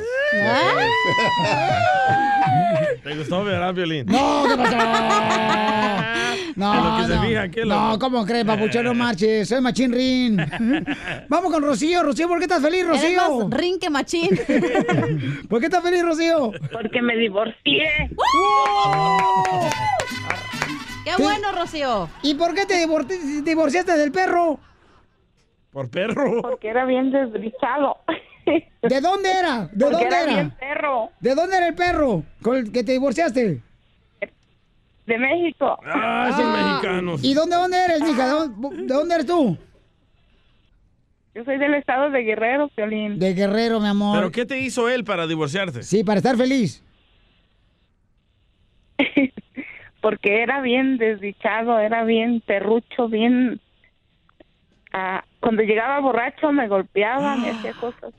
¿Te 3.02 3.14
gustó, 3.16 3.44
verdad, 3.44 3.72
Violín? 3.74 4.06
No, 4.06 4.44
¿qué 4.48 4.56
pasó? 4.56 4.76
No, 6.56 6.74
lo 6.74 6.96
que 6.96 7.06
se 7.12 7.14
no. 7.14 7.22
fija, 7.22 7.48
¿qué, 7.50 7.64
no? 7.64 7.96
¿cómo 8.00 8.26
crees, 8.26 8.44
papuchón? 8.44 8.82
No 8.84 8.92
marches, 8.92 9.48
soy 9.48 9.60
machín 9.60 9.92
rin. 9.92 10.36
Vamos 11.28 11.52
con 11.52 11.62
Rocío. 11.62 12.02
Rocío, 12.02 12.26
¿por 12.26 12.38
qué 12.38 12.46
estás 12.46 12.60
feliz, 12.60 12.80
Eres 12.80 13.00
Rocío? 13.00 13.46
más 13.48 13.60
rin 13.60 13.78
que 13.78 13.88
machín. 13.90 14.28
¿Por 15.48 15.60
qué 15.60 15.66
estás 15.66 15.82
feliz, 15.84 16.02
Rocío? 16.02 16.50
Porque 16.72 17.00
me 17.00 17.16
divorcié. 17.16 18.10
¡Qué 21.04 21.22
bueno, 21.22 21.52
Rocío! 21.52 22.08
¿Y 22.22 22.34
por 22.34 22.54
qué 22.54 22.66
te 22.66 22.74
divor- 22.84 23.06
divorciaste 23.44 23.92
del 23.96 24.10
perro? 24.10 24.58
Por 25.72 25.88
perro. 25.90 26.42
Porque 26.42 26.68
era 26.70 26.84
bien 26.86 27.12
desdichado. 27.12 27.98
¿De 28.82 29.00
dónde 29.00 29.30
era? 29.30 29.68
¿De 29.72 29.84
Porque 29.84 29.90
dónde 29.90 30.06
era 30.06 30.22
era? 30.22 30.32
bien 30.34 30.50
perro. 30.52 31.10
¿De 31.20 31.34
dónde 31.34 31.56
era 31.56 31.68
el 31.68 31.74
perro 31.74 32.22
con 32.42 32.56
el 32.56 32.72
que 32.72 32.84
te 32.84 32.92
divorciaste? 32.92 33.62
De 35.06 35.18
México. 35.18 35.78
Ah, 35.86 36.30
son 36.36 36.52
mexicanos. 36.52 37.24
¿Y 37.24 37.32
dónde, 37.32 37.56
dónde 37.56 37.78
eres, 37.82 38.02
mija? 38.02 38.26
¿De 38.26 38.30
dónde, 38.30 38.82
de 38.82 38.94
dónde 38.94 39.14
eres 39.14 39.26
tú? 39.26 39.56
Yo 41.34 41.44
soy 41.44 41.56
del 41.58 41.74
estado 41.74 42.10
de 42.10 42.22
Guerrero, 42.22 42.68
Piolín. 42.68 43.18
De 43.18 43.32
Guerrero, 43.32 43.80
mi 43.80 43.88
amor. 43.88 44.18
¿Pero 44.18 44.30
qué 44.32 44.44
te 44.44 44.58
hizo 44.58 44.88
él 44.88 45.04
para 45.04 45.26
divorciarte? 45.26 45.82
Sí, 45.82 46.04
para 46.04 46.18
estar 46.18 46.36
feliz. 46.36 46.82
Porque 50.00 50.42
era 50.42 50.60
bien 50.60 50.98
desdichado, 50.98 51.78
era 51.78 52.04
bien 52.04 52.40
perrucho, 52.44 53.08
bien... 53.08 53.60
ah, 54.92 55.22
cuando 55.40 55.62
llegaba 55.62 56.00
borracho 56.00 56.52
me 56.52 56.68
golpeaba, 56.68 57.36
me 57.36 57.50
hacía 57.50 57.72
cosas. 57.74 58.12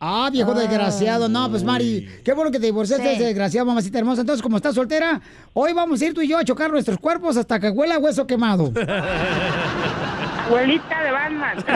Ah, 0.00 0.28
viejo 0.32 0.54
desgraciado. 0.54 1.28
No, 1.28 1.50
pues 1.50 1.64
Mari, 1.64 2.08
qué 2.24 2.32
bueno 2.32 2.50
que 2.52 2.60
te 2.60 2.66
divorciaste 2.66 3.02
de 3.04 3.10
Sí. 3.10 3.16
ese 3.16 3.24
desgraciado, 3.26 3.66
mamacita 3.66 3.98
hermosa. 3.98 4.20
Entonces, 4.20 4.42
como 4.42 4.56
estás 4.56 4.74
soltera, 4.76 5.20
hoy 5.54 5.72
vamos 5.72 6.00
a 6.00 6.04
ir 6.06 6.14
tú 6.14 6.20
y 6.22 6.28
yo 6.28 6.38
a 6.38 6.44
chocar 6.44 6.70
nuestros 6.70 6.98
cuerpos 6.98 7.36
hasta 7.36 7.58
que 7.58 7.70
huela 7.70 7.98
hueso 7.98 8.26
quemado. 8.26 8.72
Abuelita 10.46 11.02
de 11.02 11.10
Batman. 11.10 11.56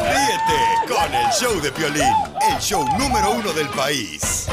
Ríete 0.00 0.60
con 0.86 1.12
el 1.14 1.26
show 1.32 1.60
de 1.60 1.70
Piolín, 1.72 2.14
el 2.52 2.58
show 2.60 2.84
número 2.98 3.32
uno 3.32 3.52
del 3.52 3.66
país. 3.68 4.48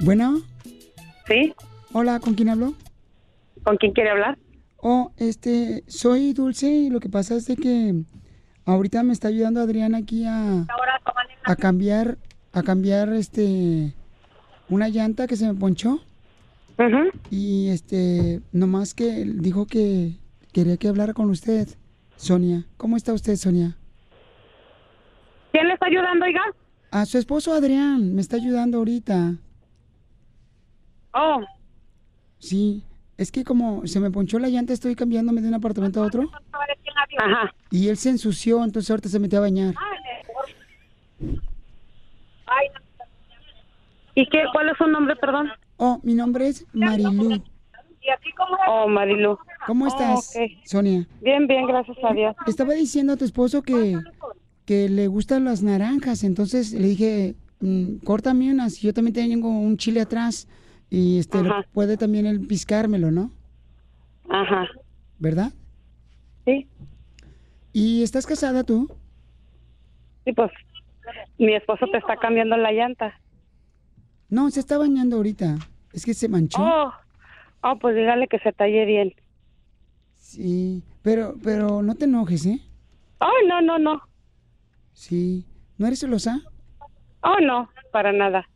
Bueno. 0.00 0.40
Sí. 1.28 1.54
Hola, 1.92 2.18
¿con 2.18 2.34
quién 2.34 2.48
hablo? 2.48 2.72
¿Con 3.62 3.76
quién 3.76 3.92
quiere 3.92 4.10
hablar? 4.10 4.36
Oh, 4.84 5.12
este, 5.16 5.84
soy 5.86 6.32
Dulce 6.32 6.68
y 6.68 6.90
lo 6.90 6.98
que 6.98 7.08
pasa 7.08 7.36
es 7.36 7.46
de 7.46 7.54
que 7.54 8.02
ahorita 8.64 9.04
me 9.04 9.12
está 9.12 9.28
ayudando 9.28 9.60
Adrián 9.60 9.94
aquí 9.94 10.24
a, 10.24 10.66
a 11.44 11.54
cambiar, 11.56 12.18
a 12.52 12.62
cambiar, 12.64 13.08
este, 13.12 13.94
una 14.68 14.88
llanta 14.88 15.28
que 15.28 15.36
se 15.36 15.46
me 15.46 15.54
ponchó. 15.54 16.00
Y 17.30 17.68
este, 17.68 18.40
nomás 18.50 18.92
que 18.92 19.24
dijo 19.24 19.66
que 19.66 20.16
quería 20.52 20.76
que 20.76 20.88
hablara 20.88 21.14
con 21.14 21.30
usted, 21.30 21.68
Sonia. 22.16 22.66
¿Cómo 22.76 22.96
está 22.96 23.12
usted, 23.12 23.36
Sonia? 23.36 23.76
¿Quién 25.52 25.68
le 25.68 25.74
está 25.74 25.86
ayudando, 25.86 26.24
oiga? 26.24 26.42
A 26.90 27.06
su 27.06 27.18
esposo 27.18 27.54
Adrián, 27.54 28.16
me 28.16 28.20
está 28.20 28.34
ayudando 28.34 28.78
ahorita. 28.78 29.36
Oh, 31.14 31.40
Sí, 32.38 32.82
es 33.22 33.32
que 33.32 33.44
como 33.44 33.86
se 33.86 34.00
me 34.00 34.10
ponchó 34.10 34.38
la 34.38 34.48
llanta, 34.48 34.72
estoy 34.72 34.94
cambiándome 34.94 35.40
de 35.40 35.48
un 35.48 35.54
apartamento 35.54 36.02
a 36.02 36.06
otro. 36.06 36.28
Ajá. 37.18 37.54
Y 37.70 37.88
él 37.88 37.96
se 37.96 38.10
ensució, 38.10 38.62
entonces 38.64 38.90
ahorita 38.90 39.08
se 39.08 39.18
metió 39.18 39.38
a 39.38 39.42
bañar. 39.42 39.74
¿Y 44.14 44.26
qué? 44.28 44.42
¿Cuál 44.52 44.68
es 44.68 44.76
su 44.76 44.86
nombre, 44.86 45.16
perdón? 45.16 45.50
Oh, 45.76 46.00
mi 46.02 46.14
nombre 46.14 46.48
es 46.48 46.66
Marilu. 46.72 47.42
Oh, 48.68 48.88
Marilu. 48.88 49.38
¿Cómo 49.66 49.86
estás, 49.86 50.36
ok. 50.36 50.42
Sonia? 50.64 51.06
Bien, 51.20 51.46
bien, 51.46 51.66
gracias 51.66 51.96
a 52.02 52.12
Dios. 52.12 52.34
Estaba 52.46 52.74
diciendo 52.74 53.12
a 53.12 53.16
tu 53.16 53.24
esposo 53.24 53.62
que, 53.62 53.96
que 54.66 54.88
le 54.88 55.06
gustan 55.06 55.44
las 55.44 55.62
naranjas, 55.62 56.24
entonces 56.24 56.72
le 56.72 56.88
dije, 56.88 57.36
mm, 57.60 57.98
córtame 58.04 58.50
unas, 58.50 58.80
yo 58.80 58.92
también 58.92 59.14
tengo 59.14 59.48
un 59.48 59.76
chile 59.76 60.00
atrás 60.00 60.48
y 60.92 61.18
este 61.18 61.38
Ajá. 61.38 61.64
puede 61.72 61.96
también 61.96 62.26
él 62.26 62.46
piscármelo, 62.46 63.10
¿no? 63.10 63.30
Ajá. 64.28 64.68
¿Verdad? 65.18 65.50
Sí. 66.44 66.68
¿Y 67.72 68.02
estás 68.02 68.26
casada 68.26 68.62
tú? 68.62 68.94
Sí, 70.26 70.34
pues 70.34 70.50
mi 71.38 71.54
esposo 71.54 71.86
te 71.90 71.96
está 71.96 72.16
cambiando 72.16 72.58
la 72.58 72.72
llanta. 72.72 73.18
No, 74.28 74.50
se 74.50 74.60
está 74.60 74.76
bañando 74.76 75.16
ahorita. 75.16 75.56
Es 75.94 76.04
que 76.04 76.12
se 76.12 76.28
manchó. 76.28 76.62
Oh, 76.62 76.92
oh, 77.62 77.78
pues 77.78 77.96
dígale 77.96 78.28
que 78.28 78.38
se 78.40 78.52
talle 78.52 78.84
bien. 78.84 79.14
Sí, 80.16 80.82
pero, 81.00 81.36
pero 81.42 81.80
no 81.80 81.94
te 81.94 82.04
enojes, 82.04 82.44
¿eh? 82.44 82.60
Oh, 83.18 83.48
no, 83.48 83.62
no, 83.62 83.78
no. 83.78 84.02
Sí. 84.92 85.46
¿No 85.78 85.86
eres 85.86 86.00
celosa? 86.00 86.38
Oh, 87.22 87.40
no, 87.40 87.70
para 87.92 88.12
nada. 88.12 88.46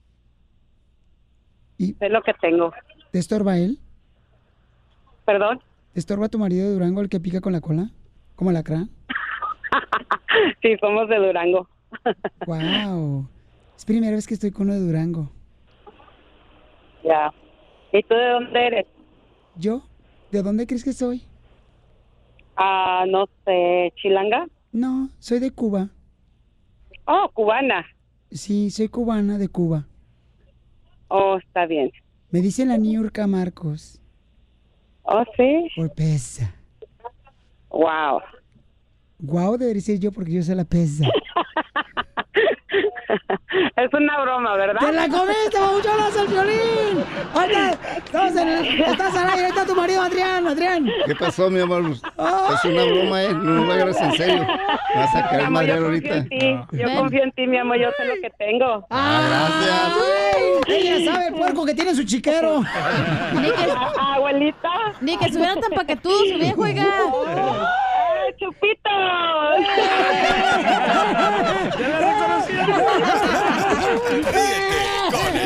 ¿Y? 1.79 1.97
Es 2.01 2.11
lo 2.11 2.23
que 2.23 2.33
tengo. 2.35 2.73
¿Te 3.13 3.19
estorba 3.19 3.59
él? 3.59 3.79
¿Perdón? 5.25 5.61
¿Te 5.93 6.01
estorba 6.01 6.29
tu 6.29 6.39
marido 6.39 6.67
de 6.67 6.75
Durango 6.75 7.01
el 7.01 7.09
que 7.09 7.21
pica 7.21 7.41
con 7.41 7.53
la 7.53 7.61
cola? 7.61 7.91
¿Como 8.35 8.53
lacra? 8.53 8.87
Sí, 10.61 10.77
somos 10.81 11.09
de 11.09 11.17
Durango. 11.17 11.67
¡Wow! 12.47 13.27
Es 13.75 13.85
primera 13.87 14.15
vez 14.17 14.27
que 14.27 14.35
estoy 14.35 14.51
con 14.51 14.67
uno 14.67 14.75
de 14.75 14.81
Durango. 14.81 15.31
Ya. 17.03 17.33
¿Y 17.93 18.03
tú 18.03 18.15
de 18.15 18.29
dónde 18.31 18.67
eres? 18.67 18.87
¿Yo? 19.57 19.83
¿De 20.31 20.43
dónde 20.43 20.67
crees 20.67 20.85
que 20.85 20.93
soy? 20.93 21.23
Ah, 22.57 23.05
no 23.09 23.29
sé, 23.45 23.93
¿Chilanga? 23.97 24.47
No, 24.73 25.09
soy 25.19 25.39
de 25.39 25.51
Cuba. 25.53 25.89
Oh, 27.07 27.31
cubana. 27.33 27.87
Sí, 28.31 28.71
soy 28.71 28.89
cubana 28.89 29.39
de 29.39 29.49
Cuba. 29.49 29.87
Oh, 31.09 31.39
está 31.39 31.67
bien. 31.67 31.91
Me 32.31 32.41
dice 32.41 32.65
la 32.67 32.77
Niurka 32.77 33.27
Marcos. 33.27 34.01
Oh, 35.03 35.25
sí. 35.37 35.69
Por 35.77 35.93
pesa. 35.95 36.55
Wow. 37.71 38.21
Guau, 39.19 39.57
debería 39.57 39.83
ser 39.83 39.99
yo 39.99 40.13
porque 40.13 40.33
yo 40.33 40.43
soy 40.43 40.55
la 40.55 40.65
pesa. 40.65 41.05
Es 43.77 43.93
una 43.95 44.21
broma, 44.47 44.57
¿verdad? 44.57 44.81
¡Te 44.81 44.93
la 44.93 45.09
comiste, 45.09 45.59
babuchonas, 45.61 46.17
el 46.17 46.27
violín! 46.29 47.05
Ahorita, 47.35 47.71
estamos 48.05 48.37
en 48.37 48.49
el- 48.49 48.81
estás 48.83 49.15
al 49.17 49.31
aire, 49.31 49.43
ahí 49.45 49.49
está 49.51 49.65
tu 49.67 49.75
marido, 49.75 50.03
Adrián, 50.03 50.47
Adrián. 50.47 50.89
¿Qué 51.07 51.15
pasó, 51.15 51.51
mi 51.51 51.61
amor? 51.61 51.83
Es 51.91 52.65
una 52.65 52.85
broma, 52.85 53.23
¿eh? 53.23 53.33
No 53.35 53.65
lo 53.65 53.73
agarres 53.73 54.01
en 54.01 54.13
serio. 54.13 54.47
Me 54.95 55.01
vas 55.01 55.15
a 55.15 55.29
caer 55.29 55.41
amor, 55.47 55.67
confío 55.67 55.85
ahorita. 55.87 56.15
en 56.17 56.29
ti. 56.29 56.61
Yo 56.73 56.95
confío 56.97 57.23
en 57.25 57.33
ti, 57.33 57.47
mi 57.47 57.59
amor. 57.59 57.79
Yo 57.79 57.89
sé 57.97 58.05
lo 58.05 58.15
que 58.23 58.31
tengo. 58.39 58.87
Ah, 58.91 59.49
¡Ay! 60.37 60.43
Ella 60.69 61.13
sabe 61.13 61.29
el 61.29 61.35
puerco 61.35 61.65
que 61.67 61.75
tiene 61.75 61.95
su 61.95 62.05
chiquero. 62.05 62.61
Ni 63.35 63.51
que, 63.51 63.71
Ah, 63.99 64.15
Abuelita. 64.15 64.69
ni 65.01 65.17
que 65.17 65.27
estuviera 65.27 65.55
tan 65.57 65.71
paquetudo 65.73 66.19
su 66.33 66.39
viejo, 66.39 66.63
oiga. 66.63 66.85
¡Ay, 66.85 68.35
chupito! 68.39 68.91
Ríete 74.17 75.11
con 75.13 75.37
el 75.37 75.46